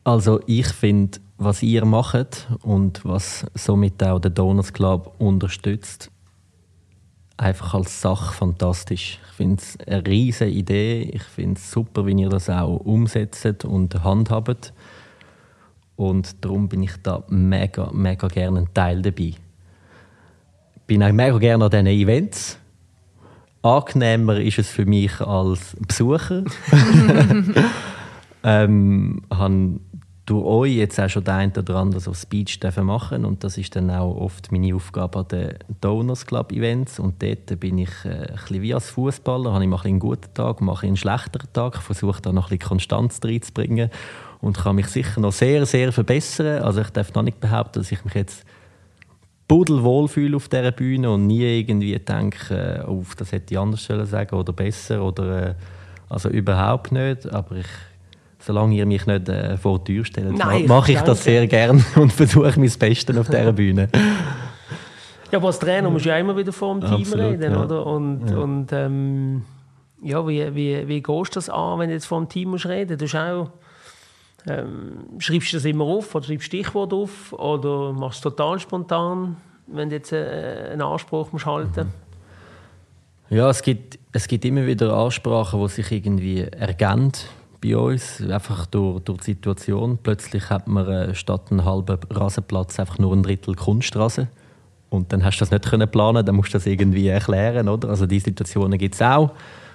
Also 0.03 0.39
ich 0.45 0.67
finde, 0.67 1.19
was 1.37 1.61
ihr 1.61 1.83
macht 1.83 2.47
und 2.61 3.03
was 3.03 3.45
somit 3.53 4.01
auch 4.01 4.19
der 4.19 4.31
Donors 4.31 4.71
Club 4.71 5.13
unterstützt, 5.19 6.09
einfach 7.37 7.75
als 7.75 8.01
Sache 8.01 8.33
fantastisch. 8.33 9.19
Ich 9.29 9.35
finde 9.37 9.61
es 9.61 9.77
eine 9.87 10.05
riesige 10.05 10.51
Idee. 10.51 11.01
Ich 11.13 11.23
finde 11.23 11.59
es 11.59 11.71
super, 11.71 12.05
wie 12.05 12.19
ihr 12.19 12.29
das 12.29 12.49
auch 12.49 12.77
umsetzt 12.77 13.65
und 13.65 14.03
handhabt. 14.03 14.73
Und 15.95 16.43
darum 16.43 16.67
bin 16.67 16.83
ich 16.83 16.93
da 17.01 17.23
mega, 17.29 17.91
mega 17.91 18.27
gerne 18.27 18.59
ein 18.59 18.73
Teil 18.73 19.01
dabei. 19.01 19.33
Ich 20.75 20.81
bin 20.87 21.03
auch 21.03 21.11
mega 21.11 21.37
gerne 21.37 21.65
an 21.65 21.71
diesen 21.71 21.87
Events. 21.87 22.59
Angenehmer 23.61 24.39
ist 24.39 24.59
es 24.59 24.69
für 24.69 24.85
mich 24.85 25.19
als 25.21 25.75
Besucher. 25.87 26.43
ähm, 28.43 29.21
habe 29.29 29.79
durch 30.27 30.45
euch 30.45 30.73
jetzt 30.73 30.99
auch 30.99 31.09
schon 31.09 31.23
den 31.23 31.33
einen 31.33 31.51
oder 31.57 31.75
anderen 31.77 32.03
so 32.03 32.13
Speech 32.13 32.59
machen. 32.81 33.23
Und 33.23 33.45
das 33.45 33.57
ist 33.57 33.75
dann 33.77 33.89
auch 33.89 34.13
oft 34.13 34.51
meine 34.51 34.75
Aufgabe 34.75 35.19
an 35.19 35.27
den 35.29 35.55
Donors 35.79 36.25
Club 36.25 36.51
Events. 36.51 36.99
Und 36.99 37.23
dort 37.23 37.59
bin 37.61 37.77
ich 37.77 37.89
äh, 38.03 38.09
ein 38.09 38.35
bisschen 38.35 38.61
wie 38.61 38.73
als 38.73 38.89
Fußballer, 38.89 39.53
habe 39.53 39.63
ich 39.63 39.69
mal 39.69 39.81
einen 39.83 39.99
guten 39.99 40.33
Tag, 40.33 40.59
mache 40.59 40.85
ich 40.85 40.89
einen 40.89 40.97
schlechteren 40.97 41.47
Tag, 41.53 41.77
versuche 41.77 42.21
da 42.21 42.33
noch 42.33 42.51
ein 42.51 42.57
bisschen 42.57 42.69
Konstanz 42.69 43.21
reinzubringen 43.23 43.89
und 44.41 44.57
kann 44.57 44.75
mich 44.75 44.87
sicher 44.87 45.21
noch 45.21 45.31
sehr, 45.31 45.65
sehr 45.65 45.93
verbessern. 45.93 46.61
Also 46.61 46.81
ich 46.81 46.89
darf 46.89 47.13
noch 47.13 47.23
nicht 47.23 47.39
behaupten, 47.39 47.79
dass 47.79 47.91
ich 47.93 48.03
mich 48.03 48.13
jetzt 48.13 48.43
pudelwohl 49.47 50.09
fühle 50.09 50.35
auf 50.35 50.49
dieser 50.49 50.73
Bühne 50.73 51.09
und 51.09 51.25
nie 51.25 51.43
irgendwie 51.43 51.97
denke, 51.99 52.83
äh, 52.83 52.85
oh, 52.85 53.03
das 53.17 53.31
hätte 53.31 53.53
ich 53.53 53.59
anders 53.59 53.85
sagen 53.85 54.35
oder 54.35 54.51
besser 54.51 55.01
oder 55.01 55.51
äh, 55.51 55.55
also 56.09 56.27
überhaupt 56.27 56.91
nicht, 56.91 57.31
aber 57.31 57.55
ich 57.55 57.67
solange 58.47 58.75
ihr 58.75 58.85
mich 58.85 59.05
nicht 59.05 59.29
äh, 59.29 59.57
vor 59.57 59.79
die 59.79 59.95
Tür 59.95 60.05
stellt, 60.05 60.37
mache 60.67 60.93
ich 60.93 61.01
das 61.01 61.23
sehr 61.23 61.45
gerne 61.47 61.83
und 61.95 62.11
versuche 62.11 62.53
mein 62.57 62.71
Bestes 62.79 63.17
auf 63.17 63.27
dieser 63.27 63.53
Bühne. 63.53 63.89
Ja, 65.29 65.39
aber 65.39 65.47
als 65.47 65.59
Trainer 65.59 65.89
musst 65.89 66.05
du 66.05 66.09
ja 66.09 66.17
immer 66.17 66.37
wieder 66.37 66.53
vor 66.53 66.73
dem 66.73 66.87
Team 66.87 67.01
Absolut, 67.01 67.25
reden, 67.33 67.51
ja. 67.51 67.61
oder? 67.61 67.85
Und, 67.85 68.29
ja. 68.29 68.37
und 68.37 68.71
ähm, 68.71 69.43
ja, 70.01 70.25
wie, 70.25 70.55
wie, 70.55 70.87
wie 70.87 71.03
gehst 71.03 71.35
du 71.35 71.37
das 71.37 71.49
an, 71.49 71.79
wenn 71.79 71.89
du 71.89 71.95
jetzt 71.95 72.05
vor 72.05 72.19
dem 72.21 72.29
Team 72.29 72.51
musst 72.51 72.65
reden 72.65 72.97
musst? 72.97 73.13
auch, 73.13 73.49
ähm, 74.47 74.99
schreibst 75.17 75.51
du 75.51 75.57
das 75.57 75.65
immer 75.65 75.83
auf 75.83 76.15
oder 76.15 76.23
schreibst 76.23 76.43
du 76.43 76.45
Stichwort 76.45 76.93
auf 76.93 77.33
oder 77.33 77.91
machst 77.91 78.23
du 78.23 78.29
es 78.29 78.35
total 78.35 78.57
spontan, 78.57 79.35
wenn 79.67 79.89
du 79.89 79.95
jetzt 79.97 80.13
äh, 80.13 80.69
einen 80.71 80.81
Anspruch 80.81 81.29
musst 81.33 81.45
halten 81.45 81.87
mhm. 83.29 83.35
Ja, 83.37 83.49
es 83.49 83.61
gibt, 83.61 83.99
es 84.13 84.29
gibt 84.29 84.45
immer 84.45 84.65
wieder 84.65 84.93
Ansprachen, 84.93 85.59
die 85.59 85.67
sich 85.67 85.91
irgendwie 85.91 86.43
ergänzen 86.43 87.27
bei 87.67 87.77
uns, 87.77 88.21
einfach 88.21 88.65
durch, 88.67 89.01
durch 89.01 89.19
die 89.19 89.31
Situation. 89.31 89.97
Plötzlich 90.01 90.49
hat 90.49 90.67
man 90.67 90.87
äh, 90.87 91.15
statt 91.15 91.51
einem 91.51 91.65
halben 91.65 91.97
Rasenplatz 92.09 92.79
einfach 92.79 92.99
nur 92.99 93.13
ein 93.13 93.23
Drittel 93.23 93.55
Kunststraße. 93.55 94.27
Und 94.89 95.11
dann 95.11 95.23
hast 95.23 95.37
du 95.37 95.39
das 95.41 95.51
nicht 95.51 95.65
können 95.65 95.89
planen, 95.89 96.25
dann 96.25 96.35
musst 96.35 96.53
du 96.53 96.57
das 96.57 96.65
irgendwie 96.65 97.07
erklären, 97.07 97.67
oder? 97.67 97.89
Also 97.89 98.05
diese 98.05 98.25
Situationen 98.25 98.77
gibt 98.79 98.95
es 98.95 99.01
auch. 99.01 99.31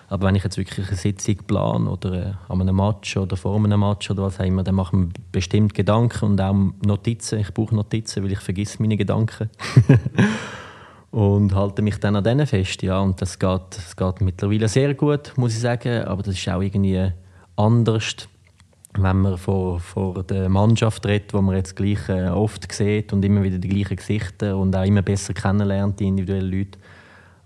Aber 0.09 0.27
wenn 0.27 0.35
ich 0.35 0.45
jetzt 0.45 0.59
wirklich 0.59 0.87
eine 0.87 0.97
Sitzung 0.97 1.37
plane 1.47 1.89
oder 1.89 2.13
äh, 2.13 2.33
an 2.49 2.61
einem 2.61 2.77
Match 2.77 3.17
oder 3.17 3.37
vor 3.37 3.57
einem 3.57 3.81
Match 3.81 4.11
oder 4.11 4.25
was 4.25 4.39
auch 4.39 4.45
immer, 4.45 4.63
dann 4.63 4.75
mache 4.75 4.97
ich 4.97 5.23
bestimmt 5.33 5.75
Gedanken 5.75 6.25
und 6.27 6.41
auch 6.41 6.55
Notizen. 6.85 7.39
Ich 7.39 7.53
brauche 7.55 7.75
Notizen, 7.75 8.23
weil 8.23 8.33
ich 8.33 8.41
vergesse 8.41 8.77
meine 8.81 8.97
Gedanken. 8.97 9.49
und 11.13 11.55
halte 11.55 11.83
mich 11.83 11.99
dann 11.99 12.17
an 12.17 12.25
denen 12.25 12.47
fest, 12.47 12.83
ja. 12.83 12.99
Und 12.99 13.23
das 13.23 13.39
geht, 13.39 13.61
das 13.71 13.97
geht 13.97 14.21
mittlerweile 14.21 14.69
sehr 14.69 14.95
gut, 14.95 15.33
muss 15.37 15.55
ich 15.55 15.61
sagen. 15.61 16.05
Aber 16.05 16.23
das 16.23 16.35
ist 16.35 16.49
auch 16.49 16.61
irgendwie 16.61 17.13
anders, 17.57 18.29
wenn 18.95 19.21
man 19.21 19.39
vor, 19.39 19.81
vor 19.81 20.23
der 20.23 20.49
Mannschaft 20.49 21.07
redet, 21.07 21.33
wo 21.33 21.41
man 21.41 21.57
jetzt 21.57 21.77
gleich 21.77 22.09
äh, 22.09 22.29
oft 22.29 22.71
sieht 22.73 23.13
und 23.13 23.25
immer 23.25 23.43
wieder 23.43 23.59
die 23.59 23.69
gleichen 23.69 23.97
Gesichter 23.97 24.57
und 24.57 24.77
auch 24.77 24.85
immer 24.85 25.03
besser 25.03 25.33
kennenlernt, 25.33 25.99
die 26.01 26.09
individuellen 26.09 26.51
Leute, 26.51 26.79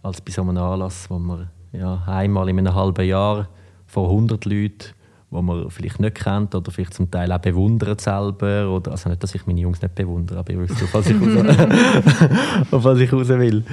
als 0.02 0.20
bei 0.20 0.32
so 0.32 0.42
einem 0.42 0.56
Anlass, 0.56 1.08
wo 1.08 1.18
man 1.18 1.48
ja, 1.72 2.02
einmal 2.06 2.48
in 2.48 2.58
einem 2.58 2.74
halben 2.74 3.06
Jahr 3.06 3.48
vor 3.86 4.08
100 4.10 4.44
Leuten, 4.44 4.92
wo 5.30 5.42
man 5.42 5.70
vielleicht 5.70 6.00
nicht 6.00 6.16
kennt 6.16 6.54
oder 6.54 6.70
vielleicht 6.70 6.94
zum 6.94 7.10
Teil 7.10 7.30
auch 7.32 7.38
bewundert 7.38 8.00
selber. 8.00 8.70
Oder, 8.70 8.92
also 8.92 9.08
nicht, 9.08 9.22
dass 9.22 9.34
ich 9.34 9.46
meine 9.46 9.60
Jungs 9.60 9.82
nicht 9.82 9.94
bewundere, 9.94 10.38
aber 10.38 10.52
ihr 10.52 10.60
wisst, 10.60 10.82
auf 10.82 10.94
was 10.94 11.08
ich 11.08 11.20
raus, 11.20 11.56
auf 12.70 12.84
was 12.84 12.98
ich 12.98 13.12
raus 13.12 13.28
will. 13.28 13.64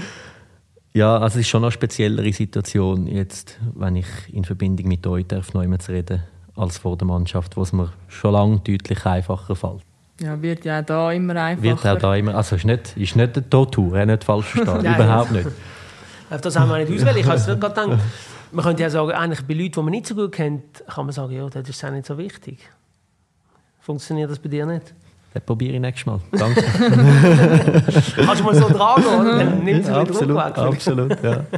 Ja, 0.94 1.18
also 1.18 1.40
es 1.40 1.46
ist 1.46 1.50
schon 1.50 1.64
eine 1.64 1.72
speziellere 1.72 2.32
Situation 2.32 3.08
jetzt, 3.08 3.58
wenn 3.74 3.96
ich 3.96 4.06
in 4.32 4.46
Verbindung 4.46 4.88
mit 4.88 5.06
euch 5.08 5.26
darf, 5.26 5.54
noch 5.54 5.78
zu 5.80 5.92
reden, 5.92 6.22
als 6.56 6.78
vor 6.78 6.96
der 6.98 7.08
Mannschaft, 7.08 7.58
wo 7.58 7.64
es 7.64 7.74
mir 7.74 7.92
schon 8.08 8.34
lange 8.34 8.60
deutlich 8.60 9.04
einfacher 9.06 9.56
fällt. 9.56 9.82
Ja, 10.22 10.40
wird 10.40 10.66
ja 10.66 10.84
da 10.84 11.12
immer 11.12 11.36
einfacher. 11.36 11.64
Wird 11.64 11.88
auch 11.88 11.98
da 11.98 12.16
immer, 12.16 12.36
also 12.36 12.56
ist 12.56 12.66
nicht, 12.66 12.96
ist 12.96 13.16
nicht 13.16 13.36
eine 13.36 13.50
Tortur, 13.50 14.06
nicht 14.06 14.24
falsch 14.24 14.46
verstanden, 14.46 14.86
überhaupt 14.96 15.32
nicht. 15.32 15.50
Das 16.30 16.56
haben 16.56 16.70
wir 16.70 16.78
nicht 16.78 16.92
auswählen. 16.92 17.18
Ich 17.18 17.26
habe 17.26 17.38
es 17.38 17.46
gerade 17.46 17.60
gedacht, 17.60 18.00
man 18.52 18.64
könnte 18.64 18.84
ja 18.84 18.90
sagen, 18.92 19.12
eigentlich 19.12 19.42
bei 19.42 19.56
Leuten, 19.56 19.72
die 19.72 19.82
man 19.82 19.92
nicht 19.92 20.06
so 20.06 20.14
gut 20.14 20.32
kennt, 20.32 20.84
kann 20.88 21.06
man 21.06 21.14
sagen, 21.14 21.34
ja, 21.34 21.50
das 21.50 21.68
ist 21.68 21.84
auch 21.84 21.90
nicht 21.90 22.06
so 22.06 22.18
wichtig. 22.20 22.60
Funktioniert 23.80 24.30
das 24.30 24.38
bei 24.38 24.50
dir 24.50 24.68
nicht? 24.68 24.94
Das 25.34 25.44
probiere 25.44 25.74
ich 25.74 25.80
nächstes 25.80 26.06
Mal. 26.06 26.20
Danke. 26.32 26.62
Kannst 28.16 28.40
du 28.40 28.44
mal 28.44 28.56
so 28.56 28.70
tragen, 28.70 29.06
oder? 29.06 29.38
Dann 29.40 29.64
nimmt 29.64 29.88
ja, 29.88 30.02
absolut, 30.02 30.38
absolut, 30.38 31.24
ja. 31.24 31.44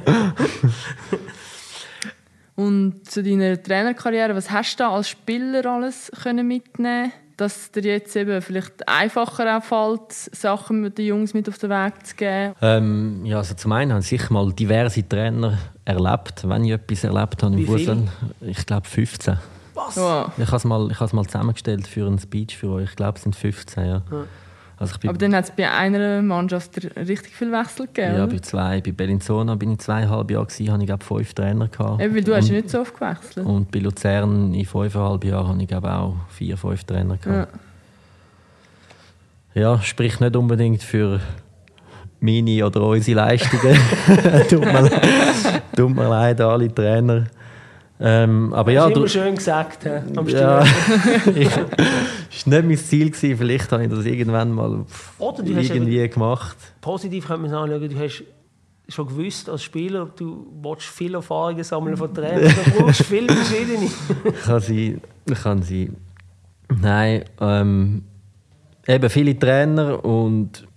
Und 2.56 3.10
zu 3.10 3.22
deiner 3.22 3.62
Trainerkarriere, 3.62 4.34
was 4.34 4.50
hast 4.50 4.80
du 4.80 4.84
da 4.84 4.92
als 4.92 5.10
Spieler 5.10 5.66
alles 5.66 6.10
können 6.24 6.48
mitnehmen 6.48 7.12
dass 7.38 7.72
dir 7.72 7.84
jetzt 7.84 8.16
eben 8.16 8.42
vielleicht 8.42 8.88
einfacher 8.88 9.58
auffällt, 9.58 10.12
Sachen 10.12 10.82
mit 10.82 10.98
den 10.98 11.08
Jungs 11.08 11.34
mit 11.34 11.50
auf 11.50 11.58
den 11.58 11.70
Weg 11.70 12.06
zu 12.06 12.16
geben? 12.16 12.54
Ähm, 12.62 13.26
ja, 13.26 13.38
also 13.38 13.56
zum 13.56 13.72
einen 13.74 13.92
habe 13.92 14.02
ich 14.02 14.08
sicher 14.08 14.32
mal 14.32 14.52
diverse 14.54 15.08
Trainer 15.08 15.58
erlebt, 15.84 16.48
wenn 16.48 16.64
ich 16.64 16.72
etwas 16.72 17.04
erlebt 17.04 17.44
habe 17.44 17.56
im 17.56 17.66
Fußball. 17.66 18.08
Ich 18.42 18.66
glaube 18.66 18.88
15. 18.88 19.38
Was? 19.76 19.98
Wow. 19.98 20.32
Ich 20.38 20.48
habe 20.48 20.58
es 20.58 20.64
mal, 20.64 20.88
mal 20.88 21.26
zusammengestellt 21.26 21.88
für 21.88 22.08
einen 22.08 22.20
Speech 22.20 22.58
für 22.58 22.70
euch. 22.70 22.90
Ich 22.90 22.96
glaube, 22.96 23.18
es 23.18 23.24
sind 23.24 23.36
15, 23.36 23.86
ja. 23.86 23.92
ja. 24.10 24.26
Also 24.78 24.96
Aber 25.08 25.18
dann 25.18 25.34
hat 25.34 25.46
es 25.46 25.52
bei 25.52 25.72
einer 25.72 26.22
Mannschaft 26.22 26.76
richtig 26.98 27.34
viel 27.34 27.52
Wechsel 27.52 27.88
gegeben, 27.88 28.18
Ja, 28.18 28.26
bei 28.26 28.40
zwei. 28.40 28.82
Bei 28.82 28.92
Bellinzona 28.92 29.56
bin 29.56 29.72
ich 29.72 29.80
zweieinhalb 29.80 30.30
Jahre, 30.30 30.46
gewesen, 30.46 30.72
hatte 30.72 30.82
ich 30.82 30.88
glaube 30.88 31.06
fünf 31.06 31.34
Trainer. 31.34 31.68
Gehabt. 31.70 32.02
Ja, 32.02 32.14
weil 32.14 32.24
du 32.24 32.32
und, 32.32 32.38
hast 32.38 32.52
nicht 32.52 32.70
so 32.70 32.82
oft 32.82 32.94
gewechselt. 32.94 33.46
Und 33.46 33.72
bei 33.72 33.80
Luzern 33.80 34.54
in 34.54 34.66
fünfeinhalb 34.66 35.24
Jahren 35.24 35.48
hatte 35.48 35.62
ich 35.62 35.68
glaube 35.70 35.94
auch 35.94 36.16
vier, 36.30 36.58
fünf 36.58 36.84
Trainer. 36.84 37.16
Gehabt. 37.16 37.54
Ja. 39.54 39.62
ja, 39.62 39.82
spricht 39.82 40.20
nicht 40.20 40.36
unbedingt 40.36 40.84
für 40.84 41.22
meine 42.20 42.66
oder 42.66 42.82
unsere 42.82 43.18
Leistungen. 43.18 43.78
tut, 44.50 44.60
mir, 44.60 44.92
tut 45.74 45.96
mir 45.96 46.10
leid, 46.10 46.42
alle 46.42 46.74
Trainer. 46.74 47.28
Ähm, 47.98 48.54
aber 48.54 48.72
ja, 48.72 48.82
Hast 48.82 48.90
du 48.90 48.94
du, 48.94 49.00
immer 49.02 49.10
schön 49.10 49.36
gesagt, 49.36 49.86
hä, 49.86 50.02
am 50.16 50.28
ja, 50.28 50.60
ist 52.30 52.46
nicht 52.46 52.66
mein 52.66 52.78
Ziel 52.78 53.10
gewesen. 53.10 53.38
Vielleicht 53.38 53.72
habe 53.72 53.84
ich 53.84 53.90
das 53.90 54.06
irgendwann 54.06 54.52
mal 54.52 54.86
Oder 55.18 55.44
du 55.44 55.56
hast 55.56 55.70
irgendwie 55.70 56.08
gemacht. 56.10 56.58
Positiv 56.82 57.28
könnte 57.28 57.44
man 57.44 57.52
es 57.52 57.58
anschauen, 57.58 57.90
du 57.90 58.00
hast 58.00 58.24
schon 58.90 59.08
gewusst 59.08 59.50
als 59.50 59.64
Spieler, 59.64 60.10
du 60.16 60.46
willst 60.62 60.88
viele 60.88 61.18
Erfahrungen 61.18 61.64
sammeln 61.64 61.96
von 61.96 62.14
Trainern. 62.14 62.54
Du 62.66 62.72
brauchst 62.80 63.04
viele 63.04 63.34
verschiedene. 63.34 63.90
Kann 64.44 64.60
sein, 64.60 65.02
kann 65.42 65.64
sein. 65.64 65.96
Nein, 66.82 67.24
ähm, 67.40 68.04
eben 68.88 69.10
viele 69.10 69.40
Trainer 69.40 70.04
und 70.04 70.68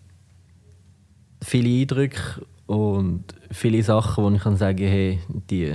viele 1.43 1.81
Eindrücke 1.81 2.47
und 2.66 3.25
viele 3.51 3.83
Sachen, 3.83 4.25
wo 4.25 4.31
ich 4.31 4.43
kann 4.43 4.57
sagen, 4.57 4.87
hey, 4.87 5.19
die, 5.29 5.75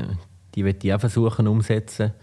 die 0.56 0.66
will 0.66 0.76
ich 0.82 0.94
auch 0.94 1.00
versuchen 1.00 1.48
umsetzen. 1.48 2.14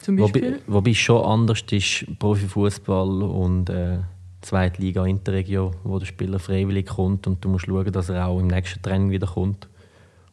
Zum 0.00 0.18
Wobei, 0.18 0.40
Beispiel? 0.40 0.60
wobei 0.66 0.90
es 0.90 0.96
schon 0.96 1.24
anders 1.24 1.62
ist, 1.70 2.06
Profifußball 2.18 3.22
und 3.22 3.68
äh, 3.68 3.98
Zweitliga 4.40 5.04
Interregio, 5.04 5.72
wo 5.84 5.98
der 5.98 6.06
Spieler 6.06 6.38
freiwillig 6.38 6.86
kommt 6.86 7.26
und 7.26 7.44
du 7.44 7.50
musst 7.50 7.66
schauen, 7.66 7.92
dass 7.92 8.08
er 8.08 8.26
auch 8.26 8.38
im 8.38 8.46
nächsten 8.46 8.80
Training 8.80 9.10
wieder 9.10 9.26
kommt. 9.26 9.68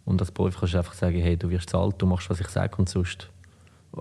Und 0.05 0.21
als 0.21 0.31
Profi 0.31 0.55
kannst 0.57 0.73
du 0.73 0.77
einfach 0.77 0.93
sagen, 0.93 1.19
hey, 1.19 1.35
du 1.35 1.49
wirst 1.49 1.69
zahlt, 1.69 1.95
du 1.97 2.05
machst, 2.05 2.29
was 2.29 2.39
ich 2.39 2.47
sage 2.47 2.77
und 2.77 2.87
sonst. 2.87 3.29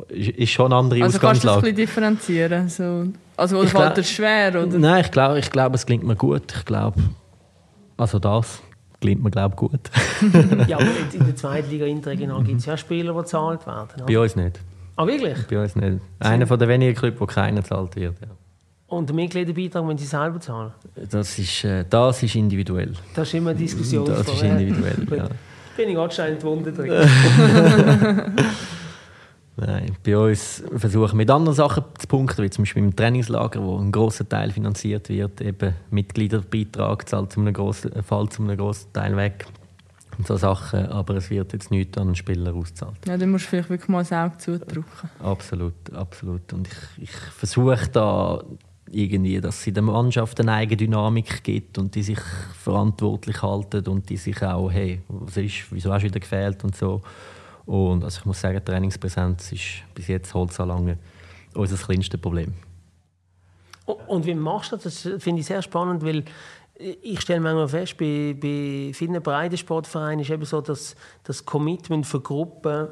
Ist, 0.08 0.50
schon 0.50 0.66
eine 0.66 0.76
andere 0.76 1.02
Also 1.02 1.18
kannst 1.18 1.42
du 1.42 1.46
das 1.48 1.56
ein 1.56 1.58
Ausgangslage. 1.58 1.60
bisschen 1.62 1.76
differenzieren? 1.76 2.68
So. 2.68 3.06
Also 3.36 3.58
oder 3.58 3.68
fällt 3.68 3.96
dir 3.96 4.04
schwer? 4.04 4.50
Oder? 4.50 4.78
Nein, 4.78 5.04
ich 5.04 5.10
glaube, 5.10 5.38
ich 5.40 5.50
glaub, 5.50 5.74
es 5.74 5.86
klingt 5.86 6.04
mir 6.04 6.16
gut. 6.16 6.54
Ich 6.56 6.64
glaube, 6.64 7.02
also 7.96 8.18
das 8.18 8.62
klingt 9.00 9.22
mir 9.22 9.30
glaube 9.30 9.56
gut. 9.56 9.90
ja, 10.68 10.76
aber 10.76 10.86
jetzt 11.02 11.14
in 11.14 11.24
der 11.24 11.36
zweiten 11.36 11.70
Liga 11.70 11.86
Interregional 11.86 12.42
gibt 12.44 12.60
es 12.60 12.66
ja 12.66 12.76
Spieler, 12.76 13.12
die 13.12 13.18
gezahlt 13.18 13.66
werden. 13.66 13.90
Oder? 13.96 14.06
Bei 14.06 14.18
uns 14.18 14.36
nicht. 14.36 14.60
Ah, 14.96 15.06
wirklich? 15.06 15.38
Bei 15.48 15.62
uns 15.62 15.76
nicht. 15.76 15.98
Einer 16.18 16.46
von 16.46 16.58
den 16.58 16.68
wenigen 16.68 16.94
Clubs, 16.94 17.20
wo 17.20 17.26
keiner 17.26 17.62
zahlt 17.62 17.96
wird. 17.96 18.20
Ja. 18.20 18.28
Und 18.88 19.08
der 19.08 19.16
Mitgliederbeitrag 19.16 19.84
müssen 19.84 19.98
sie 19.98 20.06
selber 20.06 20.40
zahlen? 20.40 20.72
Das, 21.10 21.38
ist, 21.38 21.64
äh, 21.64 21.84
das 21.88 22.22
ist 22.22 22.34
individuell. 22.34 22.92
Das 23.14 23.28
ist 23.28 23.34
immer 23.34 23.50
eine 23.50 23.58
Diskussion. 23.58 24.06
Das 24.06 24.26
ist 24.26 24.42
individuell. 24.42 25.06
Ja. 25.16 25.28
Bin 25.76 25.90
ich 25.90 25.98
anscheinend 25.98 26.36
in 26.36 26.38
die 26.38 26.46
Wunde 26.46 26.72
drin. 26.72 26.90
Nein, 29.58 29.96
bei 30.04 30.16
uns 30.18 30.62
versuchen 30.76 31.12
wir 31.12 31.16
mit 31.16 31.30
anderen 31.30 31.56
Sachen 31.56 31.84
zu 31.98 32.06
punkten, 32.06 32.44
wie 32.44 32.50
zum 32.50 32.64
Beispiel 32.64 32.82
im 32.82 32.94
Trainingslager, 32.94 33.62
wo 33.62 33.78
ein 33.78 33.90
großer 33.90 34.28
Teil 34.28 34.50
finanziert 34.50 35.08
wird, 35.08 35.40
eben 35.40 35.74
Mitgliederbeitrag 35.90 37.08
zahlt 37.08 37.32
zu 37.32 37.40
einem 37.40 37.54
grossen, 37.54 37.90
fällt 38.02 38.34
zu 38.34 38.42
einem 38.42 38.56
grossen 38.58 38.92
Teil 38.92 39.16
weg 39.16 39.46
und 40.18 40.26
so 40.26 40.36
Sachen, 40.36 40.86
aber 40.86 41.16
es 41.16 41.30
wird 41.30 41.54
jetzt 41.54 41.70
nichts 41.70 41.96
an 41.96 42.08
einen 42.08 42.16
Spieler 42.16 42.54
ausgezahlt. 42.54 42.96
Ja, 43.06 43.16
dann 43.16 43.30
musst 43.30 43.46
du 43.46 43.50
vielleicht 43.50 43.70
wirklich 43.70 43.88
mal 43.88 44.00
das 44.00 44.12
Auge 44.12 44.36
zudrücken. 44.38 45.10
Absolut, 45.20 45.92
absolut. 45.94 46.52
Und 46.52 46.68
ich, 46.68 47.04
ich 47.04 47.10
versuche 47.10 47.88
da 47.88 48.42
irgendwie, 48.90 49.40
dass 49.40 49.60
es 49.60 49.66
in 49.66 49.74
der 49.74 49.82
Mannschaft 49.82 50.38
eine 50.40 50.52
eigene 50.52 50.76
Dynamik 50.76 51.42
gibt 51.42 51.78
und 51.78 51.94
die 51.94 52.02
sich 52.02 52.20
verantwortlich 52.62 53.42
halten 53.42 53.86
und 53.88 54.08
die 54.08 54.16
sich 54.16 54.42
auch, 54.42 54.70
hey, 54.70 55.00
was 55.08 55.36
ist, 55.38 55.66
wieso 55.70 55.92
hast 55.92 56.02
du 56.02 56.08
wieder 56.08 56.20
gefehlt 56.20 56.62
und 56.62 56.76
so. 56.76 57.02
Und 57.66 58.04
also 58.04 58.20
ich 58.20 58.24
muss 58.24 58.40
sagen, 58.40 58.64
Trainingspräsenz 58.64 59.52
ist 59.52 59.82
bis 59.94 60.06
jetzt 60.06 60.32
Holzanlange 60.32 60.98
unser 61.54 61.76
kleinstes 61.76 62.20
Problem. 62.20 62.54
Und 63.84 64.26
wie 64.26 64.34
machst 64.34 64.72
du 64.72 64.76
das? 64.76 65.02
Das 65.02 65.22
finde 65.22 65.40
ich 65.40 65.46
sehr 65.46 65.62
spannend, 65.62 66.04
weil 66.04 66.24
ich 66.78 67.20
stelle 67.20 67.40
manchmal 67.40 67.68
fest, 67.68 67.96
bei, 67.96 68.36
bei 68.38 68.90
vielen 68.92 69.22
Breitensportvereinen 69.22 70.20
ist 70.20 70.30
eben 70.30 70.44
so, 70.44 70.60
dass 70.60 70.94
das 71.24 71.44
Commitment 71.44 72.06
für 72.06 72.20
Gruppen, 72.20 72.88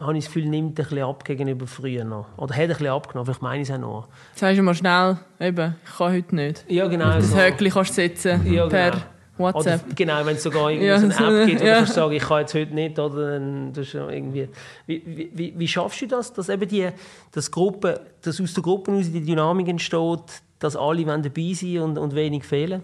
habe 0.00 0.18
ich 0.18 0.24
das 0.24 0.32
Gefühl, 0.32 0.48
nimmt 0.48 0.70
ein 0.70 0.74
bisschen 0.74 1.02
ab 1.02 1.24
gegenüber 1.24 1.66
früher 1.66 2.04
noch. 2.04 2.26
Oder 2.36 2.54
hat 2.54 2.62
ein 2.62 2.68
bisschen 2.68 2.86
abgenommen, 2.88 3.26
vielleicht 3.26 3.42
meine 3.42 3.62
ich 3.62 3.68
es 3.68 3.74
auch 3.74 3.80
noch. 3.80 4.08
Sagst 4.34 4.58
du 4.58 4.62
mal 4.62 4.74
schnell, 4.74 5.18
eben, 5.40 5.76
ich 5.84 5.96
kann 5.96 6.12
heute 6.12 6.34
nicht. 6.34 6.64
Ja, 6.68 6.86
genau. 6.86 7.14
Das 7.14 7.30
so. 7.30 7.36
Höckli 7.36 7.70
kannst 7.70 7.90
du 7.90 7.94
setzen 7.94 8.52
Ja, 8.52 8.66
per 8.66 8.90
genau. 8.90 9.02
WhatsApp. 9.38 9.84
Oder, 9.84 9.94
genau, 9.94 10.24
wenn 10.26 10.36
es 10.36 10.42
sogar 10.42 10.70
irgendwie 10.70 10.86
Ja, 10.88 10.98
so 10.98 11.06
eine 11.24 11.40
App 11.42 11.46
gibt, 11.48 11.60
wo 11.60 11.66
ja. 11.66 11.80
du 11.80 11.86
sagen, 11.86 12.12
ich 12.12 12.22
kann 12.22 12.40
jetzt 12.40 12.54
heute 12.54 12.74
nicht, 12.74 12.98
oder 12.98 13.32
dann 13.32 13.72
das 13.72 13.86
ist 13.88 13.92
ja 13.94 14.08
irgendwie. 14.08 14.48
Wie, 14.86 15.02
wie- 15.06 15.30
wie, 15.34 15.54
wie 15.58 15.68
schaffst 15.68 16.00
du 16.02 16.06
das, 16.06 16.32
dass 16.32 16.48
eben 16.48 16.66
die, 16.68 16.88
dass 17.32 17.50
Gruppe, 17.50 18.00
dass 18.22 18.40
aus 18.40 18.54
der 18.54 18.62
Gruppe 18.62 18.92
heraus 18.92 19.06
die 19.12 19.20
Dynamik 19.24 19.68
entsteht, 19.68 20.42
dass 20.58 20.74
alle 20.76 21.04
dabei 21.04 21.52
sein 21.54 21.78
und, 21.80 21.98
und 21.98 22.14
wenig 22.14 22.44
fehlen? 22.44 22.82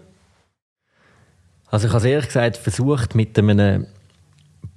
Also 1.71 1.87
ich 1.87 1.93
habe 1.93 2.05
es 2.05 2.11
ehrlich 2.11 2.27
gesagt 2.27 2.57
versucht 2.57 3.15
mit 3.15 3.37
einem 3.39 3.87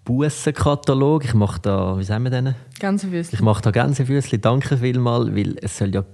Bussenkatalog. 0.05 1.25
Ich 1.25 1.35
mache 1.35 1.61
da, 1.61 1.99
wie 1.99 2.05
sagen 2.05 2.25
wir 2.25 2.31
denn? 2.31 2.55
Gänsefüßchen. 2.79 3.35
Ich 3.35 3.43
mache 3.43 3.61
da 3.63 3.71
Gänsefüßchen, 3.71 4.41
danke 4.41 4.79
vielmals, 4.79 5.35
weil 5.35 5.57
es 5.61 5.77
soll 5.77 5.95
ja, 5.95 6.05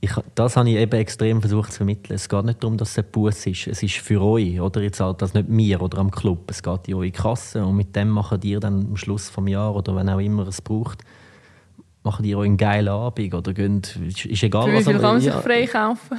ich, 0.00 0.12
das 0.36 0.56
habe 0.56 0.68
ich 0.70 0.76
eben 0.76 0.92
extrem 1.00 1.40
versucht 1.40 1.72
zu 1.72 1.78
vermitteln. 1.78 2.14
Es 2.14 2.28
geht 2.28 2.44
nicht 2.44 2.62
darum, 2.62 2.76
dass 2.76 2.90
es 2.90 2.98
ein 2.98 3.04
Bus 3.10 3.44
ist. 3.46 3.66
Es 3.66 3.82
ist 3.82 3.96
für 3.96 4.22
euch, 4.22 4.60
oder? 4.60 4.80
Ihr 4.80 4.92
zahlt 4.92 5.20
das 5.22 5.34
nicht 5.34 5.48
mir 5.48 5.82
oder 5.82 5.98
am 5.98 6.10
Club. 6.12 6.48
Es 6.50 6.62
geht 6.62 6.86
in 6.86 6.94
eure 6.94 7.10
Kasse 7.10 7.64
und 7.64 7.74
mit 7.76 7.96
dem 7.96 8.08
machen 8.10 8.38
ihr 8.44 8.60
dann 8.60 8.86
am 8.90 8.96
Schluss 8.96 9.28
vom 9.28 9.48
Jahr 9.48 9.74
oder 9.74 9.96
wenn 9.96 10.08
auch 10.08 10.20
immer 10.20 10.46
es 10.46 10.62
braucht, 10.62 11.00
machen 12.04 12.24
ihr 12.24 12.38
euch 12.38 12.46
einen 12.46 12.56
geilen 12.56 12.88
Abend 12.88 13.34
oder 13.34 13.52
geht, 13.52 13.96
ist, 14.06 14.24
ist 14.24 14.42
egal 14.44 14.62
Für 14.66 14.72
wie 14.72 14.76
was. 14.76 14.84
viel 14.84 14.94
aber- 14.94 15.02
kann 15.02 15.12
man 15.14 15.20
sich 15.20 15.32
ja, 15.32 15.40
frei 15.40 15.66
kaufen? 15.66 16.18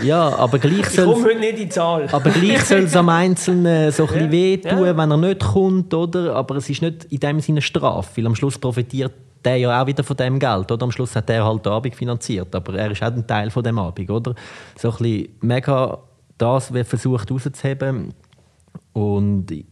ja, 0.02 0.36
aber 0.36 0.58
gleich 0.58 0.80
Ich 0.80 0.86
soll 0.88 1.12
komme 1.12 1.24
heute 1.26 1.38
nicht 1.38 1.50
in 1.50 1.56
die 1.56 1.68
Zahl. 1.68 2.08
aber 2.10 2.30
gleich 2.30 2.60
soll 2.64 2.80
es 2.80 2.96
am 2.96 3.08
Einzelnen 3.08 3.92
so 3.92 4.04
ein 4.04 4.08
bisschen 4.08 4.24
Ja, 4.26 4.32
wehtun, 4.32 4.84
ja. 4.86 4.96
wenn 4.96 5.10
er 5.10 5.16
nicht 5.16 5.40
kommt, 5.40 5.92
oder? 5.94 6.34
Aber 6.34 6.56
es 6.56 6.68
ist 6.70 6.82
nicht 6.82 7.04
in 7.06 7.20
dem 7.20 7.40
Sinne 7.40 7.56
eine 7.56 7.62
Strafe, 7.62 8.16
weil 8.16 8.26
am 8.26 8.34
Schluss 8.34 8.58
profitiert 8.58 9.12
der 9.44 9.56
ja 9.58 9.82
auch 9.82 9.86
wieder 9.86 10.02
von 10.02 10.16
dem 10.16 10.38
Geld, 10.38 10.70
oder? 10.70 10.82
Am 10.82 10.90
Schluss 10.90 11.14
hat 11.14 11.30
er 11.30 11.44
halt 11.44 11.64
den 11.64 11.72
Abend 11.72 11.94
finanziert, 11.94 12.54
aber 12.54 12.74
er 12.74 12.90
ist 12.90 13.02
auch 13.02 13.12
ein 13.12 13.26
Teil 13.26 13.50
von 13.50 13.62
dem 13.62 13.78
Abend, 13.78 14.10
oder? 14.10 14.34
So 14.76 14.90
ein 14.90 14.96
bisschen 14.96 15.28
mega 15.40 15.98
das 16.38 16.72
wird 16.72 16.86
versucht 16.86 17.30
rauszuheben 17.30 18.12
und 18.92 19.50
ich, 19.50 19.64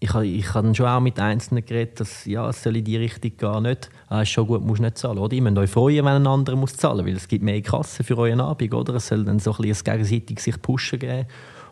ich 0.00 0.14
habe 0.14 0.26
ich 0.26 0.54
habe 0.54 0.74
schon 0.74 0.86
auch 0.86 1.00
mit 1.00 1.20
Einzelnen 1.20 1.64
geredet, 1.64 2.00
dass 2.00 2.24
ja, 2.24 2.48
es 2.48 2.62
soll 2.62 2.76
in 2.76 2.84
die 2.84 2.96
Richtung 2.96 3.32
gehen, 3.36 3.62
nicht, 3.64 3.90
ah, 4.08 4.22
ist 4.22 4.30
schon 4.30 4.46
gut, 4.46 4.64
musst 4.64 4.80
nicht 4.80 4.96
zahlen, 4.96 5.18
oder? 5.18 5.34
Ihr 5.34 5.42
müsst 5.42 5.58
euch 5.58 5.70
freuen, 5.70 6.04
wenn 6.04 6.12
ein 6.12 6.26
anderer 6.26 6.56
muss 6.56 6.76
zahlen, 6.76 7.04
weil 7.04 7.16
es 7.16 7.28
gibt 7.28 7.44
mehr 7.44 7.60
Kassen 7.60 8.04
für 8.04 8.16
euren 8.16 8.40
Abend, 8.40 8.72
oder? 8.72 8.94
Es 8.94 9.08
soll 9.08 9.24
dann 9.24 9.38
so 9.38 9.52
ein 9.52 9.62
bisschen 9.62 9.84
gegenseitig 9.84 10.40
sich 10.40 10.60
pushen 10.62 10.98
geben. 10.98 11.26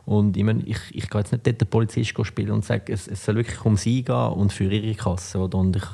Und 0.04 0.36
ich, 0.38 0.44
meine, 0.44 0.62
ich, 0.64 0.78
ich 0.92 1.10
gehe 1.10 1.20
jetzt 1.20 1.32
nicht 1.32 1.46
dort 1.46 1.60
den 1.60 1.68
Polizist 1.68 2.14
spielen 2.26 2.50
und 2.50 2.64
sage, 2.64 2.92
es, 2.92 3.08
es 3.08 3.24
soll 3.24 3.36
wirklich 3.36 3.62
um 3.64 3.76
sie 3.76 4.02
gehen 4.02 4.14
und 4.14 4.52
für 4.52 4.64
ihre 4.64 4.94
Kasse, 4.94 5.38
oder? 5.38 5.58
Und 5.58 5.76
ich, 5.76 5.84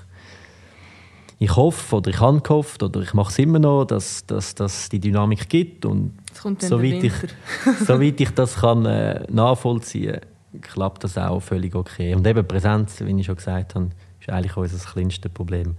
ich 1.39 1.57
hoffe, 1.57 1.97
oder 1.97 2.11
ich 2.11 2.20
habe 2.20 2.41
gehofft, 2.41 2.82
oder 2.82 3.01
ich 3.01 3.14
mache 3.14 3.30
es 3.30 3.39
immer 3.39 3.59
noch, 3.59 3.85
dass, 3.85 4.24
dass, 4.26 4.55
dass 4.55 4.89
die 4.89 5.01
Dynamik 5.01 5.49
gibt 5.49 5.85
und 5.85 6.12
soweit 6.59 7.05
ich, 7.05 7.12
soweit 7.87 8.20
ich 8.20 8.30
das 8.30 8.57
kann 8.57 8.87
äh, 8.87 9.24
nachvollziehen 9.30 10.20
klappt 10.61 11.05
das 11.05 11.18
auch 11.18 11.41
völlig 11.41 11.74
okay. 11.74 12.14
Und 12.14 12.26
eben 12.26 12.47
Präsenz, 12.47 13.01
wie 13.01 13.18
ich 13.18 13.26
schon 13.26 13.37
gesagt 13.37 13.74
habe, 13.74 13.91
ist 14.20 14.28
eigentlich 14.28 14.57
unser 14.57 14.78
kleinstes 14.78 15.32
Problem. 15.32 15.76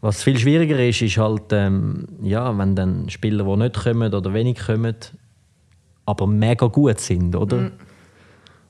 Was 0.00 0.22
viel 0.22 0.38
schwieriger 0.38 0.78
ist, 0.84 1.00
ist 1.00 1.16
halt, 1.16 1.52
ähm, 1.52 2.06
ja, 2.22 2.56
wenn 2.58 2.74
dann 2.74 3.08
Spieler, 3.08 3.44
die 3.44 3.56
nicht 3.62 3.82
kommen 3.82 4.12
oder 4.12 4.34
wenig 4.34 4.58
kommen, 4.58 4.96
aber 6.04 6.26
mega 6.26 6.66
gut 6.66 7.00
sind, 7.00 7.34
oder? 7.34 7.70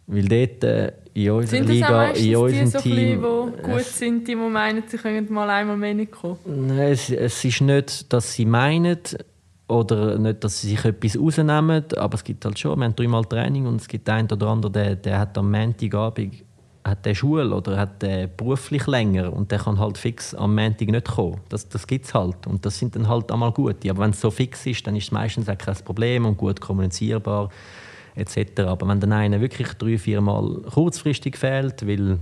Weil 0.06 0.28
dort 0.28 0.64
äh, 0.64 0.92
in 1.14 1.30
unserer 1.30 1.58
Sind 1.58 1.68
Liga, 1.68 2.06
in 2.08 2.22
die, 2.22 2.36
unserem 2.36 2.66
so 2.66 2.78
ein 2.78 2.82
Team... 2.82 3.20
bisschen, 3.20 3.52
die 3.56 3.62
gut 3.62 3.84
sind, 3.84 4.28
die, 4.28 4.34
die 4.34 4.36
meinen, 4.36 4.82
sie 4.86 4.98
können 4.98 5.32
mal 5.32 5.48
einmal 5.48 5.76
mehr 5.76 5.94
nicht 5.94 6.12
kommen? 6.12 6.36
Nein, 6.44 6.92
es, 6.92 7.08
es 7.08 7.44
ist 7.44 7.60
nicht, 7.60 8.12
dass 8.12 8.32
sie 8.32 8.44
meinen 8.44 8.98
oder 9.68 10.18
nicht, 10.18 10.42
dass 10.42 10.60
sie 10.60 10.70
sich 10.70 10.84
etwas 10.84 11.18
rausnehmen, 11.18 11.84
aber 11.96 12.14
es 12.14 12.24
gibt 12.24 12.44
halt 12.44 12.58
schon, 12.58 12.78
wir 12.78 12.84
haben 12.84 12.96
dreimal 12.96 13.24
Training 13.24 13.66
und 13.66 13.80
es 13.80 13.88
gibt 13.88 14.08
einen 14.08 14.30
oder 14.30 14.48
anderen, 14.48 14.72
der, 14.72 14.96
der 14.96 15.20
hat 15.20 15.38
am 15.38 15.50
Montagabend 15.50 16.44
hat 16.84 17.06
der 17.06 17.14
Schule 17.14 17.54
oder 17.54 17.78
hat 17.78 18.02
der 18.02 18.26
beruflich 18.26 18.86
länger 18.86 19.32
und 19.32 19.50
der 19.50 19.58
kann 19.58 19.78
halt 19.78 19.96
fix 19.96 20.34
am 20.34 20.54
Montag 20.54 20.88
nicht 20.88 21.08
kommen. 21.08 21.40
Das, 21.48 21.68
das 21.68 21.86
gibt 21.86 22.04
es 22.04 22.12
halt 22.12 22.46
und 22.46 22.66
das 22.66 22.78
sind 22.78 22.94
dann 22.94 23.08
halt 23.08 23.32
einmal 23.32 23.52
gute. 23.52 23.88
Aber 23.88 24.02
wenn 24.02 24.10
es 24.10 24.20
so 24.20 24.30
fix 24.30 24.66
ist, 24.66 24.86
dann 24.86 24.94
ist 24.94 25.04
es 25.04 25.12
meistens 25.12 25.48
auch 25.48 25.56
kein 25.56 25.76
Problem 25.76 26.26
und 26.26 26.36
gut 26.36 26.60
kommunizierbar 26.60 27.48
etc. 28.14 28.62
Aber 28.62 28.88
wenn 28.88 29.00
dann 29.00 29.12
einer 29.12 29.40
wirklich 29.40 29.68
drei, 29.74 29.98
vier 29.98 30.20
Mal 30.20 30.62
kurzfristig 30.72 31.36
fehlt, 31.36 31.86
weil 31.86 32.18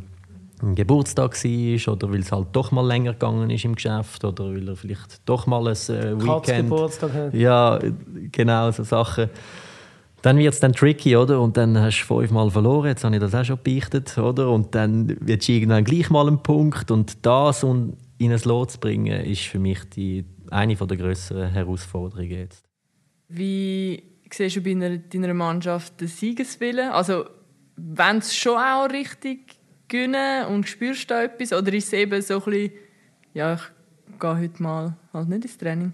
ein 0.62 0.74
Geburtstag 0.74 1.34
war 1.34 1.92
oder 1.92 2.12
weil 2.12 2.20
es 2.20 2.32
halt 2.32 2.48
doch 2.52 2.70
mal 2.70 2.86
länger 2.86 3.12
gegangen 3.12 3.50
ist 3.50 3.64
im 3.64 3.74
Geschäft 3.74 4.24
oder 4.24 4.54
weil 4.54 4.68
er 4.68 4.76
vielleicht 4.76 5.28
doch 5.28 5.46
mal 5.46 5.66
ein 5.66 5.74
äh, 5.74 6.14
Weekend... 6.14 6.26
Katzgeburtstag 6.26 7.12
hat. 7.12 7.34
Ja, 7.34 7.80
genau, 8.30 8.70
so 8.70 8.84
Sachen. 8.84 9.28
Dann 10.22 10.38
wird 10.38 10.54
es 10.54 10.60
dann 10.60 10.72
tricky, 10.72 11.16
oder? 11.16 11.40
Und 11.40 11.56
dann 11.56 11.76
hast 11.76 12.00
du 12.02 12.14
fünfmal 12.14 12.48
verloren, 12.48 12.86
jetzt 12.86 13.02
habe 13.02 13.16
ich 13.16 13.20
das 13.20 13.34
auch 13.34 13.44
schon 13.44 13.58
beichtet, 13.62 14.16
oder? 14.16 14.50
Und 14.50 14.72
dann 14.74 15.16
wird 15.20 15.48
irgendwann 15.48 15.82
gleich 15.82 16.10
mal 16.10 16.28
ein 16.28 16.40
Punkt. 16.40 16.92
Und 16.92 17.26
das 17.26 17.64
und 17.64 17.96
in 18.18 18.30
ein 18.30 18.40
Lot 18.44 18.70
zu 18.70 18.78
bringen, 18.78 19.20
ist 19.24 19.42
für 19.42 19.58
mich 19.58 19.80
die, 19.90 20.24
eine 20.48 20.76
der 20.76 20.96
grösseren 20.96 21.50
Herausforderungen 21.50 22.30
jetzt. 22.30 22.64
Wie 23.28 24.11
siehst 24.34 24.56
du 24.56 24.60
bei 24.62 24.72
einer, 24.72 24.98
deiner 24.98 25.34
Mannschaft 25.34 26.00
den 26.00 26.08
Siegeswillen? 26.08 26.90
Also, 26.90 27.24
wenn 27.76 28.18
es 28.18 28.34
schon 28.36 28.56
auch 28.56 28.88
richtig 28.90 29.56
gönnen 29.88 30.46
und 30.46 30.68
spürst 30.68 31.10
du 31.10 31.14
etwas? 31.14 31.52
Oder 31.52 31.72
ist 31.72 31.88
es 31.88 31.92
eben 31.92 32.20
so 32.22 32.34
ein 32.34 32.44
bisschen, 32.44 32.72
ja, 33.34 33.54
ich 33.54 34.18
gehe 34.18 34.38
heute 34.38 34.62
mal 34.62 34.96
halt 35.12 35.28
nicht 35.28 35.44
ins 35.44 35.58
Training? 35.58 35.92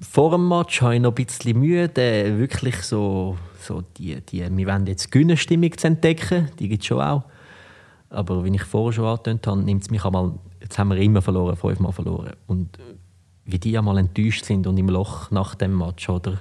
Vor 0.00 0.30
dem 0.30 0.48
Match 0.48 0.80
habe 0.80 0.94
ich 0.94 1.00
noch 1.00 1.14
ein 1.14 1.24
bisschen 1.24 1.58
Mühe, 1.58 1.90
wirklich 1.94 2.76
so, 2.76 3.36
so 3.60 3.82
die, 3.98 4.20
die 4.22 4.40
«Wir 4.56 4.66
wollen 4.66 4.86
jetzt 4.86 5.10
Stimmung 5.36 5.76
zu 5.76 5.86
entdecken». 5.86 6.48
Die 6.58 6.68
gibt 6.68 6.82
es 6.82 6.86
schon 6.86 7.02
auch. 7.02 7.24
Aber 8.08 8.44
wie 8.44 8.54
ich 8.54 8.62
vorher 8.62 8.92
schon 8.92 9.04
angetönt 9.04 9.46
habe, 9.46 9.60
nimmt 9.60 9.82
es 9.82 9.90
mich 9.90 10.04
einmal, 10.04 10.32
jetzt 10.60 10.78
haben 10.78 10.88
wir 10.88 10.96
immer 10.96 11.20
verloren, 11.20 11.54
fünfmal 11.54 11.92
verloren. 11.92 12.32
Und 12.46 12.78
wie 13.44 13.58
die 13.58 13.76
einmal 13.76 13.98
enttäuscht 13.98 14.44
sind 14.44 14.66
und 14.66 14.78
im 14.78 14.88
Loch 14.88 15.30
nach 15.30 15.54
dem 15.54 15.76
Match, 15.76 16.08
oder? 16.08 16.40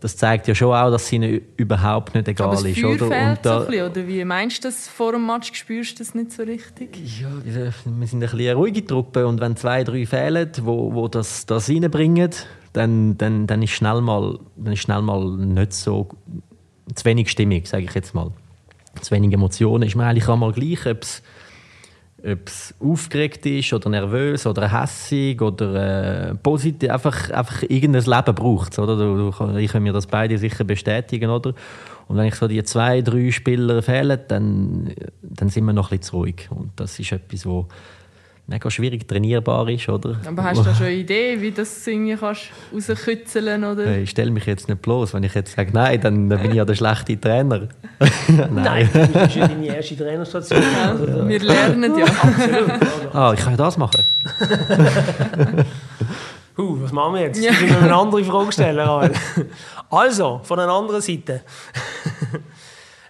Das 0.00 0.16
zeigt 0.16 0.46
ja 0.46 0.54
schon 0.54 0.72
auch, 0.74 0.90
dass 0.90 1.04
es 1.04 1.12
ihnen 1.12 1.40
überhaupt 1.56 2.14
nicht 2.14 2.28
egal 2.28 2.48
Aber 2.48 2.68
ist, 2.68 2.84
oder? 2.84 3.06
Und 3.06 3.38
da, 3.42 3.60
so 3.60 3.66
bisschen, 3.66 3.90
oder 3.90 4.06
wie 4.06 4.24
meinst 4.24 4.62
du 4.62 4.68
das 4.68 4.86
vor 4.86 5.12
dem 5.12 5.26
Match? 5.26 5.52
Spürst 5.52 5.98
du 5.98 6.04
das 6.04 6.14
nicht 6.14 6.30
so 6.30 6.44
richtig? 6.44 7.20
Ja, 7.20 7.28
wir 7.44 7.72
sind 8.06 8.22
ein 8.22 8.28
eine 8.28 8.54
ruhige 8.54 8.84
Truppe 8.84 9.26
und 9.26 9.40
wenn 9.40 9.56
zwei, 9.56 9.82
drei 9.82 10.06
fehlen, 10.06 10.50
wo, 10.62 10.94
wo 10.94 11.08
das, 11.08 11.46
das 11.46 11.68
reinbringen, 11.68 12.30
dann, 12.72 13.18
dann, 13.18 13.48
dann, 13.48 13.62
ist 13.62 13.70
schnell 13.70 14.00
mal, 14.00 14.38
dann 14.56 14.72
ist 14.72 14.80
schnell 14.80 15.02
mal 15.02 15.36
nicht 15.36 15.72
so 15.72 16.08
zu 16.94 17.04
wenig 17.04 17.28
Stimmung, 17.30 17.64
sage 17.64 17.84
ich 17.84 17.94
jetzt 17.94 18.14
mal. 18.14 18.30
Zu 19.00 19.10
wenig 19.14 19.32
Emotionen. 19.32 19.88
Ist 19.88 19.96
mir 19.96 20.06
eigentlich 20.06 20.28
auch 20.28 20.36
mal 20.36 20.52
gleich, 20.52 20.86
ob 20.86 21.02
es 21.02 21.22
ob 22.24 22.48
es 22.48 22.74
aufgeregt 22.80 23.46
ist 23.46 23.72
oder 23.72 23.90
nervös 23.90 24.46
oder 24.46 24.70
hässig 24.72 25.40
oder 25.40 26.30
äh, 26.30 26.34
positiv, 26.34 26.90
einfach, 26.90 27.30
einfach 27.30 27.62
irgendein 27.62 28.04
Leben 28.04 28.34
braucht 28.34 28.76
du, 28.76 29.56
ich 29.58 29.72
kann 29.72 29.82
mir 29.82 29.92
das 29.92 30.06
beide 30.06 30.36
sicher 30.36 30.64
bestätigen, 30.64 31.30
oder? 31.30 31.54
Und 32.08 32.16
wenn 32.16 32.26
ich 32.26 32.34
so 32.34 32.48
die 32.48 32.64
zwei, 32.64 33.02
drei 33.02 33.30
Spieler 33.30 33.82
fehlen, 33.82 34.18
dann, 34.28 34.94
dann 35.22 35.48
sind 35.50 35.64
wir 35.66 35.74
noch 35.74 35.92
ein 35.92 35.98
bisschen 35.98 36.10
zu 36.10 36.16
ruhig. 36.16 36.48
Und 36.50 36.70
das 36.76 36.98
ist 36.98 37.12
etwas, 37.12 37.44
wo 37.44 37.68
mega 38.48 38.70
schwierig 38.70 39.06
trainierbar 39.06 39.68
ist, 39.68 39.88
oder? 39.88 40.16
Aber 40.26 40.42
hast 40.42 40.58
du 40.58 40.64
da 40.64 40.74
schon 40.74 40.86
eine 40.86 40.96
Idee, 40.96 41.40
wie 41.40 41.52
das 41.52 41.86
irgendwie 41.86 42.16
kannst 42.16 42.48
rauskützeln 42.74 43.62
oder? 43.62 43.98
Ich 43.98 44.10
stelle 44.10 44.30
mich 44.30 44.46
jetzt 44.46 44.68
nicht 44.68 44.80
bloß. 44.82 45.14
Wenn 45.14 45.22
ich 45.22 45.34
jetzt 45.34 45.54
sage 45.54 45.70
nein, 45.72 46.00
dann, 46.00 46.28
bin 46.28 46.50
ich 46.50 46.54
ja 46.54 46.64
der 46.64 46.74
schlechte 46.74 47.20
Trainer. 47.20 47.68
nein. 48.28 48.50
nein, 48.54 48.88
das 49.12 49.28
ist 49.28 49.36
ja 49.36 49.48
deine 49.48 49.66
erste 49.66 49.96
Trainerstation. 49.96 50.62
Also, 50.82 51.28
wir 51.28 51.40
lernen 51.40 51.98
ja. 51.98 52.06
Absolut. 52.06 52.70
Ah, 53.14 53.32
ich 53.34 53.40
kann 53.40 53.52
ja 53.52 53.56
das 53.58 53.76
machen. 53.76 54.02
huh, 56.56 56.76
was 56.80 56.92
machen 56.92 57.14
wir 57.14 57.20
jetzt? 57.22 57.42
Ja. 57.42 57.52
Ich 57.52 57.60
muss 57.60 57.82
eine 57.82 57.94
andere 57.94 58.24
Frage 58.24 58.52
stellen. 58.52 59.10
also, 59.90 60.40
von 60.42 60.58
einer 60.58 60.72
anderen 60.72 61.02
Seite. 61.02 61.42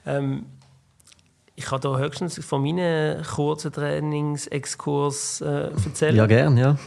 ähm, 0.05 0.47
ich 1.59 1.65
kann 1.65 1.81
hier 1.81 1.99
höchstens 1.99 2.39
von 2.45 2.63
meinen 2.63 3.21
kurzen 3.25 3.73
Trainingsexkurs 3.73 5.41
äh, 5.41 5.71
erzählen. 5.87 6.15
Ja, 6.15 6.27
gerne, 6.27 6.61
ja. 6.61 6.79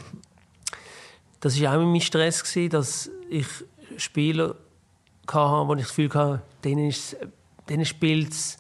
Das 1.42 1.62
war 1.62 1.76
auch 1.76 1.84
mein 1.84 2.00
Stress, 2.00 2.42
gewesen, 2.42 2.70
dass 2.70 3.12
ich 3.30 3.48
Spieler 3.98 4.56
hatte, 5.28 5.68
wo 5.68 5.74
ich 5.74 5.82
das 5.82 5.90
Gefühl 5.90 6.10
hatte, 6.14 6.42
denen, 6.64 6.94
denen 7.68 7.86
spielt 7.86 8.32
es 8.32 8.60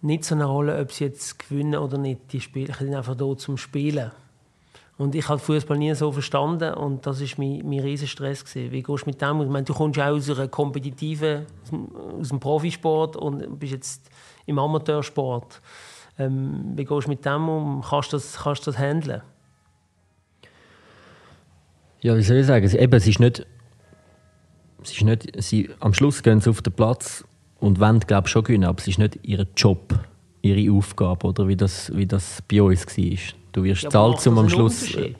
nicht 0.00 0.24
so 0.24 0.34
eine 0.34 0.46
Rolle, 0.46 0.80
ob 0.80 0.90
sie 0.90 1.04
jetzt 1.04 1.38
gewinnen 1.38 1.78
oder 1.78 1.98
nicht. 1.98 2.32
Die 2.32 2.40
Spieler 2.40 2.72
sind 2.72 2.94
einfach 2.94 3.14
da 3.14 3.36
zum 3.36 3.58
Spielen. 3.58 4.10
Und 4.96 5.14
ich 5.14 5.28
habe 5.28 5.38
Fußball 5.38 5.76
nie 5.76 5.94
so 5.94 6.12
verstanden 6.12 6.72
und 6.72 7.06
das 7.06 7.20
war 7.20 7.28
mein, 7.36 7.60
mein 7.68 7.80
riesen 7.80 8.08
Stress. 8.08 8.42
Gewesen. 8.42 8.72
Wie 8.72 8.82
gehst 8.82 9.04
du 9.04 9.10
mit 9.10 9.20
dem? 9.20 9.42
Ich 9.42 9.48
meine, 9.48 9.64
du 9.64 9.74
kommst 9.74 10.00
auch 10.00 10.06
aus 10.06 10.30
einer 10.30 10.48
kompetitiven, 10.48 11.44
aus 12.18 12.28
dem 12.30 12.40
Profisport 12.40 13.16
und 13.16 13.58
bist 13.58 13.72
jetzt 13.72 14.10
im 14.46 14.58
Amateursport. 14.58 15.60
Ähm, 16.18 16.72
wie 16.76 16.84
gehst 16.84 17.06
du 17.06 17.10
mit 17.10 17.24
dem 17.24 17.48
um? 17.48 17.82
Kannst 17.88 18.12
du 18.12 18.16
das, 18.16 18.38
kannst 18.42 18.66
das 18.66 18.78
handeln? 18.78 19.22
Ja, 22.00 22.16
wie 22.16 22.22
soll 22.22 22.38
ich 22.38 22.46
sagen? 22.46 22.68
Eben, 22.68 22.94
es 22.94 23.06
ist 23.06 23.20
nicht, 23.20 23.46
es 24.82 24.90
ist 24.90 25.02
nicht 25.02 25.42
sie, 25.42 25.70
am 25.80 25.94
Schluss 25.94 26.22
gehen 26.22 26.40
sie 26.40 26.50
auf 26.50 26.60
den 26.60 26.72
Platz 26.72 27.24
und 27.60 27.78
wollen, 27.78 28.00
glaube 28.00 28.26
ich, 28.26 28.32
schon 28.32 28.44
gewinnen, 28.44 28.64
aber 28.64 28.80
es 28.80 28.88
ist 28.88 28.98
nicht 28.98 29.20
ihr 29.22 29.46
Job, 29.56 29.94
ihre 30.42 30.76
Aufgabe, 30.76 31.28
oder 31.28 31.46
wie 31.46 31.56
das, 31.56 31.94
wie 31.94 32.06
das 32.06 32.42
bei 32.50 32.60
uns 32.60 32.86
war. 32.86 33.18
Du 33.52 33.62
wirst 33.62 33.84
ja, 33.84 33.90
zahlt, 33.90 34.26
um 34.26 34.38
am 34.38 34.48
Schluss 34.48 34.94
äh, 34.96 35.14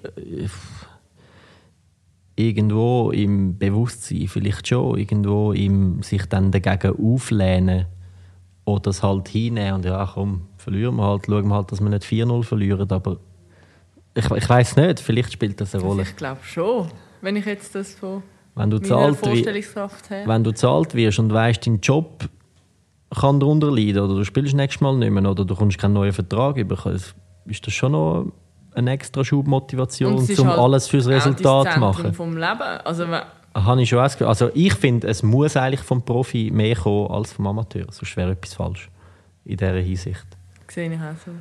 irgendwo 2.35 3.11
im 3.13 3.59
Bewusstsein 3.59 4.27
vielleicht 4.27 4.67
schon, 4.67 4.99
irgendwo 4.99 5.53
im 5.53 6.03
sich 6.03 6.27
dann 6.27 6.51
dagegen 6.51 6.97
auflehnen 6.99 7.87
oder 8.65 8.91
es 8.91 9.03
halt 9.03 9.29
hinnehmen 9.29 9.75
und 9.75 9.85
ja, 9.85 10.09
komm, 10.13 10.49
verlieren 10.57 10.97
wir 10.97 11.05
halt, 11.05 11.27
schauen 11.27 11.49
wir 11.49 11.55
halt, 11.55 11.73
dass 11.73 11.81
wir 11.81 11.89
nicht 11.89 12.05
4-0 12.05 12.45
verlieren, 12.45 12.91
aber 12.91 13.19
ich, 14.15 14.31
ich 14.31 14.49
weiß 14.49 14.77
nicht, 14.77 15.01
vielleicht 15.01 15.33
spielt 15.33 15.61
das 15.61 15.75
eine 15.75 15.85
Rolle. 15.85 16.03
Ich 16.03 16.17
glaube 16.17 16.41
schon, 16.43 16.89
wenn 17.21 17.37
ich 17.37 17.47
jetzt 17.47 17.75
das 17.75 17.95
von 17.95 18.23
wenn 18.55 18.71
du 18.71 18.79
zahlt, 18.79 19.17
Vorstellungskraft 19.17 20.11
habe. 20.11 20.29
Wenn 20.29 20.45
du 20.45 20.53
zahlt 20.53 20.95
wirst 20.95 21.19
und 21.19 21.33
weißt, 21.33 21.67
dein 21.67 21.81
Job 21.81 22.29
kann 23.11 23.41
darunter 23.41 23.71
leiden 23.71 24.03
oder 24.03 24.15
du 24.15 24.25
spielst 24.25 24.55
nächstes 24.55 24.81
Mal 24.81 24.97
nicht 24.97 25.11
mehr 25.11 25.25
oder 25.31 25.45
du 25.45 25.55
kommst 25.55 25.79
keinen 25.79 25.95
neuen 25.95 26.13
Vertrag 26.13 26.57
über, 26.59 26.77
ist 27.47 27.67
das 27.67 27.73
schon 27.73 27.93
noch 27.93 28.27
eine 28.75 28.91
extra 28.91 29.25
Schubmotivation, 29.25 30.15
um 30.15 30.27
halt 30.27 30.59
alles 30.59 30.89
fürs 30.89 31.07
Resultat 31.07 31.75
zu 31.75 31.81
machen. 31.81 32.13
Vom 32.13 32.37
Leben. 32.37 32.63
Also, 32.85 33.07
habe 33.55 33.83
ich 33.83 33.89
schon 33.89 33.99
auch 33.99 34.21
Also 34.23 34.51
ich 34.55 34.75
finde, 34.75 35.09
es 35.09 35.23
muss 35.23 35.57
eigentlich 35.57 35.81
vom 35.81 36.03
Profi 36.03 36.51
mehr 36.53 36.77
kommen 36.77 37.11
als 37.11 37.33
vom 37.33 37.47
Amateur. 37.47 37.87
Sonst 37.91 38.17
wäre 38.17 38.33
etwas 38.33 38.55
falsch 38.55 38.91
in 39.45 39.57
dieser 39.57 39.73
Hinsicht. 39.75 40.27
Sehe 40.69 40.93
ich 40.93 40.99
auch 40.99 41.17
so. 41.25 41.33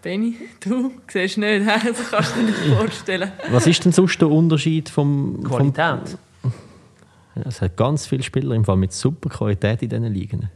Benni, 0.00 0.36
du 0.60 0.92
siehst 1.08 1.38
nicht, 1.38 1.66
das 1.66 2.10
kannst 2.10 2.36
du 2.36 2.40
dir 2.40 2.46
nicht 2.46 2.76
vorstellen. 2.76 3.32
Was 3.50 3.66
ist 3.66 3.84
denn 3.84 3.92
sonst 3.92 4.20
der 4.20 4.30
Unterschied 4.30 4.88
vom... 4.88 5.42
Qualität? 5.42 6.16
Vom, 6.40 6.52
es 7.44 7.60
hat 7.60 7.76
ganz 7.76 8.06
viele 8.06 8.22
Spieler 8.22 8.54
im 8.54 8.64
Fall 8.64 8.76
mit 8.76 8.92
super 8.92 9.28
Qualität 9.28 9.82
in 9.82 9.88
diesen 9.88 10.04
Ligen. 10.12 10.50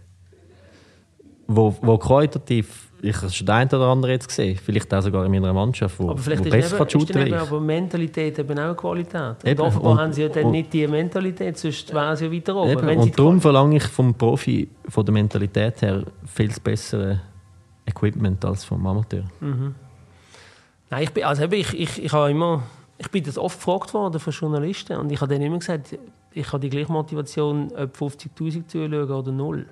Wo, 1.56 1.74
wo 1.82 1.98
qualitativ 1.98 2.92
ich 3.04 3.16
habe 3.16 3.30
schon 3.30 3.46
den 3.46 3.66
oder 3.66 3.88
andere 3.88 4.12
jetzt 4.12 4.28
gesehen. 4.28 4.56
Vielleicht 4.56 4.94
auch 4.94 5.00
sogar 5.00 5.26
in 5.26 5.32
meiner 5.32 5.52
Mannschaft, 5.52 5.98
wo, 5.98 6.10
aber 6.10 6.18
vielleicht 6.18 6.44
wo 6.44 6.50
besser 6.50 6.80
eben, 6.80 6.90
shooten 6.90 7.26
ist 7.26 7.32
aber 7.32 7.60
Mentalität 7.60 8.38
eben 8.38 8.58
auch 8.60 8.76
Qualität. 8.76 9.44
Und 9.44 9.60
offenbar 9.60 9.92
und, 9.92 9.98
haben 9.98 10.12
sie 10.12 10.22
ja 10.22 10.28
dann 10.28 10.44
und, 10.44 10.52
nicht 10.52 10.72
die 10.72 10.86
Mentalität, 10.86 11.58
sonst 11.58 11.92
wären 11.92 12.16
sie 12.16 12.26
ja 12.26 12.32
weiter 12.32 12.54
oben. 12.54 12.70
Eben, 12.70 13.00
und 13.00 13.18
darum 13.18 13.40
verlange 13.40 13.76
ich 13.76 13.84
vom 13.84 14.14
Profi 14.14 14.68
von 14.88 15.04
der 15.04 15.12
Mentalität 15.12 15.82
her 15.82 16.04
viel 16.26 16.52
bessere 16.62 17.20
Equipment 17.86 18.44
als 18.44 18.64
vom 18.64 18.86
Amateur. 18.86 19.24
Mhm. 19.40 19.74
Nein, 20.88 21.02
ich 21.02 21.10
bin, 21.10 21.24
also 21.24 21.42
ich, 21.42 21.74
ich, 21.74 22.04
ich, 22.04 22.12
habe 22.12 22.30
immer, 22.30 22.62
ich 22.98 23.10
bin 23.10 23.24
das 23.24 23.36
oft 23.36 23.58
gefragt 23.58 23.94
worden 23.94 24.20
von 24.20 24.32
Journalisten 24.32 24.96
und 24.98 25.10
ich 25.10 25.20
habe 25.20 25.32
denen 25.32 25.46
immer 25.46 25.58
gesagt, 25.58 25.98
ich 26.34 26.52
habe 26.52 26.60
die 26.60 26.70
gleiche 26.70 26.92
Motivation, 26.92 27.72
ob 27.72 27.96
50'000 27.96 28.68
zuschauen 28.68 29.10
oder 29.10 29.32
null. 29.32 29.66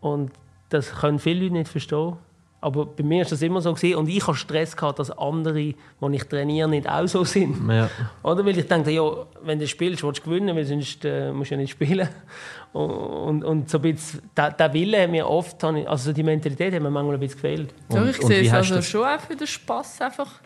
Und 0.00 0.30
das 0.68 0.94
können 0.94 1.18
viele 1.18 1.42
Leute 1.42 1.54
nicht 1.54 1.70
verstehen. 1.70 2.16
Aber 2.60 2.86
bei 2.86 3.04
mir 3.04 3.22
ist 3.22 3.30
das 3.30 3.40
immer 3.42 3.60
so 3.60 3.72
gewesen. 3.72 3.96
und 3.96 4.08
ich 4.08 4.26
habe 4.26 4.36
Stress 4.36 4.76
gehabt, 4.76 4.98
dass 4.98 5.12
andere, 5.12 5.54
die 5.54 5.76
ich 6.12 6.24
trainiere, 6.24 6.68
nicht 6.68 6.88
auch 6.88 7.06
so 7.06 7.22
sind. 7.22 7.56
Ja. 7.70 7.88
Oder 8.24 8.44
weil 8.44 8.58
ich 8.58 8.66
denke, 8.66 8.90
ja, 8.90 9.08
wenn 9.42 9.60
du 9.60 9.68
spielst, 9.68 10.02
willst 10.02 10.20
du 10.20 10.24
gewinnen, 10.24 10.56
weil 10.56 10.64
sonst 10.64 11.04
äh, 11.04 11.32
musst 11.32 11.52
du 11.52 11.54
ja 11.54 11.60
nicht 11.60 11.70
spielen. 11.70 12.08
Und, 12.72 12.90
und, 12.90 13.44
und 13.44 13.70
so 13.70 13.78
ein 13.78 13.82
bisschen, 13.82 14.22
der, 14.36 14.50
der 14.50 14.72
Wille 14.72 15.02
hat 15.02 15.10
mir 15.10 15.28
oft, 15.28 15.62
also 15.62 16.12
die 16.12 16.24
Mentalität 16.24 16.74
hat 16.74 16.82
mir 16.82 16.90
manchmal 16.90 17.14
ein 17.14 17.20
bisschen 17.20 17.40
gefehlt. 17.40 17.74
Und, 17.88 18.08
ich 18.08 18.16
sehe 18.16 18.42
es 18.42 18.52
also 18.52 18.82
schon 18.82 19.04
auch 19.04 19.20
für 19.20 19.36
den 19.36 19.46
Spass 19.46 20.00
einfach 20.00 20.40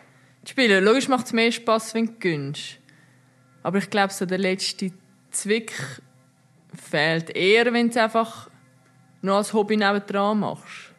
zu 0.44 0.50
spielen. 0.50 0.84
Logisch 0.84 1.08
macht 1.08 1.26
es 1.26 1.32
mehr 1.32 1.50
Spass, 1.50 1.94
wenn 1.94 2.06
du 2.06 2.12
gewinnst. 2.18 2.78
Aber 3.62 3.78
ich 3.78 3.88
glaube, 3.88 4.12
so 4.12 4.26
der 4.26 4.38
letzte 4.38 4.92
Zwick 5.30 5.72
fehlt 6.74 7.30
eher, 7.30 7.72
wenn 7.72 7.88
es 7.88 7.96
einfach 7.96 8.50
noch 9.22 9.36
als 9.36 9.52
Hobby 9.52 9.76
nebendran 9.76 10.40
machst? 10.40 10.92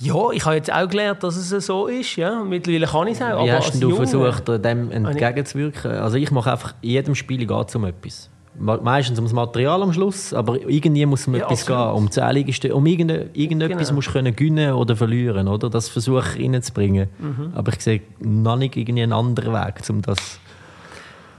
Ja, 0.00 0.30
ich 0.30 0.44
habe 0.44 0.54
jetzt 0.54 0.72
auch 0.72 0.88
gelernt, 0.88 1.24
dass 1.24 1.36
es 1.36 1.66
so 1.66 1.88
ist. 1.88 2.14
Ja. 2.16 2.44
Mittlerweile 2.44 2.86
kann 2.86 3.08
ich 3.08 3.14
es 3.14 3.22
auch. 3.22 3.44
Wie 3.44 3.50
hast 3.50 3.82
du 3.82 3.96
versucht, 3.96 4.46
dem 4.46 4.92
entgegenzuwirken? 4.92 5.90
Also 5.90 6.16
ich 6.16 6.30
mache 6.30 6.52
einfach, 6.52 6.74
in 6.82 6.90
jedem 6.90 7.14
Spiel 7.16 7.44
geht 7.46 7.68
es 7.68 7.74
um 7.74 7.84
etwas. 7.84 8.30
Meistens 8.60 9.18
ums 9.18 9.32
Material 9.32 9.82
am 9.82 9.92
Schluss, 9.92 10.34
aber 10.34 10.58
irgendwie 10.68 11.06
muss 11.06 11.26
um 11.28 11.34
ja, 11.34 11.44
etwas 11.44 11.62
absolut. 11.62 11.80
gehen. 11.80 11.96
Um 11.96 12.10
Zählungen, 12.10 12.72
um 12.72 12.86
irgende, 12.86 13.30
irgendetwas 13.32 13.88
genau. 13.88 13.96
musst 13.96 14.08
du 14.08 14.12
können 14.12 14.34
gewinnen 14.34 14.72
oder 14.72 14.96
verlieren. 14.96 15.46
Oder? 15.46 15.70
Das 15.70 15.88
versuche 15.88 16.24
ich 16.36 16.44
reinzubringen. 16.44 17.08
Mhm. 17.18 17.52
Aber 17.54 17.72
ich 17.72 17.80
sehe 17.80 18.02
noch 18.20 18.56
nicht 18.56 18.76
irgendwie 18.76 19.02
einen 19.02 19.12
anderen 19.12 19.52
Weg, 19.52 19.74
um 19.88 20.02
das 20.02 20.40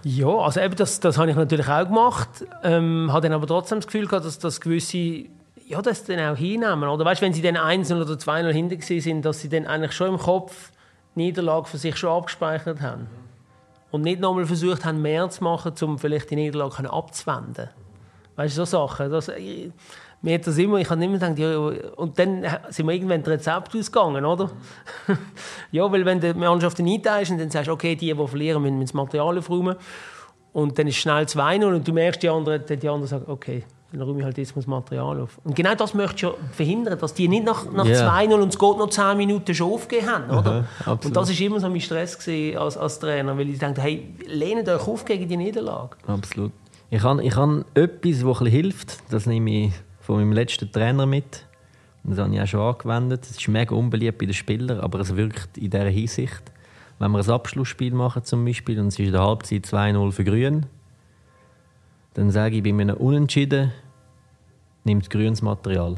ja, 0.03 0.27
also 0.27 0.59
eben 0.59 0.75
das, 0.75 0.99
das 0.99 1.17
habe 1.17 1.29
ich 1.29 1.35
natürlich 1.35 1.67
auch 1.67 1.85
gemacht. 1.85 2.29
Ähm, 2.63 3.09
habe 3.11 3.21
dann 3.21 3.33
aber 3.33 3.47
trotzdem 3.47 3.79
das 3.79 3.87
Gefühl 3.87 4.07
gehabt, 4.07 4.25
dass 4.25 4.39
das 4.39 4.61
gewisse 4.61 5.25
ja, 5.69 5.83
das 5.83 6.03
dann 6.03 6.19
auch 6.19 6.35
hinnehmen. 6.35 6.89
Oder 6.89 7.05
weißt, 7.05 7.21
wenn 7.21 7.31
sie 7.31 7.43
dann 7.43 7.55
1 7.55 7.91
oder 7.91 8.17
2 8.17 8.51
hinter 8.51 8.81
sind, 8.81 9.23
dass 9.23 9.39
sie 9.39 9.49
dann 9.49 9.67
eigentlich 9.67 9.91
schon 9.91 10.09
im 10.09 10.17
Kopf 10.17 10.71
Niederlage 11.13 11.67
für 11.67 11.77
sich 11.77 11.95
schon 11.95 12.09
abgespeichert 12.09 12.81
haben. 12.81 13.07
Und 13.91 14.01
nicht 14.01 14.19
nochmal 14.19 14.45
versucht 14.45 14.83
haben, 14.83 15.01
mehr 15.01 15.29
zu 15.29 15.43
machen, 15.43 15.73
um 15.81 15.99
vielleicht 15.99 16.31
die 16.31 16.35
Niederlage 16.35 16.91
abzuwenden. 16.91 17.69
Weißt 18.35 18.57
du, 18.57 18.65
so 18.65 18.87
Sachen. 18.87 19.11
Das, 19.11 19.29
mir 20.21 20.35
hat 20.35 20.45
das 20.45 20.57
immer, 20.57 20.77
ich 20.77 20.89
habe 20.89 21.03
immer 21.03 21.13
gedacht, 21.13 21.39
ja, 21.39 21.57
und 21.57 22.19
dann 22.19 22.45
sind 22.69 22.87
wir 22.87 22.93
irgendwann 22.93 23.23
das 23.23 23.33
Rezept 23.33 23.75
ausgegangen, 23.75 24.25
oder? 24.25 24.51
ja, 25.71 25.89
weil 25.89 26.05
wenn 26.05 26.19
du 26.19 26.33
die 26.33 26.39
Mannschaft 26.39 26.79
einteilst 26.79 27.31
und 27.31 27.37
dann 27.37 27.49
sagst 27.49 27.69
du, 27.69 27.73
okay, 27.73 27.95
die, 27.95 28.13
die 28.13 28.27
verlieren, 28.27 28.61
müssen 28.61 28.81
das 28.81 28.93
Material 28.93 29.37
aufräumen. 29.37 29.75
Und 30.51 30.77
dann 30.77 30.87
ist 30.87 30.97
schnell 30.97 31.23
2-0 31.23 31.75
und 31.75 31.87
du 31.87 31.93
merkst, 31.93 32.21
die 32.21 32.29
anderen, 32.29 32.63
die 32.65 32.73
anderen 32.89 33.07
sagen, 33.07 33.25
okay, 33.27 33.63
dann 33.91 34.01
räume 34.01 34.19
ich 34.19 34.25
halt 34.25 34.37
jetzt 34.37 34.55
das 34.55 34.67
Material 34.67 35.21
auf. 35.21 35.39
Und 35.43 35.55
genau 35.55 35.73
das 35.73 35.93
möchtest 35.93 36.23
du 36.23 36.27
ja 36.27 36.33
verhindern, 36.51 36.99
dass 36.99 37.13
die 37.13 37.27
nicht 37.27 37.45
nach, 37.45 37.71
nach 37.71 37.85
yeah. 37.85 38.19
2-0 38.19 38.33
und 38.33 38.49
es 38.49 38.59
geht 38.59 38.77
noch 38.77 38.89
10 38.89 39.17
Minuten 39.17 39.53
schon 39.55 39.71
aufgehen 39.71 40.05
haben, 40.05 40.29
oder? 40.29 40.65
Aha, 40.81 40.91
und 40.91 41.15
das 41.15 41.29
war 41.29 41.45
immer 41.45 41.59
so 41.59 41.69
mein 41.69 41.81
Stress 41.81 42.17
als, 42.27 42.77
als 42.77 42.99
Trainer, 42.99 43.37
weil 43.37 43.49
ich 43.49 43.59
dachte, 43.59 43.81
hey, 43.81 44.13
lehnt 44.27 44.67
euch 44.67 44.87
auf 44.87 45.05
gegen 45.05 45.27
die 45.27 45.37
Niederlage. 45.37 45.97
Absolut. 46.07 46.51
Ich 46.91 47.01
habe 47.03 47.23
ich 47.23 47.35
hab 47.35 47.65
etwas, 47.75 48.23
das 48.23 48.47
hilft, 48.47 48.97
das 49.11 49.25
nehme 49.25 49.49
ich 49.49 49.73
von 50.09 50.17
meinem 50.17 50.31
letzten 50.31 50.71
Trainer 50.71 51.05
mit. 51.05 51.45
das 52.03 52.17
habe 52.17 52.33
ich 52.33 52.41
auch 52.41 52.47
schon 52.47 52.61
angewendet. 52.61 53.25
Es 53.25 53.37
ist 53.37 53.47
mega 53.47 53.75
unbeliebt 53.75 54.17
bei 54.17 54.25
den 54.25 54.33
Spielern, 54.33 54.79
aber 54.79 55.01
es 55.01 55.15
wirkt 55.15 55.55
in 55.55 55.69
dieser 55.69 55.85
Hinsicht. 55.85 56.41
Wenn 56.97 57.11
wir 57.11 57.19
ein 57.19 57.29
Abschlussspiel 57.29 57.93
machen 57.93 58.23
zum 58.23 58.43
Beispiel 58.43 58.79
und 58.79 58.87
es 58.87 58.95
ist 58.95 59.05
in 59.05 59.11
der 59.11 59.21
Halbzeit 59.21 59.67
2-0 59.67 60.11
für 60.11 60.23
Grün, 60.23 60.65
dann 62.15 62.31
sage 62.31 62.55
ich 62.55 62.63
bei 62.63 62.71
einem 62.71 62.97
Unentschieden, 62.97 63.71
nimmt 64.83 65.11
grünes 65.11 65.43
Material. 65.43 65.97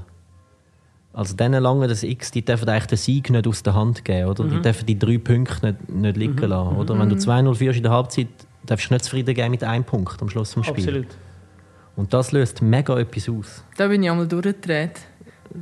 Also 1.14 1.34
denen 1.38 1.64
lange 1.64 1.88
das 1.88 2.04
X, 2.04 2.32
die 2.32 2.44
dürfen 2.44 2.68
eigentlich 2.68 2.88
den 2.88 2.98
Sieg 2.98 3.30
nicht 3.30 3.48
aus 3.48 3.64
der 3.64 3.76
Hand 3.76 4.04
geben, 4.04 4.28
oder? 4.28 4.44
Mhm. 4.44 4.50
Die 4.50 4.62
dürfen 4.62 4.86
die 4.88 5.00
drei 5.00 5.20
Punkte 5.20 5.68
nicht, 5.68 5.90
nicht 5.90 6.18
liegen 6.18 6.36
mhm. 6.36 6.50
lassen, 6.50 6.76
oder? 6.76 7.00
Wenn 7.00 7.08
du 7.08 7.16
2-0 7.16 7.44
mhm. 7.44 7.56
führst 7.56 7.78
in 7.78 7.84
der 7.84 7.94
Halbzeit, 7.94 8.28
darfst 8.66 8.90
du 8.90 8.94
nicht 8.94 9.06
zufrieden 9.06 9.34
gehen 9.34 9.52
mit 9.52 9.64
einem 9.64 9.86
Punkt 9.86 10.22
am 10.22 10.28
Schluss 10.28 10.54
des 10.54 10.66
Spiels. 10.66 10.86
Absolut. 10.86 11.08
Und 11.96 12.14
das 12.14 12.32
löst 12.32 12.62
mega 12.62 12.98
etwas 12.98 13.30
aus. 13.30 13.64
Da 13.78 13.88
bin 13.88 14.02
ich 14.04 14.10
einmal 14.10 14.28
durchgedreht. 14.28 15.00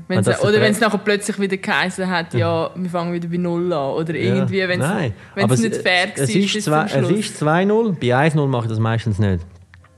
Wenn's, 0.07 0.27
oder 0.43 0.61
wenn 0.61 0.71
es 0.71 0.79
nachher 0.79 0.99
plötzlich 0.99 1.39
wieder 1.39 1.57
geheißen 1.57 2.07
hat, 2.07 2.33
ja, 2.35 2.69
wir 2.75 2.89
fangen 2.89 3.11
wieder 3.11 3.27
bei 3.27 3.37
Null 3.37 3.73
an. 3.73 3.93
Oder 3.93 4.13
irgendwie, 4.13 4.59
ja. 4.59 4.69
wenn 4.69 4.81
es 4.81 5.59
nicht 5.59 5.75
fair 5.77 6.09
war. 6.09 6.23
Es 6.23 6.29
ist 6.35 7.41
2-0, 7.41 7.93
bei 7.99 8.27
1-0 8.27 8.47
mache 8.47 8.65
ich 8.65 8.69
das 8.69 8.79
meistens 8.79 9.17
nicht. 9.17 9.43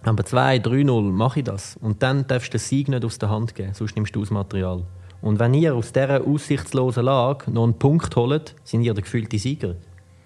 Aber 0.03 0.23
2-3-0 0.23 1.01
mache 1.11 1.39
ich 1.39 1.45
das. 1.45 1.77
Und 1.81 2.01
dann 2.01 2.25
darfst 2.25 2.53
du 2.53 2.57
den 2.57 2.59
Sieg 2.59 2.87
nicht 2.87 3.05
aus 3.05 3.19
der 3.19 3.29
Hand 3.29 3.53
geben, 3.53 3.73
sonst 3.73 3.95
nimmst 3.95 4.15
du 4.15 4.21
das 4.21 4.31
Material. 4.31 4.83
Und 5.21 5.39
wenn 5.39 5.53
ihr 5.53 5.75
aus 5.75 5.93
dieser 5.93 6.25
aussichtslosen 6.25 7.05
Lage 7.05 7.51
noch 7.51 7.63
einen 7.63 7.77
Punkt 7.77 8.15
holt, 8.15 8.55
sind 8.63 8.81
ihr 8.81 8.93
der 8.93 9.03
gefühlte 9.03 9.37
Sieger. 9.37 9.75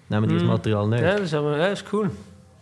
Nehmen 0.08 0.30
mm. 0.30 0.34
das 0.34 0.44
Material 0.44 0.88
nicht. 0.88 1.02
Ja, 1.02 1.12
das 1.12 1.22
ist, 1.22 1.34
aber, 1.34 1.58
ja, 1.58 1.70
das 1.70 1.82
ist 1.82 1.92
cool. 1.92 2.10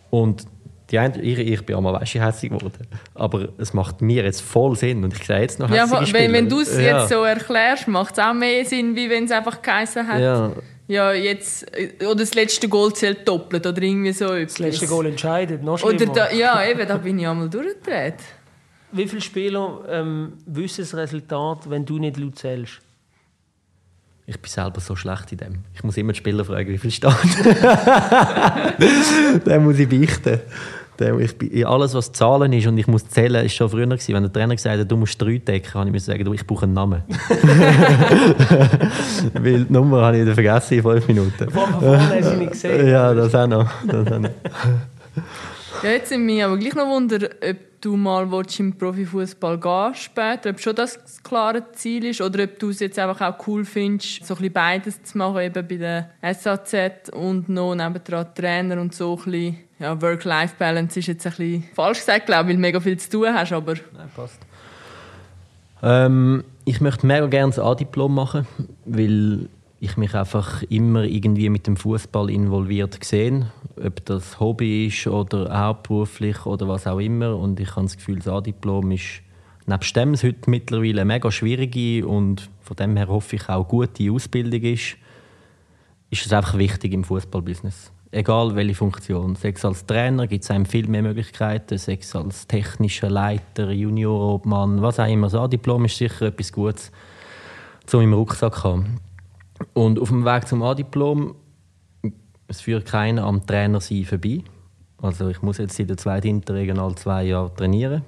Und 0.09 0.45
die 0.91 0.99
eine, 0.99 1.19
ich, 1.21 1.39
ich 1.39 1.65
bin 1.65 1.75
einmal 1.75 1.99
hässlich 1.99 2.51
geworden. 2.51 2.87
Aber 3.13 3.49
es 3.57 3.73
macht 3.73 4.01
mir 4.01 4.23
jetzt 4.23 4.41
voll 4.41 4.75
Sinn. 4.75 5.03
Und 5.03 5.13
ich 5.13 5.25
sehe 5.25 5.39
jetzt 5.39 5.59
noch 5.59 5.69
Ja, 5.69 5.89
wenn, 5.89 6.33
wenn 6.33 6.49
du 6.49 6.61
es 6.61 6.77
ja. 6.77 6.99
jetzt 6.99 7.09
so 7.09 7.23
erklärst, 7.23 7.87
macht 7.87 8.17
es 8.17 8.23
auch 8.23 8.33
mehr 8.33 8.63
Sinn, 8.65 8.95
wie 8.95 9.09
wenn 9.09 9.25
es 9.25 9.31
einfach 9.31 9.61
geheißen 9.61 10.07
hat. 10.07 10.21
Ja. 10.21 10.51
Ja, 10.87 11.13
jetzt, 11.13 11.65
oder 12.03 12.17
das 12.17 12.35
letzte 12.35 12.69
Goal 12.69 12.93
zählt 12.93 13.27
doppelt 13.27 13.65
oder 13.65 13.81
irgendwie 13.81 14.13
so 14.13 14.25
etwas. 14.25 14.53
Das 14.53 14.59
letzte 14.59 14.85
Goal 14.85 15.07
entscheidet, 15.07 15.63
noch 15.63 15.79
schlimmer. 15.79 15.95
Oder 15.95 16.13
da, 16.13 16.31
ja, 16.31 16.63
eben, 16.63 16.87
da 16.87 16.97
bin 16.97 17.17
ich 17.17 17.27
einmal 17.27 17.49
durchgedreht. 17.49 18.19
Wie 18.91 19.07
viele 19.07 19.21
Spieler 19.21 19.83
ähm, 19.89 20.33
wissen 20.45 20.81
das 20.81 20.93
Resultat, 20.95 21.67
wenn 21.71 21.85
du 21.85 21.97
nicht 21.97 22.17
laut 22.17 22.37
zählst? 22.37 22.81
Ich 24.27 24.39
bin 24.39 24.49
selber 24.49 24.79
so 24.79 24.95
schlecht 24.95 25.31
in 25.31 25.37
dem. 25.37 25.63
Ich 25.73 25.83
muss 25.83 25.97
immer 25.97 26.13
die 26.13 26.17
Spieler 26.17 26.43
fragen, 26.45 26.69
wie 26.69 26.77
viel 26.77 26.89
steht. 26.89 27.11
Dann 29.45 29.63
muss 29.63 29.77
ich 29.77 29.87
beichten. 29.87 30.39
Ich, 30.99 31.67
alles, 31.67 31.93
was 31.93 32.11
Zahlen 32.11 32.53
ist 32.53 32.67
und 32.67 32.77
ich 32.77 32.87
muss 32.87 33.07
zählen, 33.07 33.45
ist 33.45 33.53
schon 33.53 33.69
früher 33.69 33.85
gewesen. 33.85 34.13
Wenn 34.13 34.23
der 34.23 34.31
Trainer 34.31 34.55
gesagt 34.55 34.79
hat, 34.79 34.89
du 34.89 34.97
musst 34.97 35.21
drei 35.21 35.37
decken, 35.37 35.73
habe 35.73 35.95
ich 35.95 36.03
sagen, 36.03 36.33
ich 36.33 36.47
brauche 36.47 36.63
einen 36.63 36.73
Namen. 36.73 37.03
Weil 39.33 39.65
die 39.65 39.73
Nummer 39.73 40.03
habe 40.03 40.17
ich 40.17 40.33
vergessen 40.33 40.75
in 40.75 40.83
fünf 40.83 41.07
Minuten. 41.07 41.49
Von 41.49 41.69
vorne 41.79 42.09
hast 42.09 42.31
du 42.31 42.37
nicht 42.37 42.51
gesehen. 42.51 42.87
Ja, 42.87 43.13
das 43.13 43.35
auch 43.35 43.47
noch. 43.47 43.69
Das 43.85 44.11
auch 44.11 44.19
noch. 44.19 44.29
Ja, 45.83 45.89
jetzt 45.91 46.09
sind 46.09 46.25
wir 46.27 46.45
aber 46.45 46.57
gleich 46.57 46.73
noch 46.73 46.87
Wunder, 46.87 47.29
ob 47.47 47.57
du 47.81 47.95
mal 47.95 48.27
im 48.57 48.77
Profifußball 48.77 49.59
gehen 49.59 49.93
später, 49.93 50.49
ob 50.49 50.59
schon 50.59 50.75
das 50.75 50.97
das 51.01 51.21
klare 51.21 51.71
Ziel 51.73 52.05
ist 52.05 52.21
oder 52.21 52.43
ob 52.45 52.57
du 52.57 52.69
es 52.69 52.79
jetzt 52.79 52.97
einfach 52.97 53.21
auch 53.21 53.47
cool 53.47 53.63
findest, 53.63 54.25
so 54.25 54.33
ein 54.33 54.37
bisschen 54.37 54.53
beides 54.53 55.03
zu 55.03 55.17
machen, 55.17 55.41
eben 55.41 55.67
bei 55.67 55.75
der 55.75 56.09
SAZ 56.33 57.09
und 57.13 57.49
noch 57.49 57.75
nebendran 57.75 58.33
Trainer 58.33 58.81
und 58.81 58.95
so 58.95 59.15
ein 59.15 59.23
bisschen, 59.23 59.57
ja, 59.79 60.01
Work-Life-Balance 60.01 60.99
ist 60.99 61.07
jetzt 61.07 61.25
ein 61.25 61.31
bisschen 61.31 61.63
falsch 61.73 61.99
gesagt, 61.99 62.25
glaube 62.25 62.49
weil 62.49 62.55
du 62.55 62.61
mega 62.61 62.79
viel 62.79 62.97
zu 62.97 63.09
tun 63.09 63.33
hast, 63.33 63.51
aber... 63.51 63.73
Nein, 63.73 64.09
passt. 64.15 64.39
Ähm, 65.83 66.43
ich 66.65 66.81
möchte 66.81 67.05
mega 67.05 67.27
gerne 67.27 67.51
das 67.51 67.59
A-Diplom 67.59 68.13
machen, 68.13 68.47
weil 68.85 69.49
ich 69.79 69.97
mich 69.97 70.15
einfach 70.15 70.63
immer 70.63 71.03
irgendwie 71.03 71.49
mit 71.49 71.67
dem 71.67 71.77
Fußball 71.77 72.29
involviert 72.29 72.99
gesehen, 72.99 73.51
ob 73.83 74.03
das 74.05 74.39
Hobby 74.39 74.87
ist 74.87 75.05
oder 75.07 75.57
hauptberuflich 75.57 76.45
oder 76.45 76.67
was 76.67 76.87
auch 76.87 76.99
immer. 76.99 77.35
Und 77.37 77.59
ich 77.59 77.75
habe 77.75 77.85
das 77.85 77.97
Gefühl, 77.97 78.17
das 78.17 78.27
A-Diplom 78.27 78.91
ist 78.91 79.21
nebst 79.67 79.95
dem 79.95 80.15
heute 80.15 80.49
mittlerweile 80.49 81.01
eine 81.01 81.05
mega 81.05 81.31
schwierige 81.31 82.07
und 82.07 82.49
von 82.61 82.77
dem 82.77 82.95
her 82.97 83.07
hoffe 83.07 83.35
ich 83.35 83.49
auch 83.49 83.67
gute 83.67 84.11
Ausbildung 84.11 84.61
ist, 84.61 84.97
ist 86.09 86.25
es 86.25 86.33
einfach 86.33 86.57
wichtig 86.57 86.93
im 86.93 87.03
Fußballbusiness. 87.03 87.91
Egal 88.15 88.55
welche 88.55 88.75
Funktion. 88.75 89.35
Sechs 89.35 89.65
als 89.65 89.85
Trainer 89.85 90.25
gibt 90.25 90.45
es 90.45 90.49
einem 90.49 90.65
viel 90.65 90.87
mehr 90.87 91.01
Möglichkeiten, 91.01 91.77
sechs 91.77 92.15
als 92.15 92.47
technischer 92.47 93.09
Leiter, 93.09 93.71
Juniorobmann, 93.71 94.81
was 94.81 95.01
auch 95.01 95.07
immer. 95.07 95.27
Das 95.27 95.35
A-Diplom 95.35 95.83
ist 95.83 95.97
sicher 95.97 96.27
etwas 96.27 96.53
Gutes, 96.53 96.93
um 97.91 97.99
im 97.99 98.13
Rucksack 98.13 98.63
haben. 98.63 99.01
Und 99.73 99.99
auf 99.99 100.07
dem 100.07 100.23
Weg 100.23 100.47
zum 100.47 100.63
A-Diplom, 100.63 101.35
es 102.47 102.61
führt 102.61 102.85
keiner 102.85 103.25
am 103.25 103.45
Trainer 103.45 103.81
sein 103.81 104.05
vorbei. 104.05 104.45
Also 105.01 105.27
ich 105.27 105.41
muss 105.41 105.57
jetzt 105.57 105.77
in 105.77 105.87
der 105.87 105.97
zweiten 105.97 106.27
Interregional 106.27 106.95
zwei 106.95 107.23
Jahre 107.23 107.53
trainieren. 107.53 108.03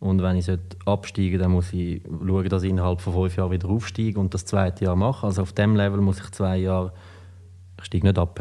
Und 0.00 0.22
wenn 0.22 0.36
ich 0.36 0.50
absteige, 0.86 1.36
dann 1.36 1.50
muss 1.50 1.74
ich 1.74 2.00
schauen, 2.26 2.48
dass 2.48 2.62
ich 2.62 2.70
innerhalb 2.70 3.02
von 3.02 3.12
fünf 3.12 3.36
Jahren 3.36 3.50
wieder 3.50 3.68
aufsteige 3.68 4.18
und 4.18 4.32
das 4.32 4.46
zweite 4.46 4.86
Jahr 4.86 4.96
mache. 4.96 5.26
Also 5.26 5.42
auf 5.42 5.52
dem 5.52 5.76
Level 5.76 6.00
muss 6.00 6.20
ich 6.20 6.30
zwei 6.30 6.56
Jahre, 6.56 6.94
ich 7.78 7.84
steige 7.84 8.06
nicht 8.06 8.18
ab, 8.18 8.40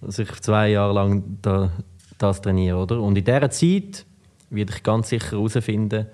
dass 0.00 0.18
ich 0.18 0.32
zwei 0.40 0.70
Jahre 0.70 0.92
lang 0.92 1.38
da, 1.42 1.70
das 2.18 2.40
trainiere. 2.40 2.78
Oder? 2.78 3.00
Und 3.00 3.16
in 3.16 3.24
dieser 3.24 3.50
Zeit 3.50 4.06
werde 4.50 4.72
ich 4.74 4.82
ganz 4.82 5.08
sicher 5.08 5.32
herausfinden, 5.32 6.06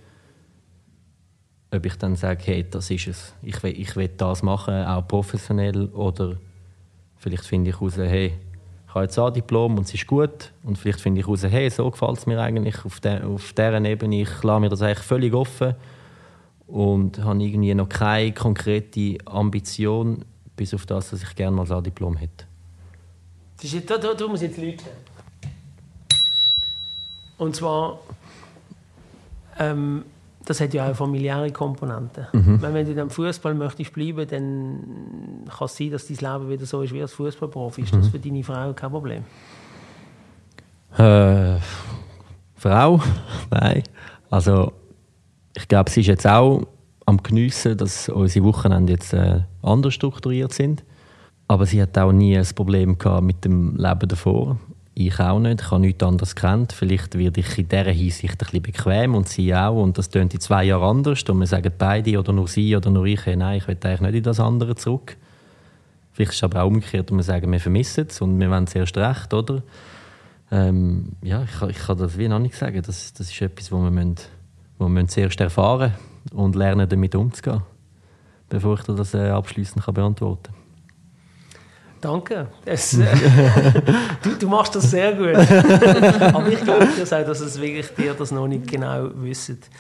ob 1.71 1.85
ich 1.85 1.97
dann 1.97 2.17
sage, 2.17 2.43
hey, 2.45 2.67
das 2.69 2.91
ist 2.91 3.09
es. 3.09 3.35
Ich 3.43 3.63
will, 3.63 3.79
ich 3.79 3.97
will 3.97 4.09
das 4.09 4.43
machen, 4.43 4.85
auch 4.85 5.07
professionell. 5.07 5.87
Oder 5.87 6.37
vielleicht 7.17 7.45
finde 7.45 7.71
ich 7.71 7.77
heraus, 7.77 7.97
hey, 7.97 8.35
ich 8.89 8.95
habe 8.95 9.05
jetzt 9.05 9.19
ein 9.19 9.33
Diplom 9.33 9.77
und 9.77 9.85
es 9.85 9.95
ist 9.95 10.07
gut. 10.07 10.53
Und 10.63 10.79
vielleicht 10.79 11.01
finde 11.01 11.21
ich 11.21 11.27
heraus, 11.27 11.43
hey, 11.43 11.69
so 11.71 11.91
gefällt 11.91 12.19
es 12.19 12.27
mir 12.27 12.41
eigentlich 12.41 12.85
auf, 12.85 13.01
der, 13.01 13.27
auf 13.27 13.53
dieser 13.53 13.85
Ebene. 13.85 14.23
Ich 14.23 14.43
lasse 14.43 14.61
mir 14.61 14.69
das 14.69 14.83
eigentlich 14.83 14.99
völlig 14.99 15.35
offen 15.35 15.75
und 16.67 17.23
habe 17.23 17.43
irgendwie 17.43 17.75
noch 17.75 17.89
keine 17.89 18.33
konkrete 18.33 19.19
Ambition, 19.27 20.25
bis 20.57 20.73
auf 20.75 20.87
das, 20.87 21.11
dass 21.11 21.23
ich 21.23 21.35
gerne 21.35 21.57
mal 21.57 21.71
ein 21.71 21.83
Diplom 21.83 22.17
hätte. 22.17 22.47
Da, 23.63 23.99
da, 23.99 24.15
da 24.15 24.29
muss 24.29 24.43
ich 24.43 24.51
jetzt 24.51 24.59
Leute. 24.59 24.85
Und 27.39 27.57
zwar 27.57 27.99
ähm, 29.59 30.05
das 30.47 30.61
hat 30.61 30.73
ja 30.73 30.89
auch 30.89 30.95
familiäre 30.95 31.51
Komponenten. 31.51 32.27
Mhm. 32.33 32.63
Wenn 32.63 32.87
du 32.87 33.01
im 33.01 33.11
Fußball 33.11 33.55
möchtest 33.55 33.93
bleiben, 33.93 34.27
dann 34.29 35.45
kann 35.49 35.67
es 35.67 35.77
sein, 35.77 35.91
dass 35.91 36.07
dein 36.07 36.17
Leben 36.17 36.49
wieder 36.49 36.65
so 36.67 36.83
ist 36.83 36.95
wie 36.95 37.03
als 37.03 37.13
Fußballprofi. 37.15 37.83
Ist 37.83 37.95
das 37.95 38.07
mhm. 38.07 38.11
für 38.11 38.19
deine 38.21 38.45
Frau 38.45 38.73
kein 38.73 38.91
Problem? 38.91 39.25
Äh, 40.97 41.59
Frau? 42.55 43.03
Nein. 43.51 43.83
Also 44.31 44.73
ich 45.57 45.67
glaube, 45.67 45.91
sie 45.91 46.01
ist 46.01 46.07
jetzt 46.07 46.27
auch 46.27 46.63
am 47.07 47.23
Geniessen, 47.23 47.77
dass 47.77 48.09
unsere 48.09 48.45
Wochenende 48.45 48.93
jetzt 48.93 49.13
äh, 49.13 49.41
anders 49.63 49.95
strukturiert 49.95 50.53
sind. 50.53 50.85
Aber 51.49 51.67
sie 51.67 51.81
hat 51.81 51.97
auch 51.99 52.13
nie 52.13 52.37
ein 52.37 52.47
Problem 52.55 52.99
gehabt 52.99 53.25
mit 53.25 53.45
dem 53.45 53.77
Leben 53.77 54.09
davor. 54.09 54.59
Ich 54.95 55.21
auch 55.21 55.39
nicht. 55.39 55.61
Ich 55.61 55.71
habe 55.71 55.81
nichts 55.81 56.03
anderes 56.03 56.35
kennt. 56.35 56.73
Vielleicht 56.73 57.17
werde 57.19 57.41
ich 57.41 57.59
in 57.59 57.69
dieser 57.69 57.91
Hinsicht 57.91 58.33
ein 58.33 58.39
bisschen 58.39 58.63
bequem 58.63 59.15
und 59.15 59.29
sie 59.29 59.55
auch. 59.55 59.81
Und 59.81 59.99
das 59.99 60.09
tönt 60.09 60.33
in 60.35 60.41
zwei 60.41 60.65
Jahren 60.65 60.99
anders. 60.99 61.23
Und 61.25 61.39
wir 61.39 61.47
sagen 61.47 61.73
beide 61.77 62.19
oder 62.19 62.33
nur 62.33 62.49
sie 62.49 62.75
oder 62.75 62.91
nur 62.91 63.05
ich, 63.05 63.27
nein, 63.27 63.59
ich 63.59 63.69
will 63.69 63.77
eigentlich 63.83 64.01
nicht 64.01 64.15
in 64.15 64.23
das 64.23 64.41
andere 64.41 64.75
zurück. 64.75 65.17
Vielleicht 66.13 66.33
ist 66.33 66.39
es 66.39 66.45
aber 66.45 66.63
auch 66.63 66.69
umgekehrt 66.69 67.11
und 67.11 67.19
wir 67.19 67.23
sagen, 67.23 67.53
wir 67.53 67.61
vermissen 67.61 68.07
es 68.09 68.23
und 68.23 68.41
wir 68.41 68.51
wollen 68.51 68.65
es 68.65 68.75
erst 68.75 68.97
recht, 68.97 69.35
oder? 69.35 69.63
Ähm, 70.51 71.13
ja, 71.21 71.43
ich, 71.43 71.69
ich, 71.69 71.79
kann 71.79 71.99
das 71.99 72.17
wie 72.17 72.27
noch 72.27 72.39
nicht 72.39 72.55
sagen. 72.55 72.81
Das, 72.87 73.13
das 73.13 73.31
ist 73.31 73.43
etwas, 73.43 73.71
wo 73.71 73.83
wir, 73.83 73.91
müssen, 73.91 74.15
wo 74.79 74.89
wir 74.89 75.07
zuerst 75.09 75.39
erfahren 75.43 75.93
und 76.33 76.57
lernen, 76.57 76.89
damit 76.89 77.15
umzugehen, 77.15 77.61
bevor 78.49 78.79
ich 78.79 78.85
das 78.85 79.13
äh, 79.13 79.29
abschließend 79.29 79.85
beantworten 79.93 80.55
kann. 80.55 80.56
Danke. 82.01 82.49
Es, 82.65 82.99
äh, 82.99 83.07
du, 84.23 84.31
du, 84.39 84.49
machst 84.49 84.75
das 84.75 84.91
sehr 84.91 85.13
gut. 85.15 85.35
Aber 86.35 86.49
ich 86.49 86.63
glaube 86.63 86.87
dir 86.87 87.03
auch, 87.05 87.27
dass 87.27 87.41
es 87.41 87.61
wirklich 87.61 87.89
dir 87.95 88.15
das 88.15 88.31
noch 88.31 88.47
nicht 88.47 88.71
genau 88.71 89.09
wisst. 89.15 89.71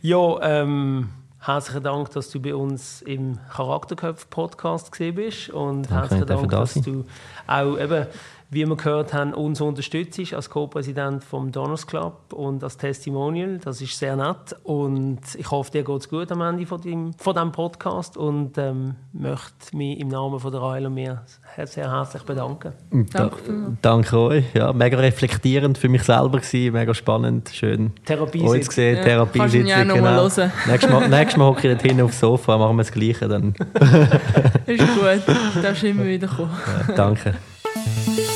Ja, 0.00 0.40
ähm, 0.42 1.10
herzlichen 1.38 1.82
Dank, 1.82 2.10
dass 2.10 2.30
du 2.30 2.40
bei 2.40 2.54
uns 2.54 3.02
im 3.02 3.38
Charakterköpf-Podcast 3.54 4.90
gesehen 4.90 5.14
bist. 5.14 5.50
Und 5.50 5.82
Danke, 5.82 5.94
herzlichen 5.94 6.26
Dank, 6.26 6.50
dass 6.50 6.74
du 6.74 7.04
auch 7.46 7.78
eben 7.78 8.06
wie 8.50 8.64
wir 8.64 8.76
gehört 8.76 9.12
haben, 9.12 9.34
uns 9.34 9.60
unterstützt 9.60 10.32
als 10.32 10.48
Co-Präsident 10.50 11.24
vom 11.24 11.50
Donors 11.50 11.86
Club 11.86 12.32
und 12.32 12.62
als 12.62 12.76
Testimonial. 12.76 13.58
Das 13.58 13.80
ist 13.80 13.98
sehr 13.98 14.16
nett 14.16 14.54
und 14.62 15.20
ich 15.36 15.50
hoffe, 15.50 15.72
dir 15.72 15.82
geht 15.82 15.96
es 15.96 16.08
gut 16.08 16.30
am 16.30 16.40
Ende 16.42 16.64
von 16.64 16.80
dem, 16.80 17.12
von 17.14 17.34
dem 17.34 17.50
Podcast 17.50 18.16
und 18.16 18.56
ähm, 18.56 18.94
möchte 19.12 19.76
mich 19.76 19.98
im 19.98 20.08
Namen 20.08 20.38
von 20.38 20.52
der 20.52 20.62
Reil 20.62 20.86
und 20.86 20.94
mir 20.94 21.22
sehr 21.64 21.90
herzlich 21.90 22.22
bedanken. 22.22 22.72
Danke. 23.12 23.36
danke 23.82 24.18
euch. 24.18 24.44
Ja, 24.54 24.72
mega 24.72 24.98
reflektierend 24.98 25.76
für 25.76 25.88
mich 25.88 26.04
selber 26.04 26.38
gewesen, 26.38 26.72
mega 26.72 26.94
spannend, 26.94 27.50
schön 27.52 27.92
Therapie 28.04 28.42
euch 28.42 28.66
zu 28.66 28.72
sehen, 28.72 28.96
ja, 28.98 29.02
Therapie 29.02 29.48
sitzen. 29.48 29.66
Ja 29.66 29.82
genau. 29.82 30.24
nächstes 30.66 30.90
Mal, 30.90 31.08
nächstes 31.08 31.36
Mal 31.36 31.46
hocke 31.46 31.72
ich 31.72 31.80
hinten 31.82 32.02
aufs 32.02 32.20
Sofa, 32.20 32.56
machen 32.56 32.76
wir 32.76 32.84
das 32.84 32.92
Gleiche 32.92 33.26
dann. 33.26 33.54
ist 34.66 34.78
gut, 34.94 35.62
darfst 35.62 35.82
immer 35.82 36.04
wieder 36.04 36.28
kommen. 36.28 36.50
Ja, 36.88 36.94
danke. 36.94 37.34